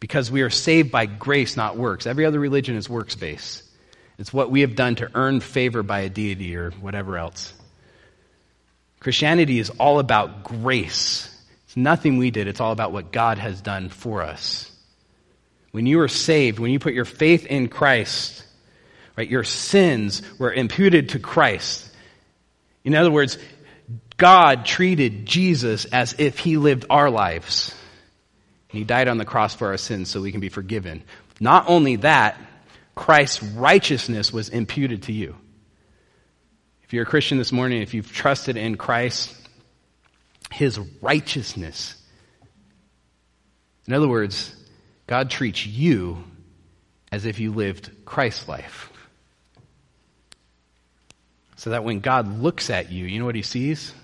because 0.00 0.30
we 0.30 0.40
are 0.40 0.48
saved 0.48 0.90
by 0.90 1.04
grace, 1.04 1.58
not 1.58 1.76
works. 1.76 2.06
Every 2.06 2.24
other 2.24 2.40
religion 2.40 2.74
is 2.74 2.88
works 2.88 3.16
based. 3.16 3.64
It's 4.16 4.32
what 4.32 4.50
we 4.50 4.62
have 4.62 4.76
done 4.76 4.94
to 4.94 5.10
earn 5.14 5.40
favor 5.40 5.82
by 5.82 6.00
a 6.00 6.08
deity 6.08 6.56
or 6.56 6.70
whatever 6.70 7.18
else. 7.18 7.52
Christianity 9.02 9.58
is 9.58 9.70
all 9.70 9.98
about 9.98 10.44
grace. 10.44 11.28
It's 11.66 11.76
nothing 11.76 12.18
we 12.18 12.30
did, 12.30 12.48
it's 12.48 12.60
all 12.60 12.72
about 12.72 12.92
what 12.92 13.12
God 13.12 13.38
has 13.38 13.60
done 13.60 13.88
for 13.88 14.22
us. 14.22 14.70
When 15.72 15.86
you 15.86 16.00
are 16.00 16.08
saved, 16.08 16.58
when 16.58 16.70
you 16.70 16.78
put 16.78 16.94
your 16.94 17.04
faith 17.04 17.46
in 17.46 17.68
Christ, 17.68 18.42
Right? 19.16 19.28
Your 19.28 19.44
sins 19.44 20.22
were 20.38 20.52
imputed 20.52 21.10
to 21.10 21.18
Christ. 21.18 21.90
In 22.84 22.94
other 22.94 23.10
words, 23.10 23.38
God 24.16 24.64
treated 24.64 25.26
Jesus 25.26 25.84
as 25.86 26.14
if 26.18 26.38
he 26.38 26.56
lived 26.56 26.86
our 26.88 27.10
lives. 27.10 27.74
He 28.68 28.84
died 28.84 29.08
on 29.08 29.18
the 29.18 29.24
cross 29.24 29.54
for 29.54 29.68
our 29.68 29.76
sins 29.76 30.08
so 30.08 30.20
we 30.20 30.32
can 30.32 30.40
be 30.40 30.48
forgiven. 30.48 31.02
Not 31.40 31.68
only 31.68 31.96
that, 31.96 32.40
Christ's 32.94 33.42
righteousness 33.42 34.32
was 34.32 34.48
imputed 34.48 35.04
to 35.04 35.12
you. 35.12 35.36
If 36.92 36.94
you're 36.96 37.04
a 37.04 37.06
Christian 37.06 37.38
this 37.38 37.52
morning, 37.52 37.80
if 37.80 37.94
you've 37.94 38.12
trusted 38.12 38.58
in 38.58 38.76
Christ, 38.76 39.34
his 40.50 40.78
righteousness. 41.00 41.94
In 43.86 43.94
other 43.94 44.06
words, 44.06 44.54
God 45.06 45.30
treats 45.30 45.64
you 45.64 46.22
as 47.10 47.24
if 47.24 47.40
you 47.40 47.50
lived 47.50 47.90
Christ's 48.04 48.46
life. 48.46 48.92
So 51.56 51.70
that 51.70 51.82
when 51.82 52.00
God 52.00 52.42
looks 52.42 52.68
at 52.68 52.92
you, 52.92 53.06
you 53.06 53.18
know 53.18 53.24
what 53.24 53.36
he 53.36 53.40
sees? 53.40 53.94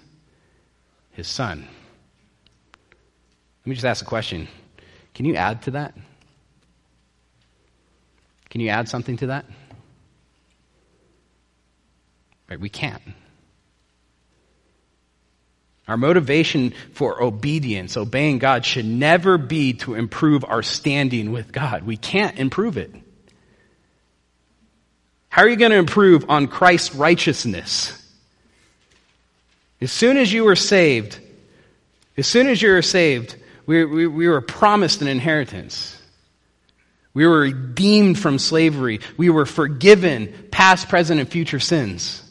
His 1.10 1.28
son. 1.28 1.68
Let 2.78 3.66
me 3.66 3.74
just 3.74 3.84
ask 3.84 4.02
a 4.02 4.08
question. 4.08 4.48
Can 5.12 5.26
you 5.26 5.34
add 5.34 5.60
to 5.64 5.72
that? 5.72 5.94
Can 8.48 8.62
you 8.62 8.70
add 8.70 8.88
something 8.88 9.18
to 9.18 9.26
that? 9.26 9.44
Right, 12.48 12.58
we 12.58 12.68
can't. 12.68 13.02
Our 15.86 15.96
motivation 15.96 16.74
for 16.92 17.22
obedience, 17.22 17.96
obeying 17.96 18.38
God, 18.38 18.64
should 18.64 18.84
never 18.84 19.38
be 19.38 19.72
to 19.74 19.94
improve 19.94 20.44
our 20.44 20.62
standing 20.62 21.32
with 21.32 21.50
God. 21.50 21.84
We 21.84 21.96
can't 21.96 22.38
improve 22.38 22.76
it. 22.76 22.94
How 25.30 25.42
are 25.42 25.48
you 25.48 25.56
going 25.56 25.70
to 25.70 25.78
improve 25.78 26.28
on 26.28 26.46
Christ's 26.46 26.94
righteousness? 26.94 27.94
As 29.80 29.92
soon 29.92 30.16
as 30.16 30.32
you 30.32 30.44
were 30.44 30.56
saved, 30.56 31.20
as 32.16 32.26
soon 32.26 32.48
as 32.48 32.60
you 32.60 32.70
were 32.70 32.82
saved, 32.82 33.36
we, 33.64 33.84
we, 33.84 34.06
we 34.06 34.28
were 34.28 34.40
promised 34.40 35.00
an 35.00 35.08
inheritance. 35.08 35.96
We 37.14 37.26
were 37.26 37.40
redeemed 37.40 38.18
from 38.18 38.38
slavery. 38.38 39.00
We 39.16 39.30
were 39.30 39.46
forgiven 39.46 40.48
past, 40.50 40.88
present, 40.88 41.20
and 41.20 41.28
future 41.28 41.60
sins. 41.60 42.27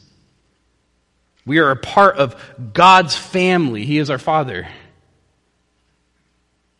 We 1.48 1.58
are 1.58 1.70
a 1.70 1.76
part 1.76 2.18
of 2.18 2.36
God's 2.74 3.16
family. 3.16 3.84
He 3.84 3.98
is 3.98 4.10
our 4.10 4.18
Father. 4.18 4.68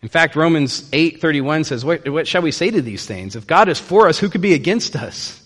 In 0.03 0.09
fact, 0.09 0.37
Romans 0.37 0.89
8:31 0.91 1.65
says, 1.65 1.85
what, 1.85 2.09
what 2.09 2.29
shall 2.29 2.43
we 2.43 2.53
say 2.53 2.71
to 2.71 2.83
these 2.83 3.05
things? 3.07 3.35
If 3.35 3.47
God 3.47 3.69
is 3.69 3.81
for 3.81 4.09
us, 4.09 4.19
who 4.19 4.29
could 4.29 4.43
be 4.43 4.55
against 4.55 4.95
us? 4.95 5.43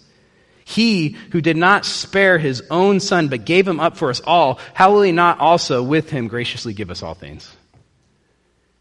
He 0.64 1.10
who 1.30 1.40
did 1.40 1.56
not 1.56 1.86
spare 1.86 2.36
his 2.36 2.62
own 2.68 3.00
son, 3.00 3.28
but 3.28 3.44
gave 3.44 3.66
him 3.66 3.80
up 3.80 3.96
for 3.96 4.10
us 4.10 4.20
all, 4.20 4.58
how 4.74 4.92
will 4.92 5.02
he 5.02 5.12
not 5.12 5.40
also 5.40 5.82
with 5.82 6.10
him 6.10 6.28
graciously 6.28 6.74
give 6.74 6.90
us 6.90 7.02
all 7.02 7.14
things? 7.14 7.50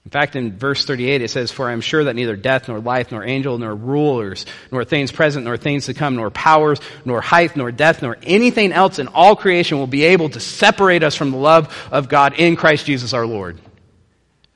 In 0.06 0.10
fact, 0.10 0.36
in 0.36 0.58
verse 0.58 0.84
38, 0.84 1.22
it 1.22 1.30
says, 1.30 1.52
For 1.52 1.70
I 1.70 1.74
am 1.74 1.82
sure 1.82 2.06
that 2.06 2.16
neither 2.16 2.36
death, 2.36 2.68
nor 2.68 2.80
life, 2.80 3.12
nor 3.12 3.24
angel, 3.24 3.58
nor 3.58 3.76
rulers, 3.76 4.46
nor 4.72 4.84
things 4.84 5.12
present, 5.12 5.46
nor 5.46 5.58
things 5.58 5.86
to 5.86 5.94
come, 5.94 6.16
nor 6.16 6.32
powers, 6.32 6.80
nor 7.06 7.22
height, 7.22 7.56
nor 7.56 7.72
depth, 7.72 8.02
nor 8.02 8.18
anything 8.24 8.72
else 8.72 8.98
in 8.98 9.08
all 9.08 9.36
creation 9.36 9.78
will 9.78 9.88
be 9.88 10.04
able 10.06 10.30
to 10.30 10.40
separate 10.40 11.04
us 11.04 11.16
from 11.16 11.32
the 11.32 11.38
love 11.38 11.88
of 11.92 12.10
God 12.10 12.34
in 12.34 12.56
Christ 12.56 12.88
Jesus 12.88 13.14
our 13.14 13.28
Lord. 13.28 13.60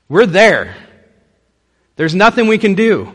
We're 0.08 0.26
there. 0.26 0.74
There's 1.94 2.14
nothing 2.14 2.48
we 2.48 2.58
can 2.58 2.74
do. 2.74 3.12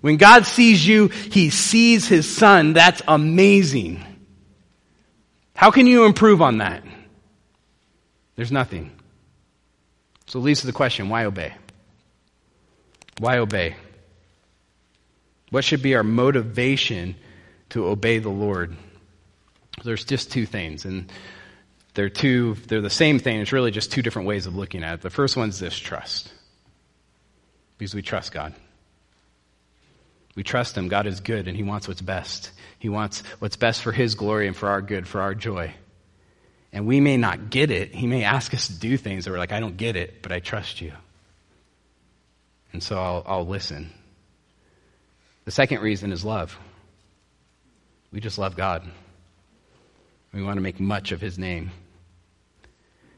When 0.00 0.18
God 0.18 0.46
sees 0.46 0.86
you, 0.86 1.08
He 1.08 1.50
sees 1.50 2.06
His 2.06 2.32
Son. 2.32 2.74
That's 2.74 3.02
amazing. 3.08 4.04
How 5.54 5.72
can 5.72 5.88
you 5.88 6.04
improve 6.04 6.40
on 6.42 6.58
that? 6.58 6.84
There's 8.36 8.52
nothing. 8.52 8.95
So 10.26 10.38
it 10.38 10.42
leads 10.42 10.60
to 10.60 10.66
the 10.66 10.72
question 10.72 11.08
why 11.08 11.24
obey? 11.24 11.54
Why 13.18 13.38
obey? 13.38 13.76
What 15.50 15.64
should 15.64 15.82
be 15.82 15.94
our 15.94 16.02
motivation 16.02 17.14
to 17.70 17.86
obey 17.86 18.18
the 18.18 18.28
Lord? 18.28 18.76
There's 19.84 20.04
just 20.04 20.32
two 20.32 20.46
things, 20.46 20.84
and 20.84 21.10
they're 21.94 22.10
two, 22.10 22.54
they're 22.66 22.80
the 22.80 22.90
same 22.90 23.18
thing. 23.18 23.40
It's 23.40 23.52
really 23.52 23.70
just 23.70 23.92
two 23.92 24.02
different 24.02 24.28
ways 24.28 24.46
of 24.46 24.56
looking 24.56 24.84
at 24.84 24.94
it. 24.94 25.00
The 25.02 25.10
first 25.10 25.36
one's 25.36 25.58
this 25.58 25.76
trust. 25.78 26.32
Because 27.78 27.94
we 27.94 28.02
trust 28.02 28.32
God. 28.32 28.54
We 30.34 30.42
trust 30.42 30.76
Him. 30.76 30.88
God 30.88 31.06
is 31.06 31.20
good 31.20 31.48
and 31.48 31.56
He 31.56 31.62
wants 31.62 31.88
what's 31.88 32.02
best. 32.02 32.50
He 32.78 32.88
wants 32.88 33.22
what's 33.38 33.56
best 33.56 33.82
for 33.82 33.92
His 33.92 34.14
glory 34.14 34.46
and 34.46 34.56
for 34.56 34.68
our 34.68 34.82
good, 34.82 35.06
for 35.06 35.20
our 35.20 35.34
joy. 35.34 35.74
And 36.72 36.86
we 36.86 37.00
may 37.00 37.16
not 37.16 37.50
get 37.50 37.70
it. 37.70 37.94
He 37.94 38.06
may 38.06 38.24
ask 38.24 38.52
us 38.52 38.66
to 38.66 38.74
do 38.78 38.96
things 38.96 39.24
that 39.24 39.30
we're 39.30 39.38
like, 39.38 39.52
I 39.52 39.60
don't 39.60 39.76
get 39.76 39.96
it, 39.96 40.22
but 40.22 40.32
I 40.32 40.40
trust 40.40 40.80
you. 40.80 40.92
And 42.72 42.82
so 42.82 42.98
I'll, 42.98 43.22
I'll 43.26 43.46
listen. 43.46 43.90
The 45.44 45.50
second 45.50 45.80
reason 45.80 46.12
is 46.12 46.24
love. 46.24 46.58
We 48.12 48.20
just 48.20 48.38
love 48.38 48.56
God. 48.56 48.82
We 50.32 50.42
want 50.42 50.56
to 50.56 50.60
make 50.60 50.80
much 50.80 51.12
of 51.12 51.20
His 51.20 51.38
name. 51.38 51.70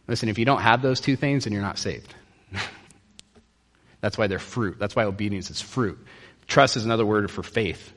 Listen, 0.06 0.28
if 0.28 0.38
you 0.38 0.44
don't 0.44 0.60
have 0.60 0.82
those 0.82 1.00
two 1.00 1.16
things, 1.16 1.44
then 1.44 1.52
you're 1.52 1.62
not 1.62 1.78
saved. 1.78 2.14
That's 4.00 4.16
why 4.16 4.26
they're 4.26 4.38
fruit. 4.38 4.78
That's 4.78 4.94
why 4.94 5.04
obedience 5.04 5.50
is 5.50 5.60
fruit. 5.60 5.98
Trust 6.46 6.76
is 6.76 6.84
another 6.84 7.04
word 7.04 7.30
for 7.30 7.42
faith. 7.42 7.92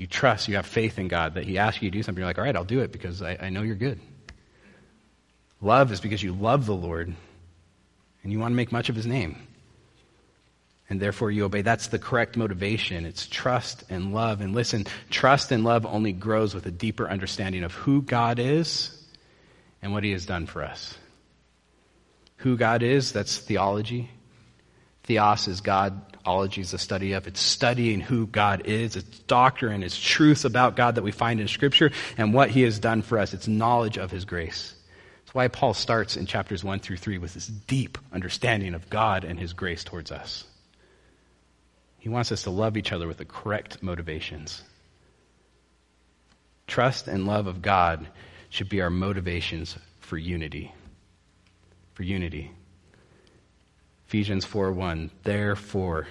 You 0.00 0.06
trust, 0.06 0.48
you 0.48 0.56
have 0.56 0.64
faith 0.64 0.98
in 0.98 1.08
God 1.08 1.34
that 1.34 1.44
He 1.44 1.58
asks 1.58 1.82
you 1.82 1.90
to 1.90 1.98
do 1.98 2.02
something. 2.02 2.22
You're 2.22 2.26
like, 2.26 2.38
all 2.38 2.44
right, 2.44 2.56
I'll 2.56 2.64
do 2.64 2.80
it 2.80 2.90
because 2.90 3.20
I, 3.20 3.36
I 3.38 3.50
know 3.50 3.60
you're 3.60 3.74
good. 3.74 4.00
Love 5.60 5.92
is 5.92 6.00
because 6.00 6.22
you 6.22 6.32
love 6.32 6.64
the 6.64 6.74
Lord 6.74 7.14
and 8.22 8.32
you 8.32 8.38
want 8.38 8.52
to 8.52 8.56
make 8.56 8.72
much 8.72 8.88
of 8.88 8.96
His 8.96 9.04
name. 9.04 9.36
And 10.88 11.00
therefore 11.00 11.30
you 11.30 11.44
obey. 11.44 11.60
That's 11.60 11.88
the 11.88 11.98
correct 11.98 12.38
motivation. 12.38 13.04
It's 13.04 13.26
trust 13.26 13.84
and 13.90 14.14
love. 14.14 14.40
And 14.40 14.54
listen, 14.54 14.86
trust 15.10 15.52
and 15.52 15.64
love 15.64 15.84
only 15.84 16.12
grows 16.12 16.54
with 16.54 16.64
a 16.64 16.70
deeper 16.70 17.06
understanding 17.06 17.62
of 17.62 17.74
who 17.74 18.00
God 18.00 18.38
is 18.38 18.96
and 19.82 19.92
what 19.92 20.02
He 20.02 20.12
has 20.12 20.24
done 20.24 20.46
for 20.46 20.64
us. 20.64 20.96
Who 22.38 22.56
God 22.56 22.82
is, 22.82 23.12
that's 23.12 23.36
theology. 23.36 24.10
Theos 25.10 25.48
is 25.48 25.60
God. 25.60 26.00
Ology 26.24 26.60
is 26.60 26.70
the 26.70 26.78
study 26.78 27.14
of. 27.14 27.26
It's 27.26 27.40
studying 27.40 28.00
who 28.00 28.28
God 28.28 28.62
is. 28.66 28.94
It's 28.94 29.18
doctrine. 29.18 29.82
It's 29.82 30.00
truth 30.00 30.44
about 30.44 30.76
God 30.76 30.94
that 30.94 31.02
we 31.02 31.10
find 31.10 31.40
in 31.40 31.48
Scripture 31.48 31.90
and 32.16 32.32
what 32.32 32.48
He 32.48 32.62
has 32.62 32.78
done 32.78 33.02
for 33.02 33.18
us. 33.18 33.34
It's 33.34 33.48
knowledge 33.48 33.98
of 33.98 34.12
His 34.12 34.24
grace. 34.24 34.72
That's 35.18 35.34
why 35.34 35.48
Paul 35.48 35.74
starts 35.74 36.16
in 36.16 36.26
chapters 36.26 36.62
1 36.62 36.78
through 36.78 36.98
3 36.98 37.18
with 37.18 37.34
this 37.34 37.48
deep 37.48 37.98
understanding 38.12 38.72
of 38.72 38.88
God 38.88 39.24
and 39.24 39.36
His 39.36 39.52
grace 39.52 39.82
towards 39.82 40.12
us. 40.12 40.44
He 41.98 42.08
wants 42.08 42.30
us 42.30 42.44
to 42.44 42.50
love 42.50 42.76
each 42.76 42.92
other 42.92 43.08
with 43.08 43.16
the 43.16 43.24
correct 43.24 43.82
motivations. 43.82 44.62
Trust 46.68 47.08
and 47.08 47.26
love 47.26 47.48
of 47.48 47.62
God 47.62 48.06
should 48.48 48.68
be 48.68 48.80
our 48.80 48.90
motivations 48.90 49.76
for 49.98 50.16
unity. 50.16 50.72
For 51.94 52.04
unity. 52.04 52.52
Ephesians 54.10 54.44
4 54.44 54.72
1. 54.72 55.08
Therefore, 55.22 56.08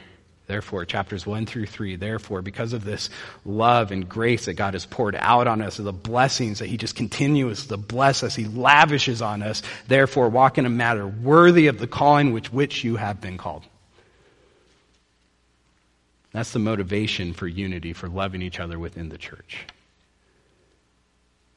therefore, 0.47 0.85
chapters 0.85 1.25
1 1.25 1.45
through 1.45 1.65
3, 1.65 1.97
therefore, 1.97 2.41
because 2.41 2.71
of 2.71 2.85
this 2.85 3.09
love 3.43 3.91
and 3.91 4.07
grace 4.07 4.45
that 4.45 4.53
God 4.53 4.73
has 4.73 4.85
poured 4.85 5.15
out 5.15 5.47
on 5.47 5.61
us, 5.61 5.75
the 5.75 5.91
blessings 5.91 6.59
that 6.59 6.67
He 6.67 6.77
just 6.77 6.95
continues 6.95 7.65
to 7.65 7.75
bless 7.75 8.23
us, 8.23 8.35
He 8.35 8.45
lavishes 8.45 9.21
on 9.21 9.43
us, 9.43 9.63
therefore, 9.89 10.29
walk 10.29 10.57
in 10.57 10.65
a 10.65 10.69
manner 10.69 11.05
worthy 11.05 11.67
of 11.67 11.77
the 11.77 11.87
calling 11.87 12.31
which 12.31 12.53
which 12.53 12.85
you 12.85 12.95
have 12.95 13.19
been 13.19 13.37
called. 13.37 13.65
That's 16.31 16.53
the 16.53 16.59
motivation 16.59 17.33
for 17.33 17.47
unity, 17.47 17.91
for 17.91 18.07
loving 18.07 18.41
each 18.41 18.61
other 18.61 18.79
within 18.79 19.09
the 19.09 19.17
church. 19.17 19.65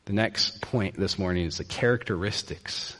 The 0.06 0.12
next 0.12 0.60
point 0.60 0.98
this 0.98 1.20
morning 1.20 1.46
is 1.46 1.58
the 1.58 1.64
characteristics 1.64 2.96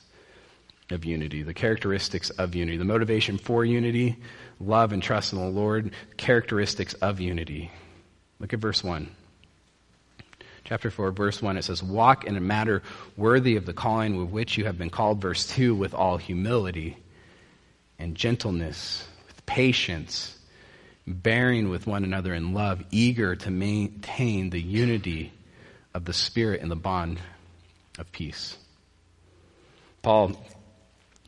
of 0.92 1.04
unity, 1.04 1.42
the 1.42 1.54
characteristics 1.54 2.30
of 2.30 2.54
unity, 2.54 2.76
the 2.76 2.84
motivation 2.84 3.38
for 3.38 3.64
unity, 3.64 4.16
love 4.60 4.92
and 4.92 5.02
trust 5.02 5.32
in 5.32 5.38
the 5.38 5.48
Lord, 5.48 5.92
characteristics 6.16 6.94
of 6.94 7.20
unity. 7.20 7.70
Look 8.38 8.52
at 8.52 8.58
verse 8.58 8.82
1. 8.82 9.08
Chapter 10.64 10.90
4, 10.90 11.10
verse 11.10 11.42
1, 11.42 11.56
it 11.56 11.64
says, 11.64 11.82
Walk 11.82 12.24
in 12.24 12.36
a 12.36 12.40
manner 12.40 12.82
worthy 13.16 13.56
of 13.56 13.66
the 13.66 13.72
calling 13.72 14.16
with 14.16 14.30
which 14.30 14.56
you 14.56 14.64
have 14.64 14.78
been 14.78 14.90
called. 14.90 15.20
Verse 15.20 15.46
2, 15.46 15.74
with 15.74 15.92
all 15.92 16.16
humility 16.16 16.96
and 17.98 18.14
gentleness, 18.14 19.06
with 19.26 19.44
patience, 19.44 20.38
bearing 21.06 21.68
with 21.68 21.86
one 21.86 22.04
another 22.04 22.32
in 22.32 22.54
love, 22.54 22.82
eager 22.90 23.34
to 23.34 23.50
maintain 23.50 24.50
the 24.50 24.60
unity 24.60 25.32
of 25.94 26.04
the 26.04 26.12
Spirit 26.12 26.60
in 26.60 26.68
the 26.68 26.76
bond 26.76 27.20
of 27.98 28.10
peace. 28.12 28.56
Paul 30.02 30.32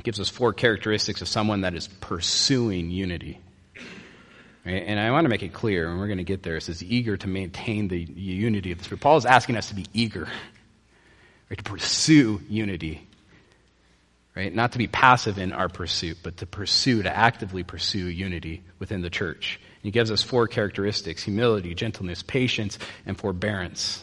gives 0.05 0.21
us 0.21 0.29
four 0.29 0.53
characteristics 0.53 1.23
of 1.23 1.29
someone 1.29 1.63
that 1.63 1.75
is 1.75 1.89
pursuing 1.89 2.91
unity. 2.91 3.41
And 4.67 4.99
I 4.99 5.11
want 5.11 5.27
to 5.27 5.29
make 5.29 5.43
it 5.43 5.53
clear, 5.53 5.91
and 5.91 5.99
we're 5.99 6.07
going 6.07 6.19
to 6.19 6.25
get 6.25 6.43
there. 6.43 6.57
It 6.57 6.63
says 6.63 6.83
eager 6.83 7.19
to 7.19 7.29
maintain 7.29 7.89
the 7.89 7.99
unity 7.99 8.73
of 8.73 8.79
the 8.79 8.85
Spirit. 8.85 9.03
Paul 9.03 9.19
is 9.19 9.27
asking 9.27 9.57
us 9.57 9.69
to 9.69 9.75
be 9.75 9.87
eager, 9.93 10.27
right? 11.51 11.59
to 11.59 11.65
pursue 11.65 12.41
unity. 12.49 13.07
Right? 14.35 14.53
Not 14.53 14.73
to 14.73 14.79
be 14.79 14.89
passive 14.89 15.39
in 15.39 15.53
our 15.53 15.69
pursuit, 15.69 16.19
but 16.23 16.39
to 16.39 16.47
pursue, 16.47 17.03
to 17.03 17.15
actively 17.15 17.63
pursue 17.63 18.07
unity 18.07 18.65
within 18.79 19.03
the 19.03 19.11
church. 19.11 19.61
And 19.77 19.83
He 19.85 19.91
gives 19.91 20.11
us 20.11 20.23
four 20.23 20.49
characteristics 20.49 21.23
humility, 21.23 21.75
gentleness, 21.75 22.23
patience, 22.23 22.79
and 23.07 23.19
forbearance. 23.19 24.03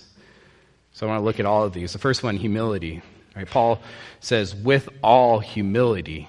So 0.94 1.08
I 1.08 1.10
want 1.10 1.22
to 1.22 1.26
look 1.26 1.40
at 1.40 1.46
all 1.46 1.64
of 1.64 1.74
these. 1.74 1.94
The 1.94 2.00
first 2.00 2.22
one, 2.22 2.38
humility. 2.38 3.02
Right? 3.36 3.50
Paul 3.50 3.82
says, 4.20 4.54
with 4.54 4.89
all 5.04 5.39
humility. 5.39 6.28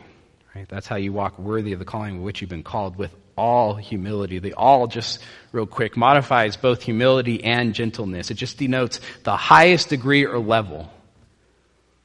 Right? 0.55 0.69
That's 0.69 0.87
how 0.87 0.97
you 0.97 1.13
walk 1.13 1.39
worthy 1.39 1.73
of 1.73 1.79
the 1.79 1.85
calling 1.85 2.17
with 2.17 2.25
which 2.25 2.41
you've 2.41 2.51
been 2.51 2.63
called, 2.63 2.97
with 2.97 3.15
all 3.37 3.75
humility. 3.75 4.39
The 4.39 4.55
all, 4.55 4.87
just 4.87 5.21
real 5.53 5.67
quick, 5.67 5.97
modifies 5.97 6.57
both 6.57 6.83
humility 6.83 7.43
and 7.43 7.75
gentleness. 7.75 8.31
It 8.31 8.35
just 8.35 8.59
denotes 8.59 9.01
the 9.25 9.37
highest 9.37 9.89
degree 9.89 10.25
or 10.25 10.39
level 10.39 10.93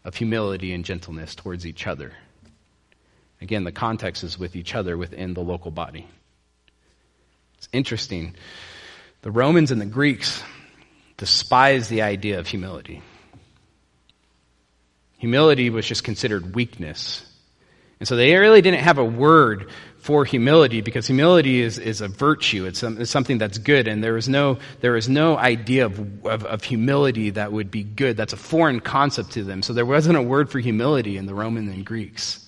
of 0.04 0.16
humility 0.16 0.74
and 0.74 0.86
gentleness 0.86 1.36
towards 1.36 1.66
each 1.66 1.86
other. 1.86 2.14
Again, 3.42 3.66
the 3.66 3.72
context 3.72 4.24
is 4.24 4.40
with 4.40 4.56
each 4.56 4.74
other 4.74 4.98
within 4.98 5.34
the 5.34 5.42
local 5.42 5.70
body. 5.70 6.08
It's 7.58 7.68
interesting. 7.72 8.36
The 9.22 9.32
Romans 9.32 9.70
and 9.72 9.82
the 9.82 9.86
Greeks 9.86 10.42
despise 11.18 11.90
the 11.90 12.04
idea 12.04 12.40
of 12.40 12.48
humility. 12.48 13.02
Humility 15.18 15.70
was 15.70 15.86
just 15.86 16.04
considered 16.04 16.56
weakness. 16.56 17.24
And 18.00 18.08
so 18.08 18.16
they 18.16 18.36
really 18.36 18.62
didn't 18.62 18.82
have 18.82 19.00
a 19.00 19.06
word 19.06 19.72
for 19.98 20.24
humility 20.24 20.82
because 20.82 21.08
humility 21.08 21.62
is, 21.62 21.80
is 21.80 22.02
a 22.02 22.08
virtue. 22.08 22.66
It's, 22.66 22.80
some, 22.80 23.02
it's 23.02 23.10
something 23.10 23.40
that's 23.40 23.58
good. 23.58 23.88
And 23.88 24.04
there 24.04 24.16
is 24.16 24.30
no, 24.30 24.60
there 24.82 24.96
is 24.96 25.10
no 25.10 25.36
idea 25.36 25.88
of, 25.88 26.26
of, 26.26 26.46
of 26.46 26.64
humility 26.64 27.32
that 27.32 27.52
would 27.52 27.72
be 27.72 27.84
good. 27.84 28.16
That's 28.16 28.34
a 28.34 28.38
foreign 28.38 28.80
concept 28.80 29.32
to 29.32 29.44
them. 29.44 29.64
So 29.64 29.74
there 29.74 29.86
wasn't 29.86 30.18
a 30.18 30.22
word 30.22 30.52
for 30.52 30.60
humility 30.60 31.18
in 31.18 31.26
the 31.26 31.34
Roman 31.34 31.68
and 31.70 31.84
Greeks. 31.84 32.44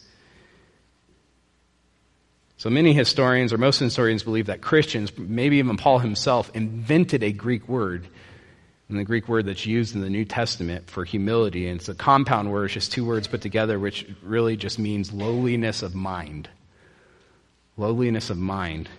So 2.58 2.70
many 2.70 2.94
historians, 2.94 3.52
or 3.52 3.58
most 3.58 3.80
historians, 3.80 4.22
believe 4.22 4.48
that 4.48 4.62
Christians, 4.62 5.18
maybe 5.18 5.58
even 5.58 5.78
Paul 5.78 6.00
himself, 6.00 6.52
invented 6.54 7.24
a 7.24 7.32
Greek 7.32 7.68
word 7.68 8.08
the 8.98 9.04
Greek 9.04 9.28
word 9.28 9.46
that's 9.46 9.68
used 9.68 9.94
in 9.94 10.02
the 10.02 10.10
New 10.10 10.26
Testament 10.26 10.90
for 10.90 11.06
humility. 11.06 11.68
And 11.68 11.80
it's 11.80 11.90
a 11.90 11.94
compound 11.94 12.52
word, 12.52 12.66
it's 12.66 12.74
just 12.74 12.92
two 12.92 13.06
words 13.06 13.28
put 13.28 13.42
together, 13.42 13.78
which 13.78 14.08
really 14.24 14.58
just 14.58 14.80
means 14.80 15.14
lowliness 15.14 15.84
of 15.84 15.94
mind. 15.94 16.50
Lowliness 17.78 18.30
of 18.30 18.38
mind. 18.38 18.90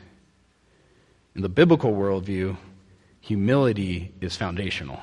In 1.34 1.42
the 1.42 1.48
biblical 1.48 1.92
worldview, 1.92 2.56
humility 3.20 4.12
is 4.20 4.36
foundational. 4.36 5.00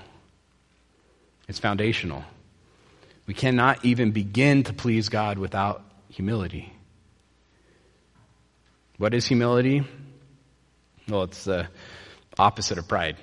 It's 1.49 1.59
foundational. 1.59 2.23
We 3.25 3.33
cannot 3.33 3.83
even 3.83 4.11
begin 4.11 4.63
to 4.63 4.73
please 4.73 5.09
God 5.09 5.37
without 5.37 5.83
humility. 6.09 6.73
What 8.97 9.13
is 9.13 9.27
humility? 9.27 9.83
Well, 11.09 11.23
it's 11.23 11.43
the 11.43 11.67
opposite 12.37 12.77
of 12.77 12.87
pride. 12.87 13.17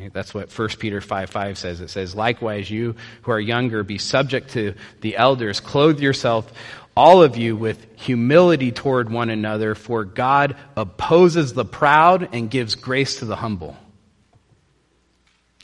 Right? 0.00 0.12
That's 0.12 0.32
what 0.32 0.56
1 0.56 0.68
Peter 0.78 1.00
5 1.00 1.30
5 1.30 1.58
says. 1.58 1.80
It 1.80 1.90
says, 1.90 2.14
Likewise, 2.14 2.70
you 2.70 2.96
who 3.22 3.32
are 3.32 3.40
younger, 3.40 3.82
be 3.82 3.98
subject 3.98 4.50
to 4.50 4.74
the 5.00 5.16
elders. 5.16 5.60
Clothe 5.60 6.00
yourself, 6.00 6.50
all 6.96 7.22
of 7.22 7.36
you, 7.36 7.56
with 7.56 7.86
humility 7.96 8.72
toward 8.72 9.10
one 9.10 9.30
another, 9.30 9.74
for 9.74 10.04
God 10.04 10.56
opposes 10.76 11.52
the 11.52 11.64
proud 11.64 12.34
and 12.34 12.50
gives 12.50 12.74
grace 12.74 13.18
to 13.18 13.24
the 13.26 13.36
humble. 13.36 13.76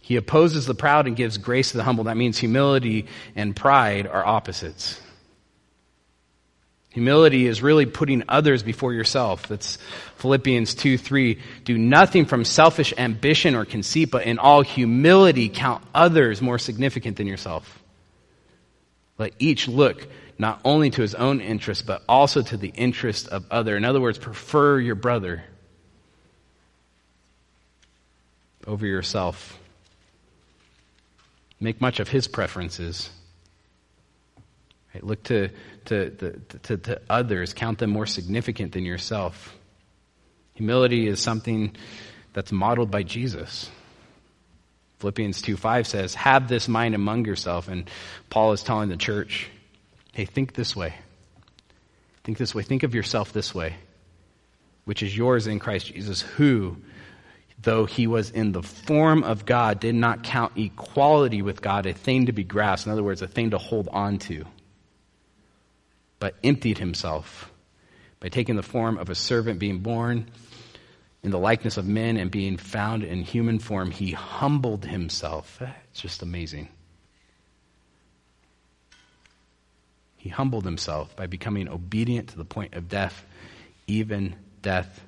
He 0.03 0.17
opposes 0.17 0.67
the 0.67 0.75
proud 0.75 1.07
and 1.07 1.17
gives 1.17 1.39
grace 1.39 1.73
to 1.73 1.79
the 1.79 1.83
humble. 1.83 2.05
That 2.05 2.17
means 2.17 2.39
humility 2.39 3.07
and 3.35 3.57
pride 3.57 4.07
are 4.07 4.25
opposites. 4.25 5.01
Humility 6.97 7.47
is 7.47 7.61
really 7.61 7.85
putting 7.85 8.23
others 8.27 8.63
before 8.63 8.95
yourself. 8.95 9.49
That's 9.49 9.77
Philippians 10.17 10.75
2 10.75 10.97
3. 10.97 11.39
Do 11.63 11.77
nothing 11.77 12.25
from 12.25 12.43
selfish 12.43 12.95
ambition 12.97 13.55
or 13.55 13.67
conceit, 13.67 14.11
but 14.11 14.25
in 14.25 14.39
all 14.39 14.63
humility 14.63 15.51
count 15.51 15.85
others 15.95 16.41
more 16.41 16.59
significant 16.59 17.19
than 17.19 17.27
yourself. 17.27 17.83
Let 19.19 19.35
each 19.39 19.69
look 19.69 20.09
not 20.39 20.59
only 20.65 20.89
to 20.89 21.03
his 21.03 21.15
own 21.15 21.43
interest, 21.43 21.85
but 21.85 22.03
also 22.09 22.41
to 22.41 22.57
the 22.57 22.69
interest 22.69 23.29
of 23.29 23.45
other. 23.51 23.77
In 23.77 23.85
other 23.85 24.01
words, 24.01 24.17
prefer 24.17 24.81
your 24.81 24.95
brother 24.95 25.45
over 28.67 28.87
yourself. 28.87 29.59
Make 31.61 31.79
much 31.79 32.01
of 32.01 32.09
his 32.09 32.27
preferences. 32.27 33.11
Right? 34.95 35.05
Look 35.05 35.25
to, 35.25 35.51
to, 35.87 36.11
to, 36.11 36.77
to, 36.77 37.01
others, 37.09 37.53
count 37.53 37.79
them 37.79 37.91
more 37.91 38.07
significant 38.07 38.73
than 38.73 38.85
yourself. 38.85 39.55
Humility 40.55 41.07
is 41.07 41.21
something 41.21 41.77
that's 42.33 42.53
modeled 42.53 42.91
by 42.91 43.03
Jesus. 43.03 43.71
Philippians 44.99 45.43
2 45.43 45.57
5 45.57 45.87
says, 45.87 46.15
Have 46.15 46.49
this 46.49 46.69
mind 46.69 46.95
among 46.95 47.27
yourself. 47.27 47.69
And 47.69 47.91
Paul 48.31 48.53
is 48.53 48.63
telling 48.63 48.89
the 48.89 48.97
church, 48.97 49.51
Hey, 50.13 50.25
think 50.25 50.55
this 50.55 50.75
way. 50.75 50.95
Think 52.25 52.39
this 52.39 52.55
way. 52.55 52.63
Think 52.63 52.83
of 52.83 52.95
yourself 52.95 53.33
this 53.33 53.55
way, 53.55 53.77
which 54.85 55.03
is 55.03 55.17
yours 55.17 55.47
in 55.47 55.59
Christ 55.59 55.93
Jesus, 55.93 56.23
who, 56.23 56.79
though 57.63 57.85
he 57.85 58.07
was 58.07 58.31
in 58.31 58.53
the 58.53 58.63
form 58.63 59.23
of 59.23 59.45
God, 59.45 59.79
did 59.79 59.95
not 59.95 60.23
count 60.23 60.57
equality 60.57 61.43
with 61.43 61.61
God 61.61 61.87
a 61.87 61.93
thing 61.93 62.27
to 62.27 62.33
be 62.33 62.45
grasped. 62.45 62.87
In 62.87 62.93
other 62.93 63.05
words, 63.05 63.23
a 63.23 63.29
thing 63.29 63.51
to 63.51 63.59
hold 63.59 63.89
on 63.93 64.19
to 64.21 64.47
but 66.19 66.35
emptied 66.43 66.79
himself 66.79 67.51
by 68.21 68.29
taking 68.29 68.57
the 68.57 68.63
form 68.63 68.99
of 68.99 69.11
a 69.11 69.15
servant, 69.15 69.59
being 69.59 69.81
born 69.81 70.27
in 71.23 71.31
the 71.31 71.39
likeness 71.39 71.77
of 71.77 71.87
men, 71.87 72.17
and 72.17 72.31
being 72.31 72.57
found 72.57 73.03
in 73.03 73.23
human 73.23 73.59
form. 73.59 73.91
He 73.91 74.13
humbled 74.13 74.85
himself. 74.85 75.61
It's 75.91 76.01
just 76.01 76.23
amazing. 76.23 76.69
He 80.17 80.29
humbled 80.29 80.65
himself 80.65 81.15
by 81.15 81.27
becoming 81.27 81.69
obedient 81.69 82.31
to 82.31 82.37
the 82.37 82.45
point 82.45 82.75
of 82.75 82.89
death, 82.89 83.25
even 83.87 84.35
death 84.63 85.01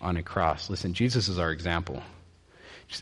on 0.00 0.16
a 0.16 0.22
cross. 0.22 0.70
Listen, 0.70 0.94
Jesus 0.94 1.28
is 1.28 1.38
our 1.38 1.50
example. 1.50 2.02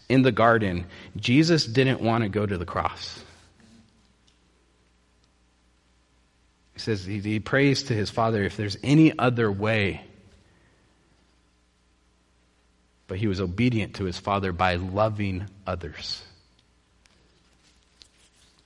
In 0.09 0.23
the 0.23 0.33
garden, 0.33 0.87
Jesus 1.17 1.67
didn't 1.67 2.01
want 2.01 2.23
to 2.23 2.29
go 2.29 2.45
to 2.47 2.57
the 2.59 2.67
cross. 2.67 3.23
He 6.74 6.80
says 6.80 7.04
he, 7.04 7.20
he 7.20 7.40
prays 7.40 7.84
to 7.84 7.94
his 7.94 8.10
father 8.10 8.42
if 8.42 8.56
there's 8.56 8.76
any 8.82 9.16
other 9.16 9.50
way. 9.50 10.02
But 13.06 13.18
he 13.18 13.28
was 13.28 13.40
obedient 13.40 13.96
to 13.96 14.04
his 14.04 14.18
father 14.18 14.52
by 14.52 14.76
loving 14.76 15.46
others 15.66 16.22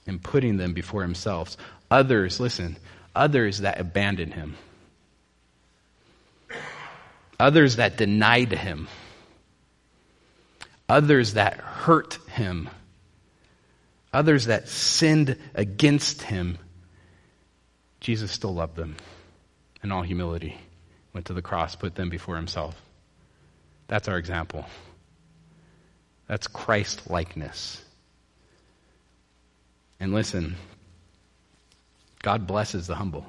and 0.06 0.22
putting 0.22 0.56
them 0.56 0.72
before 0.72 1.02
himself. 1.02 1.56
Others, 1.90 2.40
listen, 2.40 2.76
others 3.14 3.58
that 3.58 3.78
abandoned 3.78 4.32
him, 4.32 4.56
others 7.38 7.76
that 7.76 7.98
denied 7.98 8.52
him, 8.52 8.88
others 10.88 11.34
that 11.34 11.58
hurt 11.58 12.18
him, 12.30 12.70
others 14.12 14.46
that 14.46 14.68
sinned 14.68 15.36
against 15.54 16.22
him 16.22 16.56
Jesus 18.00 18.30
still 18.30 18.54
loved 18.54 18.76
them 18.76 18.96
in 19.82 19.92
all 19.92 20.02
humility, 20.02 20.56
went 21.12 21.26
to 21.26 21.34
the 21.34 21.42
cross, 21.42 21.74
put 21.74 21.94
them 21.94 22.10
before 22.10 22.36
himself. 22.36 22.80
That's 23.88 24.08
our 24.08 24.18
example. 24.18 24.66
That's 26.26 26.46
Christ 26.46 27.10
likeness. 27.10 27.82
And 29.98 30.12
listen, 30.12 30.56
God 32.22 32.46
blesses 32.46 32.86
the 32.86 32.94
humble. 32.94 33.26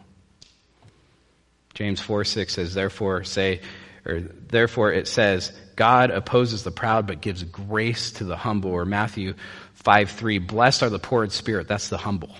James 1.73 2.01
4 2.01 2.25
6 2.25 2.53
says, 2.53 2.73
Therefore, 2.73 3.23
say, 3.23 3.61
or 4.05 4.19
therefore 4.19 4.91
it 4.91 5.07
says, 5.07 5.53
God 5.75 6.11
opposes 6.11 6.63
the 6.63 6.71
proud 6.71 7.07
but 7.07 7.21
gives 7.21 7.43
grace 7.43 8.11
to 8.13 8.25
the 8.25 8.35
humble. 8.35 8.71
Or 8.71 8.85
Matthew 8.85 9.35
5 9.75 10.11
3, 10.11 10.39
Blessed 10.39 10.83
are 10.83 10.89
the 10.89 10.99
poor 10.99 11.23
in 11.23 11.29
spirit. 11.29 11.67
That's 11.67 11.87
the 11.89 11.97
humble 11.97 12.35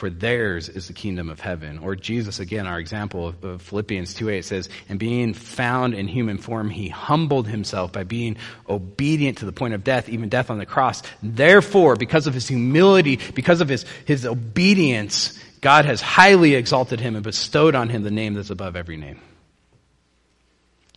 for 0.00 0.08
theirs 0.08 0.70
is 0.70 0.86
the 0.86 0.94
kingdom 0.94 1.28
of 1.28 1.40
heaven. 1.40 1.78
Or 1.78 1.94
Jesus, 1.94 2.40
again, 2.40 2.66
our 2.66 2.80
example 2.80 3.34
of, 3.42 3.60
Philippians 3.60 4.14
2 4.14 4.30
8 4.30 4.44
says, 4.46 4.68
And 4.88 4.98
being 4.98 5.34
found 5.34 5.92
in 5.92 6.08
human 6.08 6.38
form, 6.38 6.70
he 6.70 6.88
humbled 6.88 7.46
himself 7.46 7.92
by 7.92 8.04
being 8.04 8.38
obedient 8.66 9.38
to 9.38 9.44
the 9.44 9.52
point 9.52 9.74
of 9.74 9.84
death, 9.84 10.08
even 10.08 10.30
death 10.30 10.48
on 10.48 10.56
the 10.56 10.64
cross. 10.64 11.02
Therefore, 11.22 11.96
because 11.96 12.26
of 12.26 12.32
his 12.32 12.48
humility, 12.48 13.20
because 13.34 13.60
of 13.60 13.68
his, 13.68 13.84
his 14.06 14.24
obedience, 14.24 15.38
God 15.60 15.84
has 15.84 16.00
highly 16.00 16.54
exalted 16.54 16.98
him 16.98 17.14
and 17.14 17.22
bestowed 17.22 17.74
on 17.74 17.90
him 17.90 18.02
the 18.02 18.10
name 18.10 18.32
that's 18.32 18.48
above 18.48 18.76
every 18.76 18.96
name. 18.96 19.20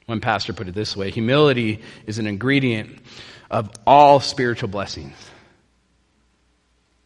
One 0.05 0.21
pastor 0.21 0.53
put 0.53 0.69
it 0.69 0.75
this 0.75 0.95
way 0.95 1.11
humility 1.11 1.81
is 2.07 2.19
an 2.19 2.27
ingredient 2.27 2.99
of 3.51 3.69
all 3.85 4.21
spiritual 4.21 4.69
blessings. 4.69 5.13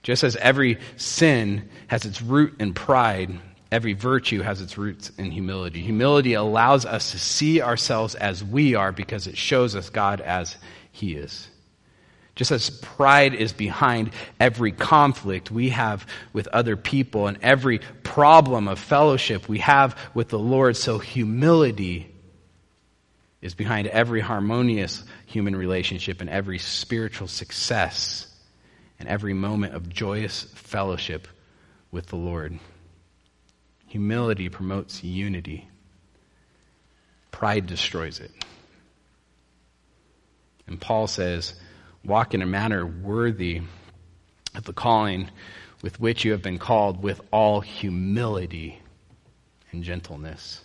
Just 0.07 0.23
as 0.23 0.37
every 0.37 0.77
sin 0.95 1.67
has 1.87 2.05
its 2.05 2.21
root 2.21 2.61
in 2.61 2.73
pride, 2.73 3.37
every 3.73 3.91
virtue 3.91 4.41
has 4.41 4.61
its 4.61 4.77
roots 4.77 5.11
in 5.17 5.31
humility. 5.31 5.81
Humility 5.81 6.33
allows 6.33 6.85
us 6.85 7.11
to 7.11 7.19
see 7.19 7.61
ourselves 7.61 8.15
as 8.15 8.41
we 8.41 8.73
are 8.73 8.93
because 8.93 9.27
it 9.27 9.35
shows 9.35 9.75
us 9.75 9.89
God 9.89 10.21
as 10.21 10.55
He 10.93 11.15
is. 11.15 11.49
Just 12.37 12.51
as 12.51 12.69
pride 12.69 13.33
is 13.33 13.51
behind 13.51 14.11
every 14.39 14.71
conflict 14.71 15.51
we 15.51 15.71
have 15.71 16.07
with 16.31 16.47
other 16.53 16.77
people 16.77 17.27
and 17.27 17.37
every 17.41 17.79
problem 18.03 18.69
of 18.69 18.79
fellowship 18.79 19.49
we 19.49 19.59
have 19.59 19.99
with 20.13 20.29
the 20.29 20.39
Lord, 20.39 20.77
so 20.77 20.99
humility 20.99 22.09
is 23.41 23.55
behind 23.55 23.87
every 23.87 24.21
harmonious 24.21 25.03
human 25.25 25.53
relationship 25.53 26.21
and 26.21 26.29
every 26.29 26.59
spiritual 26.59 27.27
success 27.27 28.26
and 28.99 29.07
every 29.07 29.33
moment 29.33 29.73
of 29.73 29.89
joyous 29.89 30.43
fellowship 30.43 31.27
with 31.91 32.07
the 32.07 32.15
Lord. 32.15 32.59
Humility 33.87 34.49
promotes 34.49 35.03
unity, 35.03 35.67
pride 37.31 37.67
destroys 37.67 38.19
it. 38.19 38.31
And 40.67 40.79
Paul 40.79 41.07
says, 41.07 41.53
Walk 42.03 42.33
in 42.33 42.41
a 42.41 42.45
manner 42.45 42.85
worthy 42.85 43.61
of 44.55 44.63
the 44.63 44.73
calling 44.73 45.29
with 45.81 45.99
which 45.99 46.25
you 46.25 46.31
have 46.31 46.41
been 46.41 46.57
called, 46.57 47.03
with 47.03 47.21
all 47.31 47.61
humility 47.61 48.81
and 49.71 49.83
gentleness. 49.83 50.61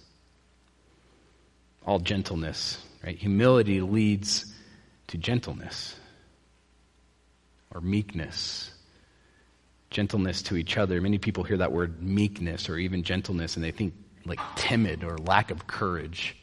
All 1.85 1.99
gentleness, 1.99 2.83
right? 3.05 3.17
Humility 3.17 3.81
leads 3.81 4.53
to 5.09 5.19
gentleness 5.19 5.95
or 7.75 7.81
meekness, 7.81 8.71
gentleness 9.91 10.43
to 10.43 10.57
each 10.57 10.77
other. 10.77 11.01
Many 11.01 11.19
people 11.19 11.45
hear 11.45 11.59
that 11.59 11.73
word 11.73 12.03
meekness 12.03 12.69
or 12.69 12.77
even 12.79 13.03
gentleness 13.03 13.57
and 13.57 13.65
they 13.65 13.71
think 13.71 13.95
like 14.25 14.41
timid 14.57 15.05
or 15.05 15.19
lack 15.19 15.51
of 15.51 15.67
courage. 15.67 16.37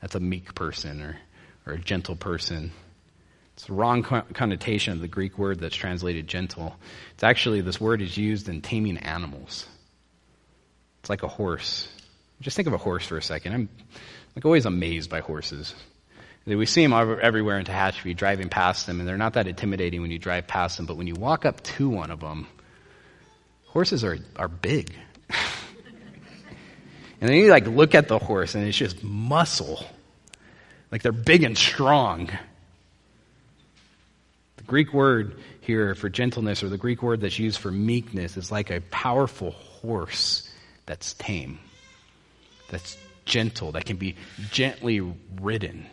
That's 0.00 0.14
a 0.14 0.20
meek 0.20 0.54
person 0.54 1.02
or, 1.02 1.16
or 1.66 1.74
a 1.74 1.78
gentle 1.78 2.16
person. 2.16 2.72
It's 3.54 3.66
the 3.66 3.74
wrong 3.74 4.02
connotation 4.02 4.94
of 4.94 5.00
the 5.00 5.08
Greek 5.08 5.36
word 5.36 5.60
that's 5.60 5.76
translated 5.76 6.26
gentle. 6.26 6.76
It's 7.12 7.22
actually, 7.22 7.60
this 7.60 7.78
word 7.78 8.00
is 8.00 8.16
used 8.16 8.48
in 8.48 8.62
taming 8.62 8.96
animals. 8.96 9.66
It's 11.00 11.10
like 11.10 11.22
a 11.22 11.28
horse. 11.28 11.88
Just 12.40 12.56
think 12.56 12.68
of 12.68 12.74
a 12.74 12.78
horse 12.78 13.06
for 13.06 13.18
a 13.18 13.22
second. 13.22 13.52
I'm 13.52 13.68
like 14.34 14.46
always 14.46 14.64
amazed 14.64 15.10
by 15.10 15.20
horses. 15.20 15.74
We 16.46 16.66
see 16.66 16.84
them 16.84 16.92
everywhere 16.92 17.58
in 17.58 17.66
Tehachapi, 17.66 18.16
driving 18.16 18.48
past 18.48 18.86
them, 18.86 18.98
and 18.98 19.08
they're 19.08 19.18
not 19.18 19.34
that 19.34 19.46
intimidating 19.46 20.00
when 20.00 20.10
you 20.10 20.18
drive 20.18 20.46
past 20.46 20.78
them, 20.78 20.86
but 20.86 20.96
when 20.96 21.06
you 21.06 21.14
walk 21.14 21.44
up 21.44 21.62
to 21.62 21.88
one 21.88 22.10
of 22.10 22.20
them, 22.20 22.46
horses 23.66 24.02
are, 24.04 24.18
are 24.36 24.48
big. 24.48 24.94
And 27.20 27.28
then 27.28 27.36
you 27.36 27.50
like 27.50 27.66
look 27.66 27.94
at 27.94 28.08
the 28.08 28.18
horse 28.18 28.54
and 28.54 28.66
it's 28.66 28.76
just 28.76 29.04
muscle. 29.04 29.84
Like 30.90 31.02
they're 31.02 31.12
big 31.12 31.44
and 31.44 31.56
strong. 31.56 32.30
The 34.56 34.62
Greek 34.64 34.92
word 34.92 35.38
here 35.60 35.94
for 35.94 36.08
gentleness, 36.08 36.62
or 36.62 36.68
the 36.68 36.78
Greek 36.78 37.02
word 37.02 37.20
that's 37.20 37.38
used 37.38 37.58
for 37.58 37.70
meekness, 37.70 38.36
is 38.36 38.50
like 38.50 38.70
a 38.70 38.80
powerful 38.90 39.50
horse 39.50 40.50
that's 40.86 41.12
tame, 41.14 41.60
that's 42.70 42.96
gentle, 43.26 43.72
that 43.72 43.84
can 43.84 43.96
be 43.96 44.16
gently 44.50 45.00
ridden. 45.40 45.86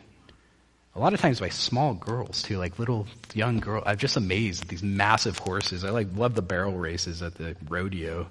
A 0.98 1.00
lot 1.00 1.14
of 1.14 1.22
times 1.22 1.40
by 1.40 1.50
small 1.50 1.94
girls 1.94 2.42
too, 2.42 2.58
like 2.58 2.80
little 2.80 3.06
young 3.36 3.60
girls. 3.60 3.84
I'm 3.86 3.98
just 3.98 4.18
amazed 4.18 4.64
at 4.64 4.68
these 4.68 4.82
massive 4.82 5.38
horses. 5.38 5.84
I 5.84 5.92
like 5.92 6.08
love 6.16 6.34
the 6.34 6.42
barrel 6.42 6.74
races 6.74 7.22
at 7.22 7.36
the 7.36 7.56
rodeo, 7.70 8.28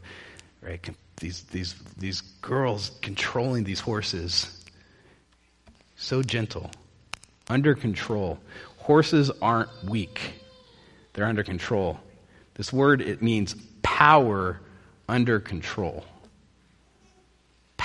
right? 0.61 0.85
These 1.21 1.45
these 1.45 1.77
these 1.97 2.23
girls 2.43 2.91
controlling 3.03 3.63
these 3.63 3.79
horses. 3.79 4.65
So 5.95 6.25
gentle, 6.25 6.73
under 7.49 7.77
control. 7.77 8.41
Horses 8.79 9.31
aren't 9.41 9.71
weak. 9.85 10.21
They're 11.13 11.27
under 11.27 11.45
control. 11.45 12.01
This 12.55 12.73
word 12.73 13.01
it 13.01 13.23
means 13.23 13.55
power 13.83 14.61
under 15.09 15.39
control 15.39 16.05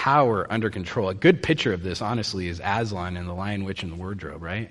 power 0.02 0.48
under 0.50 0.72
control. 0.72 1.10
A 1.10 1.14
good 1.14 1.44
picture 1.44 1.74
of 1.74 1.84
this, 1.84 2.02
honestly, 2.02 2.48
is 2.48 2.60
Aslan 2.64 3.18
in 3.18 3.28
The 3.28 3.36
Lion, 3.36 3.66
Witch, 3.66 3.84
and 3.84 3.92
the 3.92 3.96
Wardrobe, 3.96 4.42
right? 4.42 4.68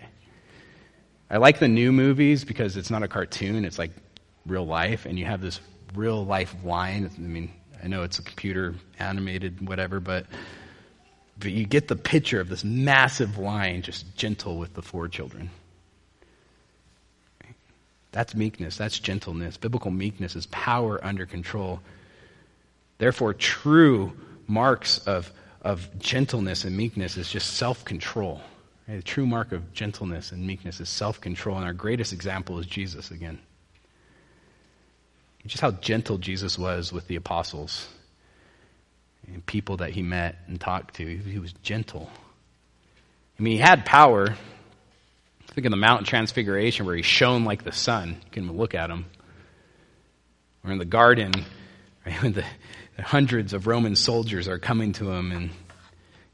I 1.31 1.37
like 1.37 1.61
the 1.61 1.69
new 1.69 1.93
movies 1.93 2.45
because 2.45 2.77
it's 2.77 2.91
not 2.91 3.05
a 3.05 3.07
cartoon, 3.07 3.65
it's 3.65 3.79
like 3.79 3.93
real 4.45 4.67
life, 4.67 5.07
and 5.07 5.17
you 5.17 5.27
have 5.27 5.41
this 5.41 5.61
real 5.95 6.27
life 6.27 6.53
lion. 6.65 7.09
I 7.17 7.21
mean, 7.21 7.49
I 7.81 7.87
know 7.87 8.03
it's 8.03 8.19
a 8.19 8.23
computer 8.23 8.75
animated, 8.99 9.69
whatever, 9.69 10.01
but, 10.01 10.27
but 11.39 11.53
you 11.53 11.65
get 11.65 11.87
the 11.87 11.95
picture 11.95 12.41
of 12.41 12.49
this 12.49 12.65
massive 12.65 13.39
lion 13.39 13.83
just 13.83 14.17
gentle 14.17 14.59
with 14.59 14.75
the 14.75 14.83
four 14.83 15.07
children. 15.07 15.49
That's 18.11 18.35
meekness. 18.35 18.77
That's 18.77 18.99
gentleness. 18.99 19.57
Biblical 19.57 19.93
meekness 19.93 20.35
is 20.35 20.47
power 20.47 20.99
under 21.05 21.25
control. 21.25 21.79
Therefore, 22.99 23.33
true 23.33 24.13
marks 24.51 24.99
of, 25.07 25.33
of 25.63 25.99
gentleness 25.99 26.65
and 26.65 26.77
meekness 26.77 27.17
is 27.17 27.31
just 27.31 27.55
self 27.55 27.85
control. 27.85 28.43
Right? 28.87 28.97
The 28.97 29.03
true 29.03 29.27
mark 29.27 29.53
of 29.53 29.73
gentleness 29.73 30.33
and 30.33 30.47
meekness 30.47 30.81
is 30.81 30.89
self 30.89 31.21
control. 31.21 31.57
And 31.57 31.65
our 31.65 31.73
greatest 31.73 32.13
example 32.13 32.59
is 32.59 32.67
Jesus 32.67 33.11
again. 33.11 33.39
Just 35.47 35.63
how 35.63 35.71
gentle 35.71 36.19
Jesus 36.19 36.59
was 36.59 36.93
with 36.93 37.07
the 37.07 37.17
apostles 37.17 37.89
and 39.27 39.45
people 39.47 39.79
that 39.79 39.91
he 39.91 40.03
met 40.03 40.37
and 40.47 40.61
talked 40.61 40.97
to. 40.97 41.07
He 41.07 41.39
was 41.39 41.53
gentle. 41.63 42.11
I 43.39 43.43
mean, 43.43 43.55
he 43.55 43.59
had 43.59 43.87
power. 43.87 44.35
Think 45.49 45.67
of 45.67 45.71
the 45.71 45.77
mountain 45.77 46.05
transfiguration 46.05 46.85
where 46.85 46.95
he 46.95 47.03
shone 47.03 47.45
like 47.45 47.65
the 47.65 47.73
sun. 47.73 48.21
You 48.25 48.31
can 48.33 48.53
look 48.53 48.75
at 48.75 48.91
him. 48.91 49.07
Or 50.65 50.73
in 50.73 50.79
the 50.79 50.85
garden, 50.85 51.33
right, 52.07 52.23
when 52.23 52.33
the, 52.35 52.45
hundreds 53.01 53.53
of 53.53 53.67
Roman 53.67 53.97
soldiers 53.97 54.49
are 54.49 54.59
coming 54.59 54.93
to 54.95 55.11
him 55.11 55.33
and, 55.33 55.51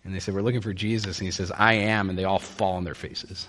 and 0.05 0.15
they 0.15 0.21
say, 0.21 0.33
We're 0.33 0.43
looking 0.43 0.61
for 0.61 0.73
Jesus. 0.73 1.19
And 1.19 1.27
he 1.27 1.33
says, 1.33 1.51
I 1.51 1.75
am. 1.75 2.09
And 2.11 2.19
they 2.19 2.25
all 2.25 2.39
fall 2.39 2.75
on 2.75 2.85
their 2.85 2.95
faces. 2.95 3.47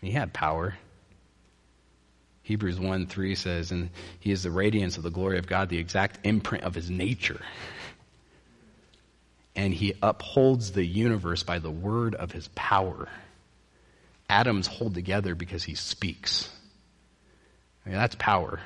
He 0.00 0.10
had 0.12 0.32
power. 0.32 0.74
Hebrews 2.42 2.78
1 2.78 3.06
3 3.06 3.34
says, 3.34 3.72
And 3.72 3.90
he 4.20 4.30
is 4.30 4.42
the 4.42 4.50
radiance 4.50 4.96
of 4.96 5.02
the 5.02 5.10
glory 5.10 5.38
of 5.38 5.46
God, 5.46 5.68
the 5.68 5.78
exact 5.78 6.24
imprint 6.24 6.64
of 6.64 6.74
his 6.74 6.88
nature. 6.88 7.40
And 9.56 9.72
he 9.72 9.94
upholds 10.02 10.72
the 10.72 10.84
universe 10.84 11.42
by 11.42 11.58
the 11.58 11.70
word 11.70 12.14
of 12.14 12.30
his 12.30 12.48
power. 12.54 13.08
Atoms 14.28 14.66
hold 14.66 14.94
together 14.94 15.34
because 15.34 15.64
he 15.64 15.74
speaks. 15.74 16.48
I 17.84 17.88
mean, 17.88 17.98
that's 17.98 18.16
power. 18.16 18.60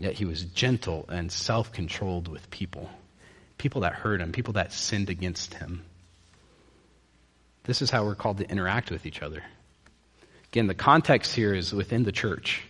Yet 0.00 0.14
he 0.14 0.24
was 0.24 0.44
gentle 0.44 1.04
and 1.10 1.30
self 1.30 1.72
controlled 1.72 2.26
with 2.26 2.50
people. 2.50 2.88
People 3.58 3.82
that 3.82 3.92
hurt 3.92 4.22
him, 4.22 4.32
people 4.32 4.54
that 4.54 4.72
sinned 4.72 5.10
against 5.10 5.52
him. 5.52 5.84
This 7.64 7.82
is 7.82 7.90
how 7.90 8.04
we're 8.04 8.14
called 8.14 8.38
to 8.38 8.50
interact 8.50 8.90
with 8.90 9.04
each 9.04 9.20
other. 9.20 9.44
Again, 10.50 10.66
the 10.66 10.74
context 10.74 11.34
here 11.34 11.54
is 11.54 11.74
within 11.74 12.04
the 12.04 12.12
church. 12.12 12.62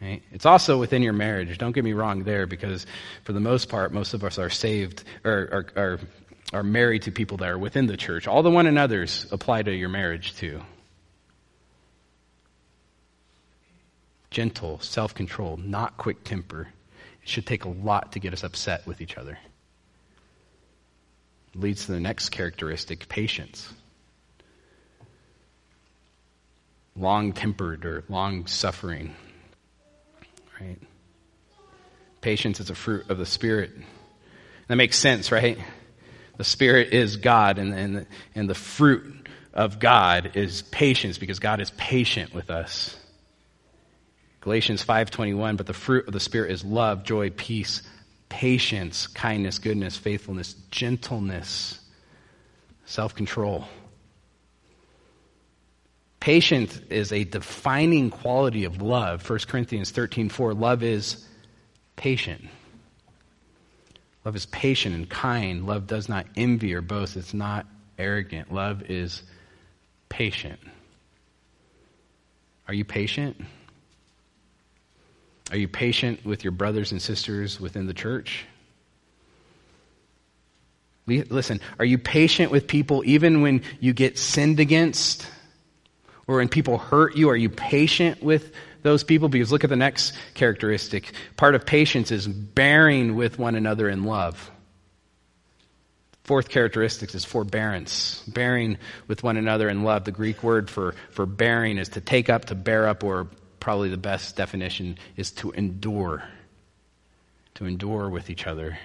Right? 0.00 0.22
It's 0.30 0.46
also 0.46 0.78
within 0.78 1.02
your 1.02 1.14
marriage. 1.14 1.58
Don't 1.58 1.72
get 1.72 1.84
me 1.84 1.94
wrong 1.94 2.22
there, 2.22 2.46
because 2.46 2.86
for 3.24 3.32
the 3.32 3.40
most 3.40 3.68
part, 3.68 3.92
most 3.92 4.14
of 4.14 4.22
us 4.22 4.38
are 4.38 4.50
saved 4.50 5.02
or 5.24 5.32
are, 5.32 5.82
are, 5.82 6.00
are 6.52 6.62
married 6.62 7.02
to 7.02 7.10
people 7.10 7.38
that 7.38 7.48
are 7.48 7.58
within 7.58 7.88
the 7.88 7.96
church. 7.96 8.28
All 8.28 8.44
the 8.44 8.50
one 8.52 8.68
another's 8.68 9.26
apply 9.32 9.64
to 9.64 9.74
your 9.74 9.88
marriage 9.88 10.36
too. 10.36 10.62
Gentle, 14.32 14.80
self 14.80 15.14
controlled, 15.14 15.64
not 15.64 15.96
quick 15.96 16.24
temper. 16.24 16.68
It 17.22 17.28
should 17.28 17.46
take 17.46 17.64
a 17.64 17.68
lot 17.68 18.12
to 18.12 18.18
get 18.18 18.32
us 18.32 18.42
upset 18.42 18.84
with 18.86 19.00
each 19.00 19.16
other. 19.16 19.38
Leads 21.54 21.86
to 21.86 21.92
the 21.92 22.00
next 22.00 22.30
characteristic 22.30 23.08
patience. 23.08 23.72
Long 26.96 27.32
tempered 27.32 27.84
or 27.84 28.04
long 28.08 28.46
suffering. 28.46 29.14
Right? 30.60 30.78
Patience 32.20 32.58
is 32.58 32.70
a 32.70 32.74
fruit 32.74 33.08
of 33.10 33.18
the 33.18 33.26
Spirit. 33.26 33.70
That 34.68 34.76
makes 34.76 34.96
sense, 34.96 35.30
right? 35.30 35.58
The 36.38 36.44
Spirit 36.44 36.92
is 36.92 37.16
God, 37.16 37.58
and, 37.58 37.74
and, 37.74 38.06
and 38.34 38.48
the 38.48 38.54
fruit 38.54 39.28
of 39.52 39.78
God 39.78 40.32
is 40.34 40.62
patience 40.62 41.18
because 41.18 41.38
God 41.38 41.60
is 41.60 41.70
patient 41.72 42.34
with 42.34 42.50
us. 42.50 42.96
Galatians 44.42 44.82
5:21, 44.84 45.56
but 45.56 45.66
the 45.66 45.72
fruit 45.72 46.06
of 46.06 46.12
the 46.12 46.20
spirit 46.20 46.50
is 46.50 46.64
love, 46.64 47.04
joy, 47.04 47.30
peace, 47.30 47.82
patience, 48.28 49.06
kindness, 49.06 49.58
goodness, 49.58 49.96
faithfulness, 49.96 50.54
gentleness, 50.70 51.80
self-control. 52.84 53.66
Patience 56.18 56.76
is 56.90 57.12
a 57.12 57.24
defining 57.24 58.10
quality 58.10 58.64
of 58.64 58.82
love. 58.82 59.22
1 59.22 59.46
Corinthians 59.46 59.92
13:4, 59.92 60.54
love 60.54 60.82
is 60.82 61.24
patient. 61.94 62.44
Love 64.24 64.36
is 64.36 64.46
patient 64.46 64.94
and 64.94 65.08
kind. 65.08 65.66
Love 65.66 65.86
does 65.86 66.08
not 66.08 66.26
envy 66.36 66.74
or 66.74 66.80
boast. 66.80 67.16
It's 67.16 67.34
not 67.34 67.66
arrogant. 67.98 68.52
Love 68.52 68.90
is 68.90 69.22
patient. 70.08 70.60
Are 72.68 72.74
you 72.74 72.84
patient? 72.84 73.40
Are 75.52 75.58
you 75.58 75.68
patient 75.68 76.24
with 76.24 76.44
your 76.44 76.50
brothers 76.50 76.92
and 76.92 77.02
sisters 77.02 77.60
within 77.60 77.86
the 77.86 77.92
church? 77.92 78.46
Listen, 81.06 81.60
are 81.78 81.84
you 81.84 81.98
patient 81.98 82.50
with 82.50 82.66
people 82.66 83.02
even 83.04 83.42
when 83.42 83.62
you 83.78 83.92
get 83.92 84.18
sinned 84.18 84.60
against? 84.60 85.26
Or 86.26 86.36
when 86.36 86.48
people 86.48 86.78
hurt 86.78 87.16
you, 87.16 87.28
are 87.28 87.36
you 87.36 87.50
patient 87.50 88.22
with 88.22 88.54
those 88.82 89.04
people? 89.04 89.28
Because 89.28 89.52
look 89.52 89.62
at 89.62 89.68
the 89.68 89.76
next 89.76 90.14
characteristic. 90.32 91.12
Part 91.36 91.54
of 91.54 91.66
patience 91.66 92.10
is 92.10 92.26
bearing 92.26 93.14
with 93.14 93.38
one 93.38 93.54
another 93.54 93.90
in 93.90 94.04
love. 94.04 94.50
Fourth 96.24 96.48
characteristic 96.48 97.14
is 97.14 97.26
forbearance, 97.26 98.22
bearing 98.26 98.78
with 99.06 99.22
one 99.22 99.36
another 99.36 99.68
in 99.68 99.82
love. 99.82 100.04
The 100.04 100.12
Greek 100.12 100.42
word 100.42 100.70
for, 100.70 100.94
for 101.10 101.26
bearing 101.26 101.76
is 101.76 101.90
to 101.90 102.00
take 102.00 102.30
up, 102.30 102.46
to 102.46 102.54
bear 102.54 102.88
up, 102.88 103.04
or 103.04 103.26
probably 103.62 103.88
the 103.88 103.96
best 103.96 104.34
definition 104.34 104.98
is 105.16 105.30
to 105.30 105.52
endure, 105.52 106.24
to 107.54 107.64
endure 107.64 108.08
with 108.08 108.28
each 108.28 108.48
other. 108.48 108.76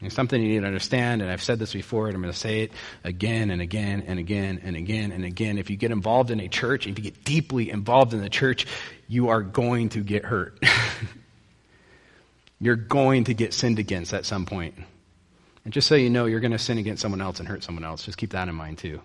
It's 0.00 0.14
something 0.14 0.40
you 0.40 0.48
need 0.48 0.60
to 0.60 0.66
understand, 0.66 1.22
and 1.22 1.30
I've 1.30 1.42
said 1.42 1.58
this 1.58 1.72
before, 1.72 2.06
and 2.06 2.14
I'm 2.14 2.22
going 2.22 2.32
to 2.32 2.38
say 2.38 2.60
it 2.60 2.72
again 3.02 3.50
and 3.50 3.60
again 3.60 4.04
and 4.06 4.16
again 4.16 4.60
and 4.62 4.76
again 4.76 5.10
and 5.10 5.24
again. 5.24 5.58
If 5.58 5.70
you 5.70 5.76
get 5.76 5.90
involved 5.90 6.30
in 6.30 6.38
a 6.38 6.46
church, 6.46 6.86
if 6.86 6.96
you 6.96 7.02
get 7.02 7.24
deeply 7.24 7.68
involved 7.68 8.14
in 8.14 8.20
the 8.20 8.30
church, 8.30 8.68
you 9.08 9.30
are 9.30 9.42
going 9.42 9.88
to 9.90 10.04
get 10.04 10.24
hurt. 10.24 10.62
you're 12.60 12.76
going 12.76 13.24
to 13.24 13.34
get 13.34 13.54
sinned 13.54 13.80
against 13.80 14.14
at 14.14 14.24
some 14.24 14.46
point. 14.46 14.76
And 15.64 15.72
just 15.72 15.88
so 15.88 15.96
you 15.96 16.10
know, 16.10 16.26
you're 16.26 16.38
going 16.38 16.52
to 16.52 16.60
sin 16.60 16.78
against 16.78 17.02
someone 17.02 17.20
else 17.20 17.40
and 17.40 17.48
hurt 17.48 17.64
someone 17.64 17.84
else. 17.84 18.04
Just 18.04 18.18
keep 18.18 18.30
that 18.30 18.46
in 18.46 18.54
mind, 18.54 18.78
too. 18.78 19.00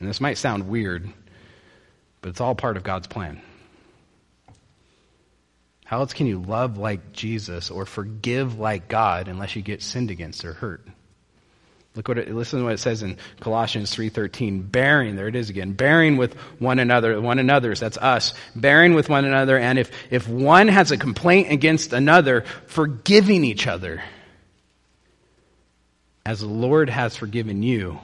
And 0.00 0.08
this 0.08 0.20
might 0.20 0.38
sound 0.38 0.68
weird, 0.68 1.08
but 2.22 2.30
it's 2.30 2.40
all 2.40 2.54
part 2.54 2.76
of 2.76 2.82
God's 2.82 3.06
plan. 3.06 3.40
How 5.84 5.98
else 5.98 6.12
can 6.12 6.26
you 6.26 6.40
love 6.40 6.78
like 6.78 7.12
Jesus 7.12 7.70
or 7.70 7.84
forgive 7.84 8.58
like 8.58 8.88
God 8.88 9.28
unless 9.28 9.56
you 9.56 9.62
get 9.62 9.82
sinned 9.82 10.10
against 10.10 10.44
or 10.44 10.52
hurt? 10.52 10.86
Look 11.96 12.06
what 12.06 12.18
it, 12.18 12.32
listen 12.32 12.60
to 12.60 12.64
what 12.64 12.74
it 12.74 12.78
says 12.78 13.02
in 13.02 13.16
Colossians 13.40 13.92
3:13. 13.94 14.70
Bearing, 14.70 15.16
there 15.16 15.26
it 15.26 15.34
is 15.34 15.50
again. 15.50 15.72
Bearing 15.72 16.16
with 16.16 16.34
one 16.60 16.78
another, 16.78 17.20
one 17.20 17.40
another's, 17.40 17.80
that's 17.80 17.98
us. 17.98 18.32
Bearing 18.54 18.94
with 18.94 19.08
one 19.08 19.24
another, 19.24 19.58
and 19.58 19.78
if, 19.78 19.90
if 20.10 20.28
one 20.28 20.68
has 20.68 20.92
a 20.92 20.96
complaint 20.96 21.50
against 21.50 21.92
another, 21.92 22.44
forgiving 22.68 23.42
each 23.42 23.66
other. 23.66 24.02
As 26.24 26.40
the 26.40 26.46
Lord 26.46 26.88
has 26.88 27.16
forgiven 27.16 27.64
you, 27.64 27.98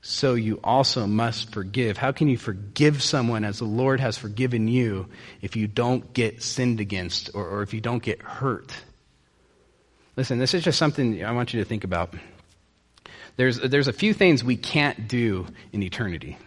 so 0.00 0.34
you 0.34 0.60
also 0.62 1.06
must 1.06 1.52
forgive. 1.52 1.96
How 1.96 2.12
can 2.12 2.28
you 2.28 2.38
forgive 2.38 3.02
someone 3.02 3.44
as 3.44 3.58
the 3.58 3.64
Lord 3.64 4.00
has 4.00 4.16
forgiven 4.16 4.68
you 4.68 5.08
if 5.42 5.56
you 5.56 5.66
don't 5.66 6.12
get 6.12 6.42
sinned 6.42 6.80
against 6.80 7.30
or, 7.34 7.46
or 7.46 7.62
if 7.62 7.74
you 7.74 7.80
don't 7.80 8.02
get 8.02 8.22
hurt? 8.22 8.72
Listen, 10.16 10.38
this 10.38 10.54
is 10.54 10.64
just 10.64 10.78
something 10.78 11.24
I 11.24 11.32
want 11.32 11.52
you 11.52 11.60
to 11.60 11.64
think 11.64 11.84
about. 11.84 12.14
There's, 13.36 13.58
there's 13.58 13.88
a 13.88 13.92
few 13.92 14.14
things 14.14 14.42
we 14.42 14.56
can't 14.56 15.06
do 15.06 15.46
in 15.72 15.82
eternity. 15.82 16.38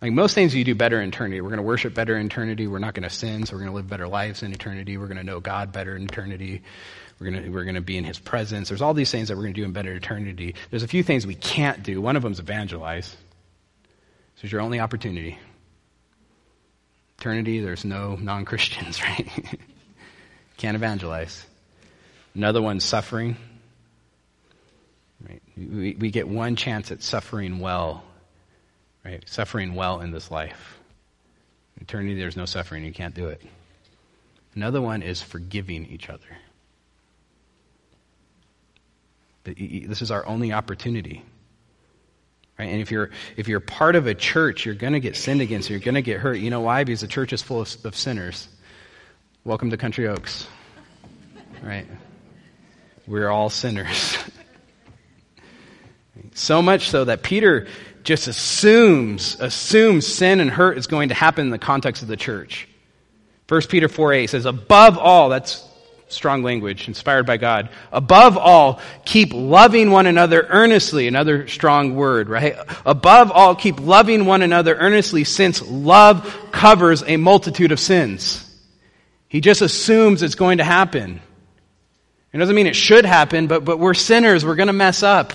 Like 0.00 0.12
most 0.12 0.34
things 0.34 0.54
you 0.54 0.64
do 0.64 0.74
better 0.74 1.00
in 1.00 1.10
eternity. 1.10 1.40
We're 1.40 1.50
going 1.50 1.58
to 1.58 1.62
worship 1.62 1.94
better 1.94 2.16
in 2.16 2.26
eternity. 2.26 2.66
We're 2.66 2.78
not 2.78 2.94
going 2.94 3.08
to 3.08 3.14
sin, 3.14 3.46
so 3.46 3.54
we're 3.54 3.60
going 3.60 3.70
to 3.70 3.76
live 3.76 3.88
better 3.88 4.08
lives 4.08 4.42
in 4.42 4.52
eternity. 4.52 4.96
We're 4.96 5.06
going 5.06 5.18
to 5.18 5.24
know 5.24 5.40
God 5.40 5.72
better 5.72 5.94
in 5.94 6.04
eternity. 6.04 6.62
We're 7.22 7.30
going 7.30 7.52
we're 7.52 7.72
to 7.72 7.80
be 7.80 7.96
in 7.96 8.04
His 8.04 8.18
presence. 8.18 8.68
There's 8.68 8.82
all 8.82 8.94
these 8.94 9.10
things 9.10 9.28
that 9.28 9.36
we're 9.36 9.44
going 9.44 9.54
to 9.54 9.60
do 9.60 9.64
in 9.64 9.72
better 9.72 9.92
eternity. 9.92 10.56
There's 10.70 10.82
a 10.82 10.88
few 10.88 11.02
things 11.02 11.26
we 11.26 11.34
can't 11.34 11.82
do. 11.82 12.00
One 12.00 12.16
of 12.16 12.22
them 12.22 12.32
is 12.32 12.40
evangelize. 12.40 13.16
This 14.34 14.44
is 14.44 14.52
your 14.52 14.60
only 14.60 14.80
opportunity. 14.80 15.38
Eternity, 17.18 17.60
there's 17.60 17.84
no 17.84 18.16
non 18.16 18.44
Christians, 18.44 19.00
right? 19.04 19.28
can't 20.56 20.74
evangelize. 20.74 21.46
Another 22.34 22.60
one's 22.60 22.84
suffering. 22.84 23.36
Right? 25.28 25.42
We, 25.56 25.94
we 25.98 26.10
get 26.10 26.26
one 26.26 26.56
chance 26.56 26.90
at 26.90 27.02
suffering 27.02 27.60
well, 27.60 28.02
right? 29.04 29.22
Suffering 29.28 29.76
well 29.76 30.00
in 30.00 30.10
this 30.10 30.30
life. 30.30 30.80
Eternity, 31.80 32.18
there's 32.18 32.36
no 32.36 32.46
suffering. 32.46 32.84
You 32.84 32.92
can't 32.92 33.14
do 33.14 33.28
it. 33.28 33.42
Another 34.56 34.82
one 34.82 35.02
is 35.02 35.22
forgiving 35.22 35.86
each 35.86 36.10
other. 36.10 36.26
This 39.44 40.02
is 40.02 40.10
our 40.10 40.24
only 40.26 40.52
opportunity. 40.52 41.24
Right? 42.58 42.66
And 42.66 42.80
if 42.80 42.90
you're, 42.90 43.10
if 43.36 43.48
you're 43.48 43.60
part 43.60 43.96
of 43.96 44.06
a 44.06 44.14
church, 44.14 44.64
you're 44.64 44.74
going 44.74 44.92
to 44.92 45.00
get 45.00 45.16
sinned 45.16 45.40
against. 45.40 45.68
You're 45.68 45.80
going 45.80 45.96
to 45.96 46.02
get 46.02 46.20
hurt. 46.20 46.34
You 46.34 46.50
know 46.50 46.60
why? 46.60 46.84
Because 46.84 47.00
the 47.00 47.08
church 47.08 47.32
is 47.32 47.42
full 47.42 47.60
of, 47.60 47.84
of 47.84 47.96
sinners. 47.96 48.48
Welcome 49.44 49.70
to 49.70 49.76
Country 49.76 50.06
Oaks. 50.06 50.46
Right? 51.62 51.86
We're 53.06 53.30
all 53.30 53.50
sinners. 53.50 54.16
so 56.34 56.62
much 56.62 56.88
so 56.90 57.04
that 57.04 57.22
Peter 57.22 57.66
just 58.04 58.28
assumes, 58.28 59.36
assumes 59.40 60.06
sin 60.06 60.40
and 60.40 60.50
hurt 60.50 60.78
is 60.78 60.86
going 60.86 61.08
to 61.08 61.14
happen 61.14 61.46
in 61.46 61.50
the 61.50 61.58
context 61.58 62.02
of 62.02 62.08
the 62.08 62.16
church. 62.16 62.68
1 63.48 63.62
Peter 63.62 63.88
4 63.88 64.12
8 64.12 64.30
says, 64.30 64.46
above 64.46 64.98
all, 64.98 65.28
that's 65.28 65.66
strong 66.12 66.42
language, 66.42 66.88
inspired 66.88 67.26
by 67.26 67.36
God. 67.36 67.68
Above 67.90 68.36
all, 68.36 68.80
keep 69.04 69.32
loving 69.32 69.90
one 69.90 70.06
another 70.06 70.46
earnestly. 70.48 71.08
Another 71.08 71.48
strong 71.48 71.94
word, 71.94 72.28
right? 72.28 72.56
Above 72.84 73.30
all, 73.30 73.54
keep 73.54 73.80
loving 73.80 74.24
one 74.24 74.42
another 74.42 74.74
earnestly 74.74 75.24
since 75.24 75.62
love 75.62 76.36
covers 76.50 77.02
a 77.06 77.16
multitude 77.16 77.72
of 77.72 77.80
sins. 77.80 78.48
He 79.28 79.40
just 79.40 79.62
assumes 79.62 80.22
it's 80.22 80.34
going 80.34 80.58
to 80.58 80.64
happen. 80.64 81.20
It 82.32 82.38
doesn't 82.38 82.54
mean 82.54 82.66
it 82.66 82.76
should 82.76 83.04
happen, 83.04 83.46
but, 83.46 83.64
but 83.64 83.78
we're 83.78 83.94
sinners. 83.94 84.44
We're 84.44 84.56
going 84.56 84.68
to 84.68 84.72
mess 84.72 85.02
up. 85.02 85.32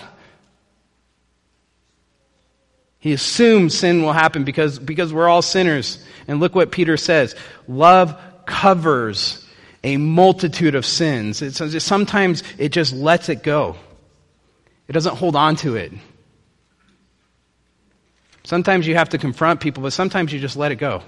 He 2.99 3.13
assumes 3.13 3.77
sin 3.77 4.01
will 4.01 4.13
happen 4.13 4.43
because, 4.43 4.79
because 4.79 5.13
we're 5.13 5.29
all 5.29 5.41
sinners. 5.41 6.03
And 6.27 6.39
look 6.39 6.55
what 6.55 6.71
Peter 6.71 6.97
says. 6.97 7.35
Love 7.67 8.19
covers 8.45 9.46
a 9.87 9.95
multitude 9.95 10.75
of 10.75 10.85
sins. 10.85 11.41
It's, 11.41 11.83
sometimes 11.83 12.43
it 12.57 12.69
just 12.73 12.91
lets 12.93 13.29
it 13.29 13.41
go. 13.41 13.77
It 14.89 14.91
doesn't 14.91 15.15
hold 15.15 15.37
on 15.37 15.55
to 15.57 15.77
it. 15.77 15.93
Sometimes 18.43 18.85
you 18.85 18.95
have 18.95 19.09
to 19.09 19.17
confront 19.17 19.61
people, 19.61 19.83
but 19.83 19.93
sometimes 19.93 20.33
you 20.33 20.39
just 20.41 20.57
let 20.57 20.73
it 20.73 20.75
go. 20.75 21.03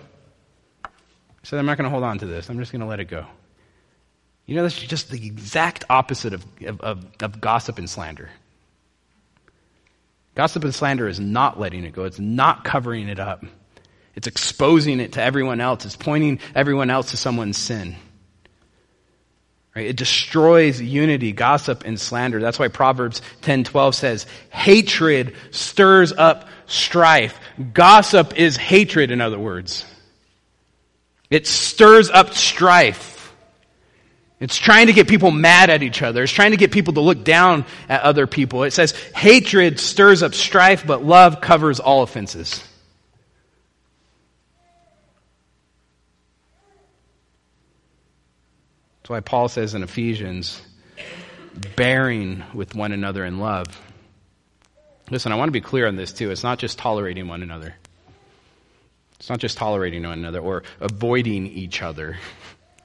So 1.44 1.58
I'm 1.58 1.66
not 1.66 1.78
going 1.78 1.84
to 1.86 1.90
hold 1.90 2.04
on 2.04 2.20
to 2.20 2.26
this. 2.26 2.50
I'm 2.50 2.58
just 2.58 2.72
going 2.72 2.80
to 2.80 2.88
let 2.88 3.02
it 3.02 3.10
go. 3.10 3.26
You 4.46 4.56
know, 4.56 4.64
that's 4.64 4.80
just 4.80 5.12
the 5.12 5.28
exact 5.28 5.84
opposite 5.90 6.34
of, 6.34 6.46
of, 6.66 7.06
of, 7.22 7.42
gossip 7.42 7.80
and 7.80 7.90
slander. 7.90 8.30
Gossip 10.36 10.64
and 10.64 10.74
slander 10.74 11.08
is 11.10 11.20
not 11.20 11.60
letting 11.60 11.84
it 11.84 11.92
go, 11.92 12.06
it's 12.06 12.20
not 12.20 12.64
covering 12.64 13.10
it 13.10 13.20
up, 13.20 13.46
it's 14.16 14.26
exposing 14.26 15.02
it 15.02 15.14
to 15.14 15.22
everyone 15.22 15.60
else, 15.60 15.86
it's 15.86 15.98
pointing 15.98 16.40
everyone 16.56 16.90
else 16.90 17.12
to 17.12 17.18
someone's 17.18 17.58
sin. 17.58 17.96
Right? 19.76 19.86
It 19.88 19.96
destroys 19.96 20.82
unity, 20.82 21.32
gossip, 21.32 21.84
and 21.86 22.00
slander. 22.00 22.42
That's 22.42 22.60
why 22.60 22.70
Proverbs 22.70 23.22
10:12 23.42 23.96
says, 23.96 24.26
"Hatred 24.50 25.36
stirs 25.52 26.12
up 26.12 26.48
strife." 26.66 27.40
Gossip 27.74 28.38
is 28.38 28.58
hatred 28.58 29.12
in 29.12 29.22
other 29.22 29.40
words. 29.40 29.86
It 31.30 31.46
stirs 31.46 32.10
up 32.10 32.34
strife. 32.34 33.32
It's 34.40 34.58
trying 34.58 34.88
to 34.88 34.94
get 34.94 35.08
people 35.08 35.32
mad 35.32 35.70
at 35.70 35.84
each 35.84 36.02
other. 36.02 36.24
It's 36.24 36.32
trying 36.32 36.52
to 36.52 36.58
get 36.58 36.72
people 36.72 36.94
to 36.94 37.02
look 37.02 37.24
down 37.26 37.66
at 37.90 38.02
other 38.02 38.26
people. 38.26 38.64
It 38.64 38.72
says, 38.72 38.94
hatred 39.14 39.80
stirs 39.80 40.24
up 40.24 40.34
strife, 40.34 40.88
but 40.88 41.04
love 41.04 41.42
covers 41.42 41.80
all 41.80 42.04
offenses. 42.04 42.64
That's 49.10 49.26
why 49.26 49.28
Paul 49.28 49.48
says 49.48 49.74
in 49.74 49.82
Ephesians, 49.82 50.62
bearing 51.76 52.44
with 52.54 52.76
one 52.76 52.92
another 52.92 53.26
in 53.26 53.40
love. 53.40 53.66
Listen, 55.10 55.32
I 55.32 55.36
want 55.36 55.48
to 55.48 55.52
be 55.52 55.62
clear 55.62 55.88
on 55.88 55.96
this 55.96 56.14
too. 56.14 56.30
It's 56.30 56.44
not 56.44 56.60
just 56.60 56.78
tolerating 56.78 57.28
one 57.28 57.42
another. 57.42 57.74
It's 59.18 59.28
not 59.28 59.40
just 59.40 59.58
tolerating 59.58 60.04
one 60.04 60.20
another 60.20 60.40
or 60.40 60.62
avoiding 60.80 61.48
each 61.48 61.82
other. 61.82 62.18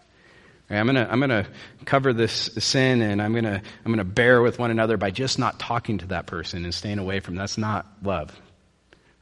I'm 0.71 0.87
gonna, 0.87 1.07
I'm 1.11 1.21
gonna 1.21 1.47
cover 1.85 2.15
this 2.15 2.33
sin 2.57 3.03
and 3.03 3.21
I'm 3.21 3.35
gonna, 3.35 3.61
I'm 3.85 3.93
gonna 3.93 4.03
bear 4.03 4.41
with 4.41 4.59
one 4.59 4.71
another 4.71 4.97
by 4.97 5.11
just 5.11 5.39
not 5.39 5.59
talking 5.59 5.99
to 5.99 6.07
that 6.07 6.25
person 6.25 6.65
and 6.65 6.73
staying 6.73 7.01
away 7.01 7.21
from 7.21 7.35
them. 7.35 7.41
That's 7.41 7.59
not 7.59 7.87
love. 8.03 8.35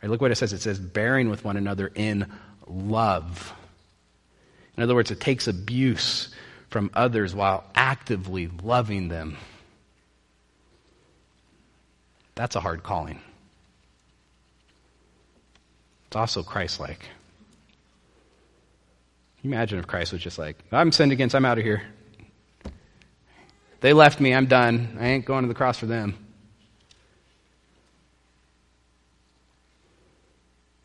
Right, 0.00 0.08
look 0.08 0.20
what 0.20 0.30
it 0.30 0.36
says. 0.36 0.52
It 0.52 0.62
says 0.62 0.78
bearing 0.78 1.30
with 1.30 1.44
one 1.44 1.56
another 1.56 1.90
in 1.92 2.32
love. 2.68 3.52
In 4.76 4.84
other 4.84 4.94
words, 4.94 5.10
it 5.10 5.18
takes 5.18 5.48
abuse 5.48 6.32
from 6.72 6.90
others 6.94 7.34
while 7.34 7.64
actively 7.74 8.48
loving 8.62 9.08
them. 9.08 9.36
That's 12.34 12.56
a 12.56 12.60
hard 12.60 12.82
calling. 12.82 13.20
It's 16.06 16.16
also 16.16 16.42
Christ 16.42 16.80
like 16.80 17.08
imagine 19.44 19.78
if 19.78 19.86
Christ 19.86 20.12
was 20.12 20.22
just 20.22 20.38
like, 20.38 20.56
I'm 20.70 20.92
sinned 20.92 21.12
against, 21.12 21.34
I'm 21.34 21.44
out 21.44 21.58
of 21.58 21.64
here. 21.64 21.82
They 23.80 23.92
left 23.92 24.20
me, 24.20 24.34
I'm 24.34 24.46
done. 24.46 24.96
I 25.00 25.08
ain't 25.08 25.24
going 25.24 25.42
to 25.42 25.48
the 25.48 25.54
cross 25.54 25.78
for 25.78 25.86
them. 25.86 26.14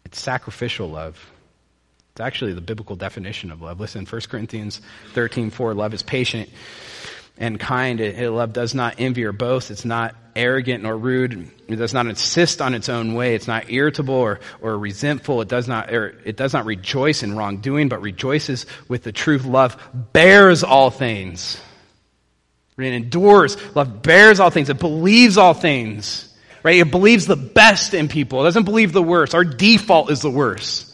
It's 0.05 0.19
sacrificial 0.19 0.89
love. 0.89 1.31
It's 2.17 2.21
actually 2.23 2.53
the 2.53 2.61
biblical 2.61 2.95
definition 2.95 3.51
of 3.51 3.61
love. 3.61 3.79
Listen, 3.79 4.07
1 4.07 4.21
Corinthians 4.21 4.81
13 5.13 5.51
4, 5.51 5.75
love 5.75 5.93
is 5.93 6.01
patient 6.01 6.49
and 7.37 7.59
kind. 7.59 8.01
It, 8.01 8.17
it, 8.17 8.31
love 8.31 8.53
does 8.53 8.73
not 8.73 8.95
envy 8.97 9.23
or 9.23 9.33
boast. 9.33 9.69
It's 9.69 9.85
not 9.85 10.15
arrogant 10.35 10.81
nor 10.81 10.97
rude. 10.97 11.51
It 11.67 11.75
does 11.75 11.93
not 11.93 12.07
insist 12.07 12.59
on 12.59 12.73
its 12.73 12.89
own 12.89 13.13
way. 13.13 13.35
It's 13.35 13.47
not 13.47 13.69
irritable 13.69 14.15
or, 14.15 14.39
or 14.61 14.79
resentful. 14.79 15.41
It 15.41 15.47
does 15.47 15.67
not, 15.67 15.93
it 15.93 16.35
does 16.35 16.53
not 16.53 16.65
rejoice 16.65 17.21
in 17.21 17.37
wrongdoing, 17.37 17.87
but 17.87 18.01
rejoices 18.01 18.65
with 18.87 19.03
the 19.03 19.11
truth. 19.11 19.45
Love 19.45 19.77
bears 20.11 20.63
all 20.63 20.89
things. 20.89 21.61
It 22.79 22.93
endures. 22.93 23.57
Love 23.75 24.01
bears 24.01 24.39
all 24.39 24.49
things. 24.49 24.69
It 24.69 24.79
believes 24.79 25.37
all 25.37 25.53
things. 25.53 26.35
Right? 26.63 26.77
It 26.77 26.89
believes 26.89 27.27
the 27.27 27.35
best 27.35 27.93
in 27.93 28.07
people. 28.07 28.41
It 28.41 28.45
doesn't 28.45 28.63
believe 28.63 28.91
the 28.91 29.03
worst. 29.03 29.35
Our 29.35 29.43
default 29.43 30.09
is 30.09 30.21
the 30.21 30.31
worst. 30.31 30.86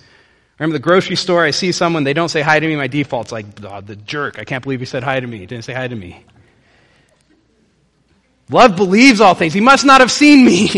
Remember 0.63 0.79
the 0.79 0.81
grocery 0.81 1.17
store, 1.17 1.43
I 1.43 1.51
see 1.51 1.73
someone, 1.73 2.05
they 2.05 2.13
don't 2.13 2.29
say 2.29 2.39
hi 2.39 2.57
to 2.57 2.65
me, 2.65 2.77
my 2.77 2.87
default's 2.87 3.33
like, 3.33 3.45
oh, 3.65 3.81
the 3.81 3.97
jerk, 3.97 4.39
I 4.39 4.45
can't 4.45 4.63
believe 4.63 4.79
he 4.79 4.85
said 4.85 5.03
hi 5.03 5.19
to 5.19 5.27
me. 5.27 5.39
He 5.39 5.45
didn't 5.45 5.65
say 5.65 5.73
hi 5.73 5.89
to 5.89 5.93
me. 5.93 6.23
Love 8.49 8.77
believes 8.77 9.19
all 9.19 9.33
things. 9.33 9.53
He 9.53 9.59
must 9.59 9.83
not 9.83 9.99
have 9.99 10.09
seen 10.09 10.45
me. 10.45 10.69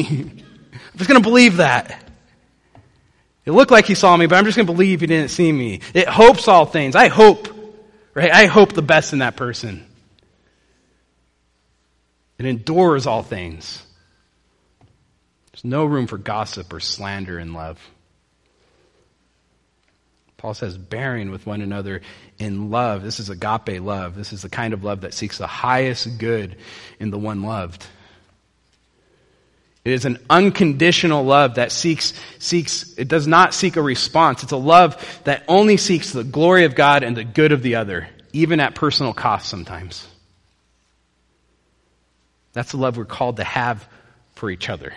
I'm 0.74 0.98
just 0.98 1.08
going 1.08 1.22
to 1.22 1.30
believe 1.30 1.58
that. 1.58 2.04
It 3.46 3.52
looked 3.52 3.70
like 3.70 3.86
he 3.86 3.94
saw 3.94 4.18
me, 4.18 4.26
but 4.26 4.38
I'm 4.38 4.46
just 4.46 4.58
going 4.58 4.66
to 4.66 4.74
believe 4.74 5.02
he 5.02 5.06
didn't 5.06 5.30
see 5.30 5.52
me. 5.52 5.82
It 5.94 6.08
hopes 6.08 6.48
all 6.48 6.66
things. 6.66 6.96
I 6.96 7.08
hope, 7.08 7.48
right? 8.16 8.32
I 8.32 8.48
hope 8.48 8.74
the 8.74 8.82
best 8.82 9.14
in 9.14 9.20
that 9.20 9.36
person. 9.36 9.86
It 12.40 12.48
endures 12.48 13.06
all 13.06 13.22
things. 13.22 13.86
There's 15.52 15.64
no 15.64 15.86
room 15.86 16.08
for 16.08 16.18
gossip 16.18 16.74
or 16.74 16.80
slander 16.80 17.38
in 17.38 17.54
love. 17.54 17.80
Paul 20.46 20.54
says, 20.54 20.78
bearing 20.78 21.32
with 21.32 21.48
one 21.48 21.62
another 21.62 22.04
in 22.38 22.70
love. 22.70 23.02
This 23.02 23.20
is 23.20 23.32
agape 23.32 23.82
love. 23.82 24.16
This 24.16 24.32
is 24.32 24.43
the 24.43 24.50
kind 24.50 24.76
of 24.76 24.84
love 24.84 25.02
that 25.02 25.16
seeks 25.16 25.39
the 25.39 25.48
highest 25.48 26.20
good 26.20 26.56
in 27.00 27.10
the 27.10 27.18
one 27.18 27.41
loved. 27.41 27.84
It 29.84 29.93
is 29.93 30.06
an 30.06 30.20
unconditional 30.30 31.26
love 31.26 31.56
that 31.56 31.72
seeks, 31.72 32.14
seeks, 32.38 32.93
it 32.96 33.08
does 33.08 33.26
not 33.26 33.56
seek 33.56 33.76
a 33.76 33.82
response. 33.82 34.43
It's 34.43 34.52
a 34.52 34.56
love 34.56 35.20
that 35.24 35.43
only 35.48 35.78
seeks 35.78 36.12
the 36.12 36.24
glory 36.24 36.66
of 36.66 36.76
God 36.76 37.02
and 37.02 37.18
the 37.18 37.24
good 37.24 37.52
of 37.52 37.64
the 37.64 37.78
other, 37.78 38.08
even 38.32 38.60
at 38.60 38.76
personal 38.76 39.16
cost 39.16 39.50
sometimes. 39.50 40.08
That's 42.54 42.70
the 42.70 42.78
love 42.78 42.98
we're 42.98 43.06
called 43.06 43.38
to 43.38 43.43
have 43.43 43.84
for 44.36 44.52
each 44.52 44.70
other. 44.70 44.93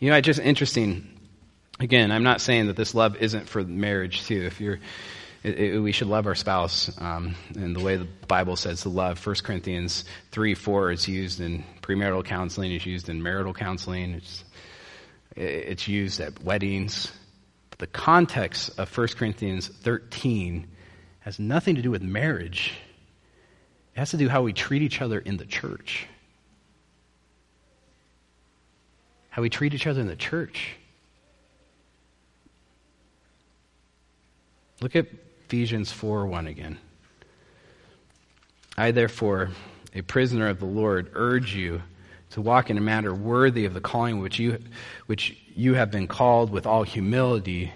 You 0.00 0.10
know, 0.10 0.16
it's 0.16 0.26
just 0.26 0.40
interesting. 0.40 1.13
Again, 1.80 2.12
I'm 2.12 2.22
not 2.22 2.40
saying 2.40 2.68
that 2.68 2.76
this 2.76 2.94
love 2.94 3.16
isn't 3.16 3.48
for 3.48 3.62
marriage 3.64 4.26
too. 4.26 4.42
If 4.44 4.60
you're, 4.60 4.78
it, 5.42 5.58
it, 5.58 5.80
we 5.80 5.92
should 5.92 6.06
love 6.06 6.26
our 6.26 6.34
spouse 6.34 6.90
um, 7.00 7.34
and 7.56 7.74
the 7.74 7.80
way 7.80 7.96
the 7.96 8.06
Bible 8.28 8.56
says 8.56 8.82
to 8.82 8.88
love. 8.88 9.24
1 9.24 9.36
Corinthians 9.42 10.04
3 10.30 10.54
4 10.54 10.92
is 10.92 11.08
used 11.08 11.40
in 11.40 11.64
premarital 11.82 12.24
counseling, 12.24 12.72
it's 12.72 12.86
used 12.86 13.08
in 13.08 13.22
marital 13.22 13.52
counseling, 13.52 14.14
it's, 14.14 14.44
it's 15.36 15.88
used 15.88 16.20
at 16.20 16.42
weddings. 16.42 17.10
But 17.70 17.80
the 17.80 17.86
context 17.88 18.78
of 18.78 18.96
1 18.96 19.08
Corinthians 19.08 19.68
13 19.68 20.68
has 21.20 21.38
nothing 21.38 21.74
to 21.74 21.82
do 21.82 21.90
with 21.90 22.02
marriage, 22.02 22.72
it 23.94 23.98
has 23.98 24.10
to 24.10 24.16
do 24.16 24.28
how 24.28 24.42
we 24.42 24.52
treat 24.52 24.82
each 24.82 25.02
other 25.02 25.18
in 25.18 25.36
the 25.36 25.46
church. 25.46 26.06
how 29.34 29.42
we 29.42 29.50
treat 29.50 29.74
each 29.74 29.88
other 29.88 30.00
in 30.00 30.06
the 30.06 30.14
church. 30.14 30.76
Look 34.84 34.96
at 34.96 35.06
Ephesians 35.46 35.90
4 35.90 36.26
1 36.26 36.46
again. 36.46 36.76
I, 38.76 38.90
therefore, 38.90 39.48
a 39.94 40.02
prisoner 40.02 40.48
of 40.48 40.58
the 40.58 40.66
Lord, 40.66 41.10
urge 41.14 41.54
you 41.54 41.80
to 42.32 42.42
walk 42.42 42.68
in 42.68 42.76
a 42.76 42.82
manner 42.82 43.14
worthy 43.14 43.64
of 43.64 43.72
the 43.72 43.80
calling 43.80 44.20
which 44.20 44.38
you, 44.38 44.58
which 45.06 45.38
you 45.56 45.72
have 45.72 45.90
been 45.90 46.06
called 46.06 46.50
with 46.50 46.66
all 46.66 46.82
humility 46.82 47.72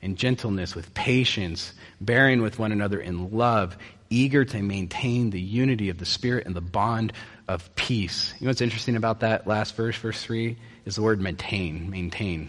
and 0.00 0.16
gentleness, 0.16 0.74
with 0.74 0.94
patience, 0.94 1.74
bearing 2.00 2.40
with 2.40 2.58
one 2.58 2.72
another 2.72 3.00
in 3.00 3.32
love, 3.32 3.76
eager 4.08 4.46
to 4.46 4.62
maintain 4.62 5.28
the 5.28 5.40
unity 5.42 5.90
of 5.90 5.98
the 5.98 6.06
Spirit 6.06 6.46
and 6.46 6.56
the 6.56 6.62
bond 6.62 7.12
of 7.48 7.68
peace. 7.74 8.32
You 8.40 8.46
know 8.46 8.48
what's 8.48 8.62
interesting 8.62 8.96
about 8.96 9.20
that 9.20 9.46
last 9.46 9.76
verse, 9.76 9.96
verse 9.98 10.22
3? 10.22 10.56
is 10.86 10.96
the 10.96 11.02
word 11.02 11.20
maintain, 11.20 11.90
maintain. 11.90 12.48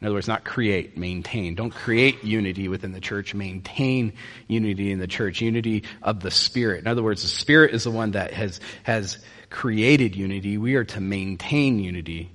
In 0.00 0.06
other 0.06 0.14
words, 0.14 0.28
not 0.28 0.44
create, 0.44 0.96
maintain. 0.96 1.54
Don't 1.54 1.70
create 1.70 2.24
unity 2.24 2.68
within 2.68 2.92
the 2.92 3.00
church, 3.00 3.34
maintain 3.34 4.14
unity 4.48 4.92
in 4.92 4.98
the 4.98 5.06
church, 5.06 5.42
unity 5.42 5.84
of 6.02 6.20
the 6.20 6.30
Spirit. 6.30 6.80
In 6.80 6.86
other 6.86 7.02
words, 7.02 7.22
the 7.22 7.28
Spirit 7.28 7.74
is 7.74 7.84
the 7.84 7.90
one 7.90 8.12
that 8.12 8.32
has, 8.32 8.60
has 8.82 9.18
created 9.50 10.16
unity. 10.16 10.56
We 10.56 10.76
are 10.76 10.84
to 10.84 11.00
maintain 11.00 11.78
unity. 11.78 12.30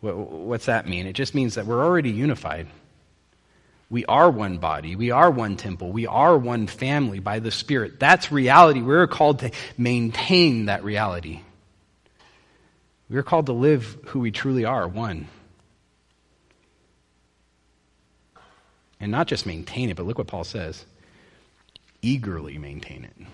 What, 0.00 0.16
what's 0.16 0.66
that 0.66 0.86
mean? 0.86 1.06
It 1.06 1.14
just 1.14 1.34
means 1.34 1.54
that 1.54 1.64
we're 1.64 1.82
already 1.82 2.10
unified. 2.10 2.66
We 3.88 4.04
are 4.04 4.30
one 4.30 4.58
body. 4.58 4.96
We 4.96 5.12
are 5.12 5.30
one 5.30 5.56
temple. 5.56 5.92
We 5.92 6.06
are 6.06 6.36
one 6.36 6.66
family 6.66 7.20
by 7.20 7.38
the 7.38 7.50
Spirit. 7.50 7.98
That's 7.98 8.30
reality. 8.30 8.82
We're 8.82 9.06
called 9.06 9.38
to 9.38 9.50
maintain 9.78 10.66
that 10.66 10.84
reality. 10.84 11.40
We 13.08 13.16
are 13.16 13.22
called 13.22 13.46
to 13.46 13.52
live 13.52 13.96
who 14.06 14.20
we 14.20 14.30
truly 14.30 14.66
are, 14.66 14.86
one. 14.86 15.28
And 19.04 19.10
not 19.10 19.26
just 19.26 19.44
maintain 19.44 19.90
it, 19.90 19.96
but 19.96 20.06
look 20.06 20.16
what 20.16 20.28
Paul 20.28 20.44
says 20.44 20.82
eagerly 22.00 22.56
maintain 22.56 23.04
it. 23.04 23.26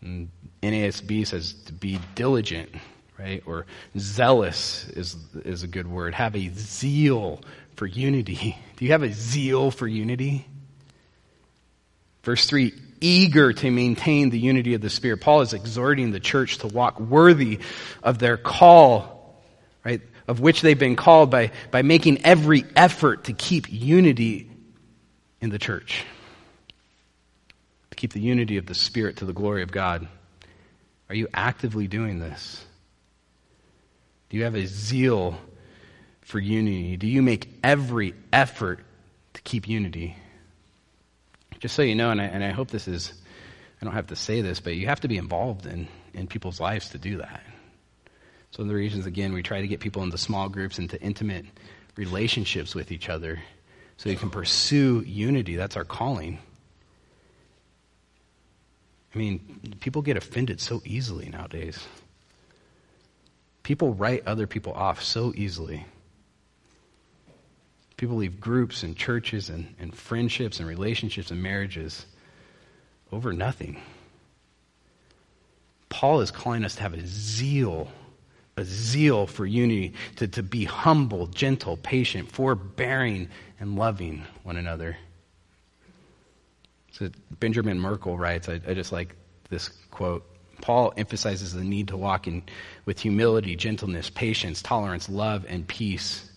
And 0.00 0.30
NASB 0.62 1.26
says 1.26 1.52
to 1.66 1.74
be 1.74 2.00
diligent, 2.14 2.70
right? 3.18 3.42
Or 3.44 3.66
zealous 3.98 4.88
is, 4.88 5.14
is 5.44 5.62
a 5.62 5.66
good 5.66 5.86
word. 5.86 6.14
Have 6.14 6.34
a 6.34 6.48
zeal 6.54 7.42
for 7.74 7.84
unity. 7.84 8.56
Do 8.76 8.86
you 8.86 8.92
have 8.92 9.02
a 9.02 9.12
zeal 9.12 9.70
for 9.70 9.86
unity? 9.86 10.46
Verse 12.22 12.46
3 12.46 12.72
eager 13.02 13.52
to 13.52 13.70
maintain 13.70 14.30
the 14.30 14.38
unity 14.38 14.72
of 14.72 14.80
the 14.80 14.88
Spirit. 14.88 15.20
Paul 15.20 15.42
is 15.42 15.52
exhorting 15.52 16.12
the 16.12 16.20
church 16.20 16.58
to 16.58 16.66
walk 16.66 16.98
worthy 16.98 17.58
of 18.02 18.18
their 18.20 18.38
call, 18.38 19.38
right? 19.84 20.00
Of 20.28 20.40
which 20.40 20.60
they've 20.60 20.78
been 20.78 20.96
called 20.96 21.30
by, 21.30 21.52
by 21.70 21.82
making 21.82 22.24
every 22.24 22.64
effort 22.74 23.24
to 23.24 23.32
keep 23.32 23.70
unity 23.70 24.50
in 25.40 25.50
the 25.50 25.58
church. 25.58 26.04
To 27.90 27.96
keep 27.96 28.12
the 28.12 28.20
unity 28.20 28.56
of 28.56 28.66
the 28.66 28.74
Spirit 28.74 29.18
to 29.18 29.24
the 29.24 29.32
glory 29.32 29.62
of 29.62 29.70
God. 29.70 30.08
Are 31.08 31.14
you 31.14 31.28
actively 31.32 31.86
doing 31.86 32.18
this? 32.18 32.64
Do 34.28 34.36
you 34.36 34.44
have 34.44 34.56
a 34.56 34.66
zeal 34.66 35.38
for 36.22 36.40
unity? 36.40 36.96
Do 36.96 37.06
you 37.06 37.22
make 37.22 37.48
every 37.62 38.14
effort 38.32 38.80
to 39.34 39.42
keep 39.42 39.68
unity? 39.68 40.16
Just 41.60 41.76
so 41.76 41.82
you 41.82 41.94
know, 41.94 42.10
and 42.10 42.20
I, 42.20 42.24
and 42.24 42.42
I 42.42 42.50
hope 42.50 42.68
this 42.68 42.88
is, 42.88 43.12
I 43.80 43.84
don't 43.84 43.94
have 43.94 44.08
to 44.08 44.16
say 44.16 44.40
this, 44.40 44.58
but 44.58 44.74
you 44.74 44.86
have 44.88 45.00
to 45.00 45.08
be 45.08 45.16
involved 45.16 45.66
in, 45.66 45.86
in 46.12 46.26
people's 46.26 46.58
lives 46.58 46.90
to 46.90 46.98
do 46.98 47.18
that. 47.18 47.42
So, 48.56 48.62
one 48.62 48.70
of 48.70 48.72
the 48.72 48.76
reasons, 48.76 49.04
again, 49.04 49.34
we 49.34 49.42
try 49.42 49.60
to 49.60 49.68
get 49.68 49.80
people 49.80 50.02
into 50.02 50.16
small 50.16 50.48
groups, 50.48 50.78
into 50.78 50.98
intimate 51.02 51.44
relationships 51.94 52.74
with 52.74 52.90
each 52.90 53.10
other, 53.10 53.38
so 53.98 54.08
you 54.08 54.16
can 54.16 54.30
pursue 54.30 55.02
unity. 55.06 55.56
That's 55.56 55.76
our 55.76 55.84
calling. 55.84 56.38
I 59.14 59.18
mean, 59.18 59.76
people 59.80 60.00
get 60.00 60.16
offended 60.16 60.62
so 60.62 60.80
easily 60.86 61.28
nowadays. 61.28 61.86
People 63.62 63.92
write 63.92 64.26
other 64.26 64.46
people 64.46 64.72
off 64.72 65.02
so 65.02 65.34
easily. 65.36 65.84
People 67.98 68.16
leave 68.16 68.40
groups 68.40 68.82
and 68.82 68.96
churches 68.96 69.50
and, 69.50 69.74
and 69.78 69.94
friendships 69.94 70.60
and 70.60 70.66
relationships 70.66 71.30
and 71.30 71.42
marriages 71.42 72.06
over 73.12 73.34
nothing. 73.34 73.82
Paul 75.90 76.22
is 76.22 76.30
calling 76.30 76.64
us 76.64 76.76
to 76.76 76.82
have 76.82 76.94
a 76.94 77.06
zeal, 77.06 77.88
a 78.56 78.64
zeal 78.64 79.26
for 79.26 79.44
unity, 79.44 79.94
to, 80.16 80.28
to 80.28 80.42
be 80.42 80.64
humble, 80.64 81.26
gentle, 81.26 81.76
patient, 81.76 82.30
forbearing, 82.30 83.28
and 83.60 83.76
loving 83.76 84.24
one 84.42 84.56
another. 84.56 84.96
So 86.92 87.10
Benjamin 87.38 87.78
Merkle 87.78 88.16
writes, 88.16 88.48
I, 88.48 88.60
I 88.66 88.74
just 88.74 88.92
like 88.92 89.14
this 89.50 89.68
quote. 89.90 90.24
Paul 90.62 90.94
emphasizes 90.96 91.52
the 91.52 91.62
need 91.62 91.88
to 91.88 91.98
walk 91.98 92.26
in 92.26 92.42
with 92.86 92.98
humility, 92.98 93.56
gentleness, 93.56 94.08
patience, 94.08 94.62
tolerance, 94.62 95.08
love, 95.08 95.44
and 95.46 95.68
peace 95.68 96.30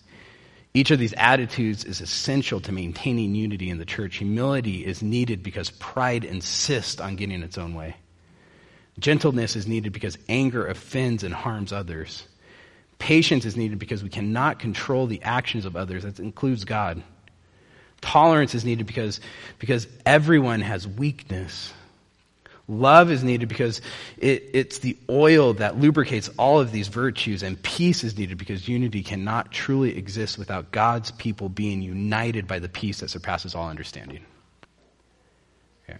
each 0.72 0.92
of 0.92 1.00
these 1.00 1.14
attitudes 1.14 1.84
is 1.84 2.00
essential 2.00 2.60
to 2.60 2.72
maintaining 2.72 3.34
unity 3.34 3.70
in 3.70 3.78
the 3.78 3.84
church. 3.84 4.16
Humility 4.18 4.86
is 4.86 5.02
needed 5.02 5.42
because 5.42 5.70
pride 5.70 6.24
insists 6.24 7.00
on 7.00 7.16
getting 7.16 7.42
its 7.42 7.58
own 7.58 7.74
way. 7.74 7.96
Gentleness 9.00 9.56
is 9.56 9.66
needed 9.66 9.92
because 9.92 10.16
anger 10.28 10.66
offends 10.66 11.24
and 11.24 11.34
harms 11.34 11.72
others. 11.72 12.24
Patience 12.98 13.44
is 13.44 13.56
needed 13.56 13.78
because 13.78 14.02
we 14.02 14.10
cannot 14.10 14.58
control 14.58 15.06
the 15.06 15.22
actions 15.22 15.64
of 15.64 15.74
others. 15.74 16.02
That 16.02 16.18
includes 16.18 16.64
God. 16.64 17.02
Tolerance 18.00 18.54
is 18.54 18.64
needed 18.64 18.86
because, 18.86 19.20
because 19.58 19.86
everyone 20.06 20.60
has 20.60 20.86
weakness. 20.86 21.72
Love 22.68 23.10
is 23.10 23.24
needed 23.24 23.48
because 23.48 23.80
it, 24.18 24.44
it's 24.52 24.78
the 24.78 24.96
oil 25.08 25.54
that 25.54 25.78
lubricates 25.78 26.28
all 26.38 26.60
of 26.60 26.70
these 26.70 26.86
virtues, 26.86 27.42
and 27.42 27.60
peace 27.62 28.04
is 28.04 28.16
needed 28.16 28.38
because 28.38 28.68
unity 28.68 29.02
cannot 29.02 29.50
truly 29.50 29.96
exist 29.96 30.38
without 30.38 30.70
God's 30.70 31.10
people 31.10 31.48
being 31.48 31.82
united 31.82 32.46
by 32.46 32.60
the 32.60 32.68
peace 32.68 33.00
that 33.00 33.10
surpasses 33.10 33.56
all 33.56 33.68
understanding. 33.68 34.24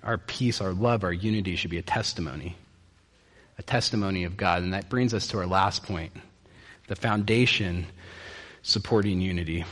Our 0.04 0.18
peace, 0.18 0.60
our 0.60 0.72
love, 0.72 1.02
our 1.02 1.12
unity 1.12 1.56
should 1.56 1.70
be 1.70 1.78
a 1.78 1.82
testimony, 1.82 2.56
a 3.60 3.62
testimony 3.62 4.24
of 4.24 4.38
God. 4.38 4.62
And 4.62 4.72
that 4.72 4.88
brings 4.88 5.12
us 5.12 5.26
to 5.28 5.38
our 5.38 5.46
last 5.46 5.82
point 5.82 6.12
the 6.88 6.96
foundation 6.96 7.86
supporting 8.62 9.20
unity. 9.20 9.66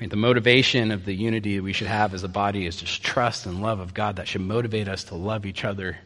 The 0.00 0.16
motivation 0.16 0.92
of 0.92 1.04
the 1.04 1.12
unity 1.12 1.58
we 1.58 1.72
should 1.72 1.88
have 1.88 2.14
as 2.14 2.22
a 2.22 2.28
body 2.28 2.64
is 2.64 2.76
just 2.76 3.02
trust 3.02 3.44
and 3.44 3.60
love 3.60 3.80
of 3.80 3.92
God 3.92 4.16
that 4.16 4.28
should 4.28 4.42
motivate 4.42 4.88
us 4.88 5.04
to 5.04 5.16
love 5.16 5.46
each 5.46 5.64
other 5.64 5.98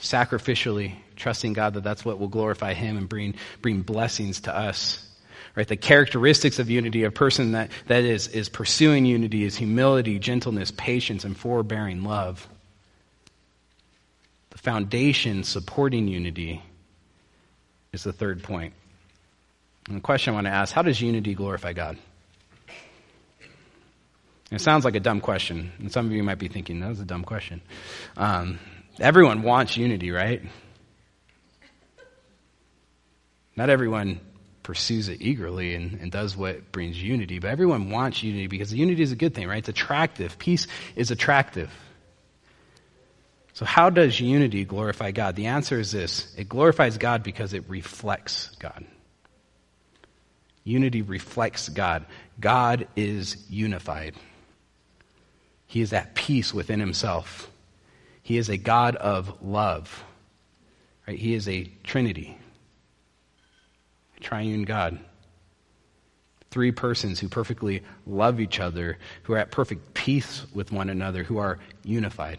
sacrificially, 0.00 0.96
trusting 1.14 1.52
God 1.52 1.74
that 1.74 1.84
that's 1.84 2.04
what 2.04 2.18
will 2.18 2.28
glorify 2.28 2.74
Him 2.74 2.96
and 2.96 3.08
bring, 3.08 3.36
bring 3.62 3.82
blessings 3.82 4.40
to 4.42 4.54
us. 4.54 5.04
Right? 5.54 5.68
The 5.68 5.76
characteristics 5.76 6.58
of 6.58 6.68
unity, 6.68 7.04
a 7.04 7.12
person 7.12 7.52
that, 7.52 7.70
that 7.86 8.02
is, 8.02 8.26
is 8.28 8.48
pursuing 8.48 9.06
unity 9.06 9.44
is 9.44 9.56
humility, 9.56 10.18
gentleness, 10.18 10.72
patience, 10.72 11.24
and 11.24 11.36
forbearing 11.36 12.02
love. 12.02 12.48
Foundation 14.62 15.44
supporting 15.44 16.08
unity 16.08 16.60
is 17.92 18.02
the 18.02 18.12
third 18.12 18.42
point. 18.42 18.74
And 19.86 19.96
the 19.96 20.00
question 20.00 20.32
I 20.32 20.34
want 20.34 20.46
to 20.48 20.52
ask 20.52 20.74
how 20.74 20.82
does 20.82 21.00
unity 21.00 21.34
glorify 21.34 21.72
God? 21.72 21.96
It 24.50 24.60
sounds 24.60 24.84
like 24.84 24.96
a 24.96 25.00
dumb 25.00 25.20
question, 25.20 25.72
and 25.78 25.92
some 25.92 26.06
of 26.06 26.12
you 26.12 26.24
might 26.24 26.38
be 26.38 26.48
thinking, 26.48 26.80
that 26.80 26.88
was 26.88 26.98
a 26.98 27.04
dumb 27.04 27.22
question. 27.22 27.60
Um, 28.16 28.58
everyone 28.98 29.42
wants 29.42 29.76
unity, 29.76 30.10
right? 30.10 30.42
Not 33.54 33.70
everyone 33.70 34.20
pursues 34.64 35.08
it 35.08 35.20
eagerly 35.20 35.74
and, 35.74 36.00
and, 36.00 36.10
does 36.10 36.36
what 36.36 36.72
brings 36.72 37.00
unity, 37.00 37.38
but 37.38 37.50
everyone 37.50 37.90
wants 37.90 38.22
unity 38.22 38.48
because 38.48 38.72
unity 38.74 39.02
is 39.02 39.12
a 39.12 39.16
good 39.16 39.34
thing, 39.34 39.48
right? 39.48 39.58
It's 39.58 39.68
attractive. 39.68 40.38
Peace 40.38 40.66
is 40.96 41.10
attractive. 41.10 41.70
So, 43.58 43.64
how 43.64 43.90
does 43.90 44.20
unity 44.20 44.64
glorify 44.64 45.10
God? 45.10 45.34
The 45.34 45.46
answer 45.46 45.80
is 45.80 45.90
this 45.90 46.32
it 46.38 46.48
glorifies 46.48 46.96
God 46.96 47.24
because 47.24 47.54
it 47.54 47.64
reflects 47.66 48.50
God. 48.60 48.84
Unity 50.62 51.02
reflects 51.02 51.68
God. 51.68 52.06
God 52.38 52.86
is 52.94 53.36
unified. 53.50 54.14
He 55.66 55.80
is 55.80 55.92
at 55.92 56.14
peace 56.14 56.54
within 56.54 56.78
himself. 56.78 57.50
He 58.22 58.38
is 58.38 58.48
a 58.48 58.56
God 58.56 58.94
of 58.94 59.42
love. 59.42 60.04
Right? 61.08 61.18
He 61.18 61.34
is 61.34 61.48
a 61.48 61.64
Trinity. 61.82 62.38
A 64.18 64.20
triune 64.20 64.62
God. 64.62 65.00
Three 66.52 66.70
persons 66.70 67.18
who 67.18 67.28
perfectly 67.28 67.82
love 68.06 68.38
each 68.38 68.60
other, 68.60 68.98
who 69.24 69.32
are 69.32 69.38
at 69.38 69.50
perfect 69.50 69.94
peace 69.94 70.46
with 70.54 70.70
one 70.70 70.90
another, 70.90 71.24
who 71.24 71.38
are 71.38 71.58
unified. 71.82 72.38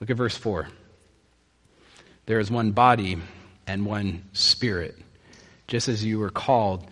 Look 0.00 0.10
at 0.10 0.16
verse 0.16 0.36
4. 0.36 0.68
There 2.26 2.40
is 2.40 2.50
one 2.50 2.72
body 2.72 3.18
and 3.66 3.86
one 3.86 4.24
spirit, 4.32 4.96
just 5.68 5.88
as 5.88 6.04
you 6.04 6.18
were 6.18 6.30
called 6.30 6.86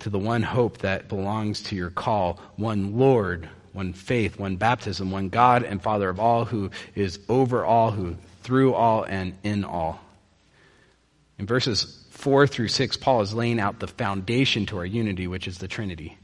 to 0.00 0.10
the 0.10 0.18
one 0.18 0.42
hope 0.42 0.78
that 0.78 1.08
belongs 1.08 1.62
to 1.64 1.76
your 1.76 1.90
call, 1.90 2.40
one 2.56 2.98
Lord 2.98 3.48
one 3.72 3.92
faith, 3.92 4.38
one 4.38 4.56
baptism, 4.56 5.10
one 5.10 5.28
God 5.28 5.62
and 5.62 5.82
Father 5.82 6.08
of 6.08 6.20
all, 6.20 6.44
who 6.44 6.70
is 6.94 7.18
over 7.28 7.64
all, 7.64 7.90
who 7.90 8.16
through 8.42 8.74
all 8.74 9.04
and 9.04 9.34
in 9.42 9.64
all. 9.64 10.00
In 11.38 11.46
verses 11.46 12.04
4 12.10 12.46
through 12.46 12.68
6, 12.68 12.96
Paul 12.98 13.22
is 13.22 13.34
laying 13.34 13.58
out 13.58 13.80
the 13.80 13.86
foundation 13.86 14.66
to 14.66 14.78
our 14.78 14.86
unity, 14.86 15.26
which 15.26 15.48
is 15.48 15.58
the 15.58 15.68
Trinity. 15.68 16.16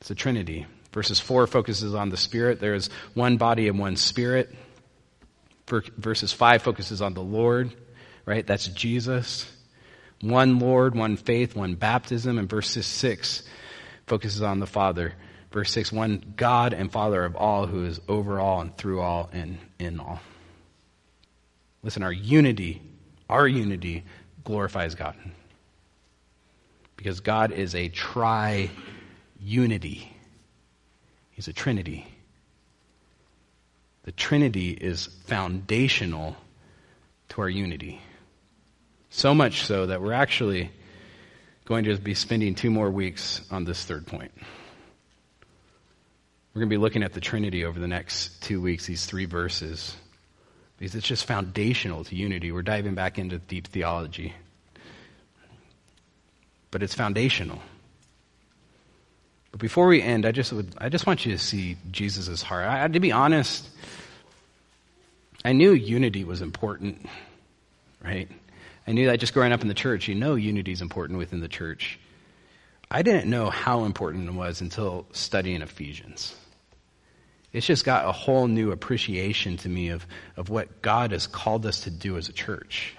It's 0.00 0.08
the 0.08 0.14
Trinity. 0.14 0.66
Verses 0.92 1.20
4 1.20 1.46
focuses 1.46 1.94
on 1.94 2.08
the 2.08 2.16
Spirit. 2.16 2.60
There 2.60 2.74
is 2.74 2.90
one 3.14 3.36
body 3.36 3.68
and 3.68 3.78
one 3.78 3.96
Spirit. 3.96 4.54
Verses 5.66 6.32
5 6.32 6.62
focuses 6.62 7.00
on 7.00 7.14
the 7.14 7.22
Lord, 7.22 7.72
right? 8.26 8.46
That's 8.46 8.68
Jesus. 8.68 9.50
One 10.20 10.58
Lord, 10.58 10.94
one 10.94 11.16
faith, 11.16 11.56
one 11.56 11.74
baptism. 11.74 12.38
And 12.38 12.48
verse 12.48 12.68
6 12.68 13.42
focuses 14.06 14.42
on 14.42 14.60
the 14.60 14.66
Father. 14.66 15.14
Verse 15.52 15.70
6 15.72 15.92
one 15.92 16.34
God 16.36 16.72
and 16.72 16.90
Father 16.90 17.24
of 17.24 17.36
all, 17.36 17.66
who 17.66 17.84
is 17.84 18.00
over 18.08 18.40
all 18.40 18.60
and 18.62 18.76
through 18.76 19.00
all 19.00 19.28
and 19.32 19.58
in 19.78 20.00
all. 20.00 20.20
Listen, 21.82 22.02
our 22.02 22.12
unity, 22.12 22.80
our 23.28 23.46
unity 23.46 24.04
glorifies 24.44 24.94
God. 24.94 25.16
Because 26.96 27.20
God 27.20 27.52
is 27.52 27.74
a 27.74 27.88
tri 27.88 28.70
unity, 29.40 30.14
He's 31.32 31.48
a 31.48 31.52
Trinity. 31.52 32.06
The 34.04 34.12
Trinity 34.12 34.70
is 34.70 35.06
foundational 35.26 36.36
to 37.30 37.40
our 37.40 37.48
unity. 37.48 38.00
So 39.10 39.34
much 39.34 39.64
so 39.64 39.86
that 39.86 40.02
we're 40.02 40.12
actually 40.12 40.70
going 41.64 41.84
to 41.84 41.96
be 41.96 42.14
spending 42.14 42.54
two 42.54 42.70
more 42.70 42.90
weeks 42.90 43.40
on 43.50 43.64
this 43.64 43.84
third 43.84 44.06
point. 44.06 44.32
We're 46.52 46.60
going 46.60 46.68
to 46.68 46.74
be 46.74 46.80
looking 46.80 47.02
at 47.02 47.12
the 47.12 47.20
Trinity 47.20 47.64
over 47.64 47.78
the 47.78 47.88
next 47.88 48.42
two 48.42 48.60
weeks, 48.60 48.86
these 48.86 49.06
three 49.06 49.24
verses, 49.24 49.96
because 50.78 50.94
it's 50.94 51.06
just 51.06 51.24
foundational 51.24 52.04
to 52.04 52.16
unity. 52.16 52.52
We're 52.52 52.62
diving 52.62 52.94
back 52.94 53.18
into 53.18 53.38
deep 53.38 53.68
theology. 53.68 54.34
But 56.70 56.82
it's 56.82 56.94
foundational. 56.94 57.60
But 59.52 59.60
before 59.60 59.86
we 59.86 60.02
end, 60.02 60.26
I 60.26 60.32
just, 60.32 60.52
would, 60.52 60.74
I 60.78 60.88
just 60.88 61.06
want 61.06 61.24
you 61.24 61.32
to 61.32 61.38
see 61.38 61.76
Jesus' 61.90 62.42
heart. 62.42 62.66
I, 62.66 62.88
to 62.88 63.00
be 63.00 63.12
honest, 63.12 63.68
I 65.44 65.52
knew 65.52 65.72
unity 65.72 66.24
was 66.24 66.42
important, 66.42 67.06
right? 68.02 68.28
I 68.86 68.92
knew 68.92 69.06
that 69.06 69.20
just 69.20 69.34
growing 69.34 69.52
up 69.52 69.62
in 69.62 69.68
the 69.68 69.74
church, 69.74 70.08
you 70.08 70.14
know 70.14 70.34
unity 70.34 70.72
is 70.72 70.82
important 70.82 71.18
within 71.18 71.40
the 71.40 71.48
church. 71.48 71.98
I 72.90 73.02
didn't 73.02 73.30
know 73.30 73.50
how 73.50 73.84
important 73.84 74.28
it 74.28 74.32
was 74.32 74.60
until 74.60 75.06
studying 75.12 75.62
Ephesians 75.62 76.34
it's 77.52 77.66
just 77.66 77.84
got 77.84 78.08
a 78.08 78.12
whole 78.12 78.46
new 78.46 78.72
appreciation 78.72 79.56
to 79.58 79.68
me 79.68 79.88
of, 79.90 80.06
of 80.36 80.48
what 80.48 80.80
God 80.80 81.12
has 81.12 81.26
called 81.26 81.66
us 81.66 81.80
to 81.80 81.90
do 81.90 82.16
as 82.16 82.28
a 82.28 82.32
church 82.32 82.96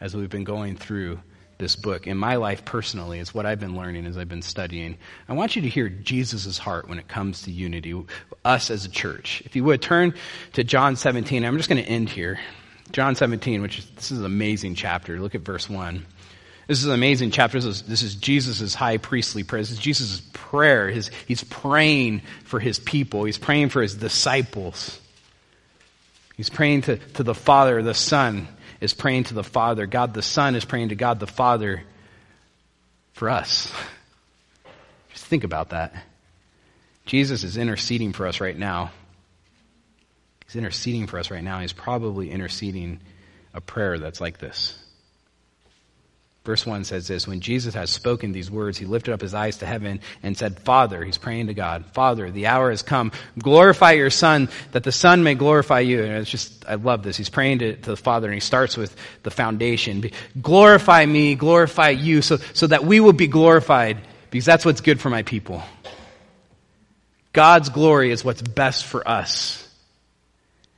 as 0.00 0.16
we've 0.16 0.30
been 0.30 0.44
going 0.44 0.76
through 0.76 1.20
this 1.58 1.76
book. 1.76 2.06
In 2.06 2.16
my 2.16 2.36
life 2.36 2.64
personally, 2.64 3.18
is 3.18 3.34
what 3.34 3.46
I've 3.46 3.60
been 3.60 3.76
learning 3.76 4.06
as 4.06 4.18
I've 4.18 4.28
been 4.28 4.42
studying. 4.42 4.96
I 5.28 5.34
want 5.34 5.56
you 5.56 5.62
to 5.62 5.68
hear 5.68 5.88
Jesus' 5.88 6.58
heart 6.58 6.88
when 6.88 6.98
it 6.98 7.08
comes 7.08 7.42
to 7.42 7.50
unity, 7.50 7.94
us 8.44 8.70
as 8.70 8.84
a 8.84 8.90
church. 8.90 9.42
If 9.44 9.56
you 9.56 9.64
would 9.64 9.82
turn 9.82 10.14
to 10.54 10.64
John 10.64 10.96
17, 10.96 11.44
I'm 11.44 11.56
just 11.56 11.68
going 11.68 11.82
to 11.82 11.88
end 11.88 12.08
here. 12.08 12.40
John 12.92 13.14
17, 13.14 13.62
which 13.62 13.78
is, 13.78 13.90
this 13.90 14.12
is 14.12 14.18
an 14.18 14.26
amazing 14.26 14.74
chapter. 14.74 15.18
Look 15.18 15.34
at 15.34 15.40
verse 15.40 15.68
1. 15.68 16.04
This 16.66 16.78
is 16.78 16.86
an 16.86 16.92
amazing 16.92 17.30
chapter. 17.30 17.58
This 17.58 17.64
is, 17.64 17.82
this 17.82 18.02
is 18.02 18.14
Jesus' 18.14 18.74
high 18.74 18.96
priestly 18.96 19.42
prayer. 19.42 19.60
This 19.60 19.70
is 19.70 19.78
Jesus' 19.78 20.22
prayer. 20.32 20.88
His, 20.88 21.10
he's 21.26 21.44
praying 21.44 22.22
for 22.44 22.58
his 22.58 22.78
people. 22.78 23.24
He's 23.24 23.38
praying 23.38 23.68
for 23.68 23.82
his 23.82 23.94
disciples. 23.94 24.98
He's 26.36 26.50
praying 26.50 26.82
to, 26.82 26.96
to 26.96 27.22
the 27.22 27.34
Father. 27.34 27.82
The 27.82 27.94
Son 27.94 28.48
is 28.84 28.92
praying 28.92 29.24
to 29.24 29.34
the 29.34 29.42
Father. 29.42 29.86
God 29.86 30.12
the 30.12 30.22
Son 30.22 30.54
is 30.54 30.64
praying 30.64 30.90
to 30.90 30.94
God 30.94 31.18
the 31.18 31.26
Father 31.26 31.82
for 33.14 33.30
us. 33.30 33.72
Just 35.10 35.24
think 35.24 35.42
about 35.42 35.70
that. 35.70 35.94
Jesus 37.06 37.44
is 37.44 37.56
interceding 37.56 38.12
for 38.12 38.26
us 38.26 38.40
right 38.40 38.56
now. 38.56 38.90
He's 40.44 40.56
interceding 40.56 41.06
for 41.06 41.18
us 41.18 41.30
right 41.30 41.42
now. 41.42 41.60
He's 41.60 41.72
probably 41.72 42.30
interceding 42.30 43.00
a 43.54 43.60
prayer 43.62 43.98
that's 43.98 44.20
like 44.20 44.38
this. 44.38 44.78
Verse 46.44 46.66
1 46.66 46.84
says 46.84 47.08
this 47.08 47.26
When 47.26 47.40
Jesus 47.40 47.74
had 47.74 47.88
spoken 47.88 48.32
these 48.32 48.50
words, 48.50 48.76
he 48.76 48.84
lifted 48.84 49.14
up 49.14 49.22
his 49.22 49.32
eyes 49.32 49.58
to 49.58 49.66
heaven 49.66 50.00
and 50.22 50.36
said, 50.36 50.60
Father, 50.60 51.02
he's 51.02 51.16
praying 51.16 51.46
to 51.46 51.54
God, 51.54 51.86
Father, 51.86 52.30
the 52.30 52.46
hour 52.48 52.68
has 52.68 52.82
come. 52.82 53.12
Glorify 53.38 53.92
your 53.92 54.10
Son, 54.10 54.50
that 54.72 54.84
the 54.84 54.92
Son 54.92 55.22
may 55.22 55.34
glorify 55.34 55.80
you. 55.80 56.02
And 56.02 56.12
it's 56.12 56.30
just, 56.30 56.64
I 56.68 56.74
love 56.74 57.02
this. 57.02 57.16
He's 57.16 57.30
praying 57.30 57.60
to, 57.60 57.76
to 57.76 57.90
the 57.90 57.96
Father, 57.96 58.26
and 58.26 58.34
he 58.34 58.40
starts 58.40 58.76
with 58.76 58.94
the 59.22 59.30
foundation. 59.30 60.10
Glorify 60.40 61.06
me, 61.06 61.34
glorify 61.34 61.90
you, 61.90 62.20
so, 62.20 62.36
so 62.52 62.66
that 62.66 62.84
we 62.84 63.00
will 63.00 63.14
be 63.14 63.26
glorified, 63.26 63.96
because 64.30 64.44
that's 64.44 64.66
what's 64.66 64.82
good 64.82 65.00
for 65.00 65.08
my 65.08 65.22
people. 65.22 65.62
God's 67.32 67.70
glory 67.70 68.10
is 68.10 68.22
what's 68.22 68.42
best 68.42 68.84
for 68.84 69.06
us. 69.08 69.63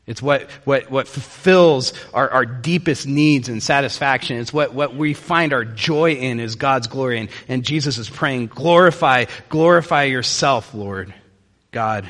It's 0.06 0.22
what, 0.22 0.48
what, 0.64 0.88
what 0.88 1.08
fulfills 1.08 1.92
our, 2.14 2.30
our 2.30 2.46
deepest 2.46 3.08
needs 3.08 3.48
and 3.48 3.60
satisfaction. 3.60 4.38
It's 4.38 4.52
what, 4.52 4.72
what 4.72 4.94
we 4.94 5.14
find 5.14 5.52
our 5.52 5.64
joy 5.64 6.12
in 6.12 6.38
is 6.38 6.54
God's 6.54 6.86
glory. 6.86 7.18
And, 7.18 7.28
and 7.48 7.64
Jesus 7.64 7.98
is 7.98 8.08
praying, 8.08 8.46
glorify, 8.46 9.24
glorify 9.48 10.04
yourself, 10.04 10.74
Lord, 10.74 11.12
God, 11.72 12.08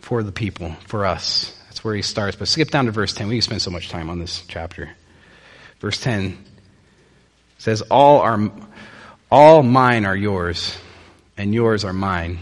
for 0.00 0.22
the 0.22 0.32
people, 0.32 0.72
for 0.86 1.06
us. 1.06 1.56
That's 1.68 1.82
where 1.82 1.94
he 1.94 2.02
starts. 2.02 2.36
But 2.36 2.48
skip 2.48 2.70
down 2.70 2.84
to 2.84 2.92
verse 2.92 3.14
10. 3.14 3.28
We 3.28 3.36
can 3.36 3.42
spend 3.42 3.62
so 3.62 3.70
much 3.70 3.88
time 3.88 4.10
on 4.10 4.18
this 4.18 4.44
chapter. 4.48 4.90
Verse 5.80 5.98
10 5.98 6.44
says, 7.56 7.80
All 7.90 8.20
are, 8.20 8.52
all 9.32 9.62
mine 9.62 10.04
are 10.04 10.16
yours, 10.16 10.76
and 11.38 11.54
yours 11.54 11.86
are 11.86 11.94
mine. 11.94 12.38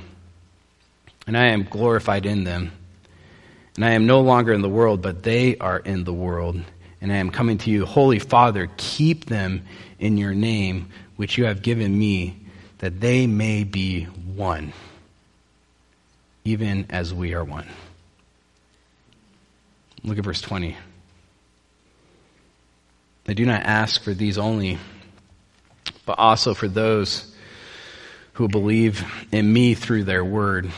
And 1.29 1.37
I 1.37 1.53
am 1.53 1.63
glorified 1.63 2.27
in 2.27 2.43
them. 2.43 2.73
And 3.79 3.85
I 3.85 3.91
am 3.91 4.07
no 4.07 4.23
longer 4.23 4.53
in 4.53 4.61
the 4.61 4.69
world, 4.69 5.03
but 5.03 5.23
they 5.23 5.57
are 5.59 5.79
in 5.79 6.03
the 6.03 6.13
world. 6.13 6.61
And 7.01 7.13
I 7.13 7.19
am 7.19 7.31
coming 7.31 7.59
to 7.59 7.71
you. 7.71 7.87
Holy 7.87 8.19
Father, 8.19 8.69
keep 8.77 9.27
them 9.27 9.63
in 10.01 10.19
your 10.19 10.35
name, 10.35 10.89
which 11.15 11.39
you 11.39 11.45
have 11.45 11.63
given 11.63 11.97
me, 11.97 12.37
that 12.79 13.01
they 13.01 13.29
may 13.29 13.63
be 13.63 14.03
one, 14.03 14.73
even 16.45 16.87
as 16.91 17.15
we 17.15 17.35
are 17.35 17.45
one. 17.45 17.69
Look 20.03 20.19
at 20.19 20.25
verse 20.25 20.41
20. 20.41 20.77
I 23.29 23.33
do 23.33 23.47
not 23.47 23.63
ask 23.63 24.03
for 24.03 24.13
these 24.13 24.39
only, 24.39 24.79
but 26.05 26.19
also 26.19 26.53
for 26.53 26.67
those 26.67 27.33
who 28.33 28.49
believe 28.49 29.05
in 29.31 29.53
me 29.53 29.75
through 29.75 30.03
their 30.03 30.25
word 30.25 30.69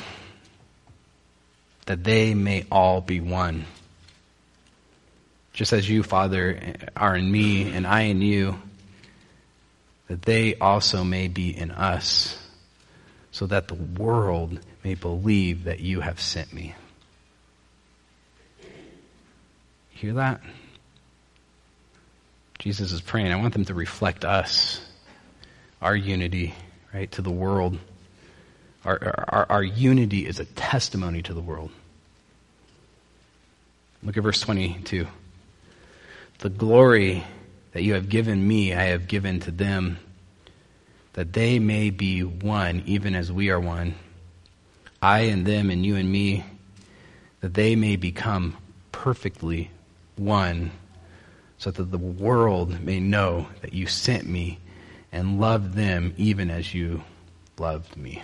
that 1.86 2.04
they 2.04 2.34
may 2.34 2.64
all 2.70 3.00
be 3.00 3.20
one. 3.20 3.64
Just 5.52 5.72
as 5.72 5.88
you, 5.88 6.02
Father, 6.02 6.76
are 6.96 7.16
in 7.16 7.30
me 7.30 7.72
and 7.72 7.86
I 7.86 8.02
in 8.02 8.22
you, 8.22 8.60
that 10.08 10.22
they 10.22 10.54
also 10.56 11.04
may 11.04 11.28
be 11.28 11.56
in 11.56 11.70
us, 11.70 12.36
so 13.32 13.46
that 13.46 13.68
the 13.68 13.74
world 13.74 14.58
may 14.82 14.94
believe 14.94 15.64
that 15.64 15.80
you 15.80 16.00
have 16.00 16.20
sent 16.20 16.52
me. 16.52 16.74
Hear 19.90 20.14
that? 20.14 20.40
Jesus 22.58 22.92
is 22.92 23.00
praying. 23.00 23.32
I 23.32 23.36
want 23.36 23.52
them 23.52 23.64
to 23.66 23.74
reflect 23.74 24.24
us, 24.24 24.80
our 25.80 25.94
unity, 25.94 26.54
right, 26.92 27.10
to 27.12 27.22
the 27.22 27.30
world. 27.30 27.78
Our, 28.84 28.98
our, 29.28 29.46
our 29.50 29.62
unity 29.62 30.26
is 30.26 30.40
a 30.40 30.46
testimony 30.46 31.22
to 31.22 31.34
the 31.34 31.40
world. 31.40 31.70
Look 34.02 34.16
at 34.16 34.22
verse 34.22 34.40
22. 34.40 35.06
The 36.38 36.48
glory 36.48 37.22
that 37.72 37.82
you 37.82 37.94
have 37.94 38.08
given 38.08 38.46
me, 38.46 38.72
I 38.72 38.84
have 38.84 39.06
given 39.06 39.40
to 39.40 39.50
them, 39.50 39.98
that 41.12 41.34
they 41.34 41.58
may 41.58 41.90
be 41.90 42.22
one, 42.22 42.82
even 42.86 43.14
as 43.14 43.30
we 43.30 43.50
are 43.50 43.60
one. 43.60 43.94
I 45.02 45.20
and 45.20 45.46
them, 45.46 45.70
and 45.70 45.84
you 45.84 45.96
and 45.96 46.10
me, 46.10 46.44
that 47.40 47.54
they 47.54 47.76
may 47.76 47.96
become 47.96 48.56
perfectly 48.92 49.70
one, 50.16 50.70
so 51.58 51.70
that 51.70 51.90
the 51.90 51.98
world 51.98 52.80
may 52.80 53.00
know 53.00 53.48
that 53.60 53.74
you 53.74 53.86
sent 53.86 54.26
me 54.26 54.58
and 55.12 55.40
loved 55.40 55.74
them 55.74 56.14
even 56.16 56.50
as 56.50 56.72
you 56.72 57.02
loved 57.58 57.96
me. 57.96 58.22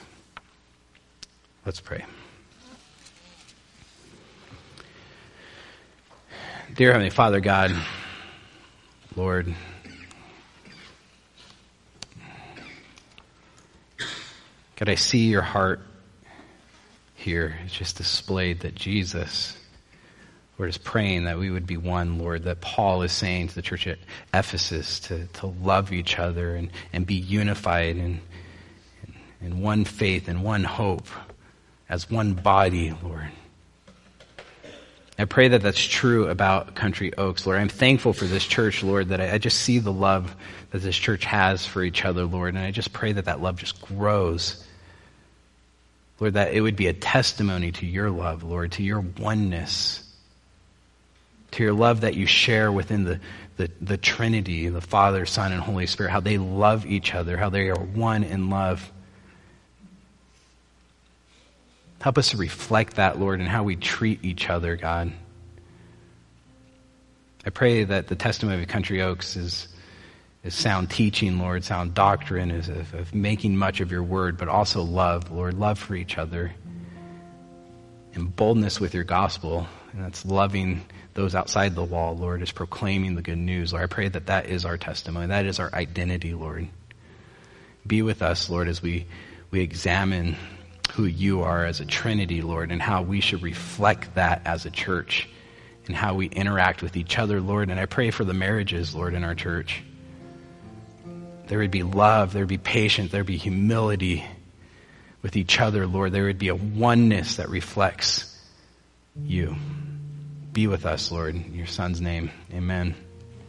Let's 1.67 1.81
pray. 1.81 2.05
Dear 6.77 6.93
Heavenly 6.93 7.11
Father, 7.11 7.41
God, 7.41 7.75
Lord, 9.17 9.53
God, 14.77 14.89
I 14.89 14.95
see 14.95 15.27
your 15.27 15.43
heart 15.43 15.81
here. 17.17 17.57
It's 17.65 17.75
just 17.75 17.97
displayed 17.97 18.61
that 18.61 18.77
Jesus, 18.77 19.57
Lord, 20.59 20.71
is 20.71 20.79
praying 20.79 21.25
that 21.25 21.37
we 21.37 21.51
would 21.51 21.67
be 21.67 21.77
one, 21.77 22.21
Lord, 22.21 22.45
that 22.45 22.61
Paul 22.61 23.03
is 23.03 23.11
saying 23.11 23.49
to 23.49 23.57
the 23.57 23.63
church 23.63 23.89
at 23.89 23.99
Ephesus 24.33 25.01
to, 25.01 25.27
to 25.27 25.47
love 25.47 25.93
each 25.93 26.17
other 26.17 26.55
and, 26.55 26.71
and 26.93 27.05
be 27.05 27.17
unified 27.17 27.97
in, 27.97 28.21
in, 29.03 29.15
in 29.41 29.61
one 29.63 29.85
faith 29.85 30.29
and 30.29 30.45
one 30.45 30.63
hope 30.63 31.09
as 31.89 32.11
one 32.11 32.35
body, 32.35 32.95
Lord. 33.03 33.31
I 35.19 35.25
pray 35.25 35.49
that 35.49 35.63
that's 35.63 35.83
true 35.83 36.29
about 36.29 36.75
Country 36.75 37.15
Oaks, 37.17 37.47
Lord. 37.47 37.59
I'm 37.59 37.71
thankful 37.71 38.13
for 38.13 38.27
this 38.27 38.45
church, 38.45 38.83
Lord, 38.83 39.09
that 39.09 39.21
I, 39.21 39.35
I, 39.35 39.39
just 39.39 39.61
see 39.61 39.79
the 39.79 39.93
love 39.93 40.35
that 40.71 40.81
this 40.81 40.97
church 40.97 41.25
has 41.25 41.65
for 41.65 41.83
each 41.83 42.05
other, 42.05 42.25
Lord, 42.25 42.55
and 42.55 42.63
I 42.63 42.71
just 42.71 42.93
pray 42.93 43.13
that 43.13 43.25
that 43.25 43.41
love 43.41 43.57
just 43.57 43.81
grows. 43.81 44.63
Lord, 46.21 46.35
that 46.35 46.53
it 46.53 46.61
would 46.61 46.77
be 46.77 46.89
a 46.89 46.93
testimony 46.93 47.73
to 47.73 47.87
your 47.87 48.11
love, 48.11 48.43
Lord, 48.43 48.73
to 48.73 48.83
your 48.83 49.01
oneness, 49.01 50.03
to 51.53 51.63
your 51.63 51.73
love 51.73 52.03
that 52.03 52.15
you 52.15 52.27
share 52.27 52.71
within 52.71 53.05
the, 53.05 53.21
the, 53.57 53.71
the 53.81 53.97
Trinity, 53.97 54.69
the 54.69 54.83
Father, 54.83 55.25
Son, 55.25 55.51
and 55.53 55.63
Holy 55.63 55.87
Spirit, 55.87 56.11
how 56.11 56.21
they 56.21 56.37
love 56.37 56.85
each 56.85 57.15
other, 57.15 57.39
how 57.39 57.49
they 57.49 57.71
are 57.71 57.79
one 57.79 58.23
in 58.23 58.51
love. 58.51 58.93
Help 62.01 62.19
us 62.19 62.31
to 62.31 62.37
reflect 62.37 62.97
that, 62.97 63.19
Lord, 63.19 63.41
in 63.41 63.47
how 63.47 63.63
we 63.63 63.77
treat 63.77 64.25
each 64.25 64.49
other, 64.51 64.77
God. 64.77 65.13
I 67.45 67.51
pray 67.51 67.85
that 67.85 68.09
the 68.09 68.17
testimony 68.17 68.63
of 68.63 68.69
Country 68.69 69.01
Oaks 69.01 69.37
is, 69.37 69.69
is 70.45 70.55
sound 70.55 70.91
teaching, 70.91 71.39
Lord, 71.39 71.65
sound 71.65 71.95
doctrine, 71.95 72.51
is 72.51 72.69
of, 72.69 72.93
of 72.95 73.15
making 73.15 73.57
much 73.57 73.81
of 73.81 73.91
your 73.91 74.03
word, 74.03 74.37
but 74.37 74.49
also 74.49 74.83
love, 74.83 75.31
Lord, 75.31 75.55
love 75.55 75.79
for 75.79 75.95
each 75.95 76.19
other, 76.19 76.53
and 78.15 78.35
boldness 78.35 78.81
with 78.81 78.95
your 78.95 79.05
gospel. 79.05 79.67
And 79.93 80.05
that's 80.05 80.27
loving 80.27 80.85
those 81.15 81.35
outside 81.35 81.75
the 81.75 81.85
wall, 81.85 82.17
Lord, 82.17 82.43
is 82.43 82.53
proclaiming 82.53 83.15
the 83.15 83.23
good 83.23 83.39
news. 83.39 83.73
Lord, 83.73 83.85
I 83.85 83.87
pray 83.87 84.09
that 84.09 84.27
that 84.27 84.47
is 84.47 84.65
our 84.65 84.77
testimony. 84.77 85.29
That 85.29 85.47
is 85.47 85.59
our 85.59 85.73
identity, 85.73 86.35
Lord. 86.35 86.69
Be 87.87 88.03
with 88.03 88.21
us, 88.21 88.51
Lord, 88.51 88.69
as 88.69 88.83
we, 88.83 89.07
we 89.51 89.61
examine 89.61 90.37
who 90.93 91.05
you 91.05 91.43
are 91.43 91.65
as 91.65 91.81
a 91.81 91.85
Trinity, 91.85 92.43
Lord, 92.43 92.71
and 92.71 92.81
how 92.81 93.03
we 93.03 93.21
should 93.21 93.43
reflect 93.43 94.15
that 94.15 94.43
as 94.45 94.67
a 94.67 94.71
church 94.71 95.29
and 95.87 95.95
how 95.95 96.15
we 96.15 96.27
interact 96.27 96.83
with 96.83 96.97
each 96.97 97.19
other, 97.19 97.41
Lord. 97.41 97.71
And 97.71 97.79
I 97.79 97.87
pray 97.87 98.11
for 98.11 98.25
the 98.25 98.35
marriages, 98.35 98.95
Lord, 98.95 99.15
in 99.15 99.25
our 99.25 99.35
church. 99.35 99.83
There 101.47 101.59
would 101.61 101.71
be 101.71 101.85
love, 101.85 102.33
there 102.33 102.43
would 102.43 102.49
be 102.49 102.59
patience, 102.59 103.13
there 103.13 103.21
would 103.21 103.27
be 103.27 103.37
humility 103.37 104.25
with 105.23 105.37
each 105.37 105.61
other, 105.61 105.87
Lord. 105.87 106.13
There 106.13 106.25
would 106.25 106.39
be 106.39 106.49
a 106.49 106.55
oneness 106.55 107.37
that 107.37 107.49
reflects 107.49 108.37
you. 109.25 109.57
Be 110.53 110.67
with 110.67 110.87
us, 110.87 111.13
Lord. 111.13 111.35
In 111.35 111.55
your 111.55 111.67
son's 111.67 112.01
name. 112.01 112.31
Amen. 112.53 113.06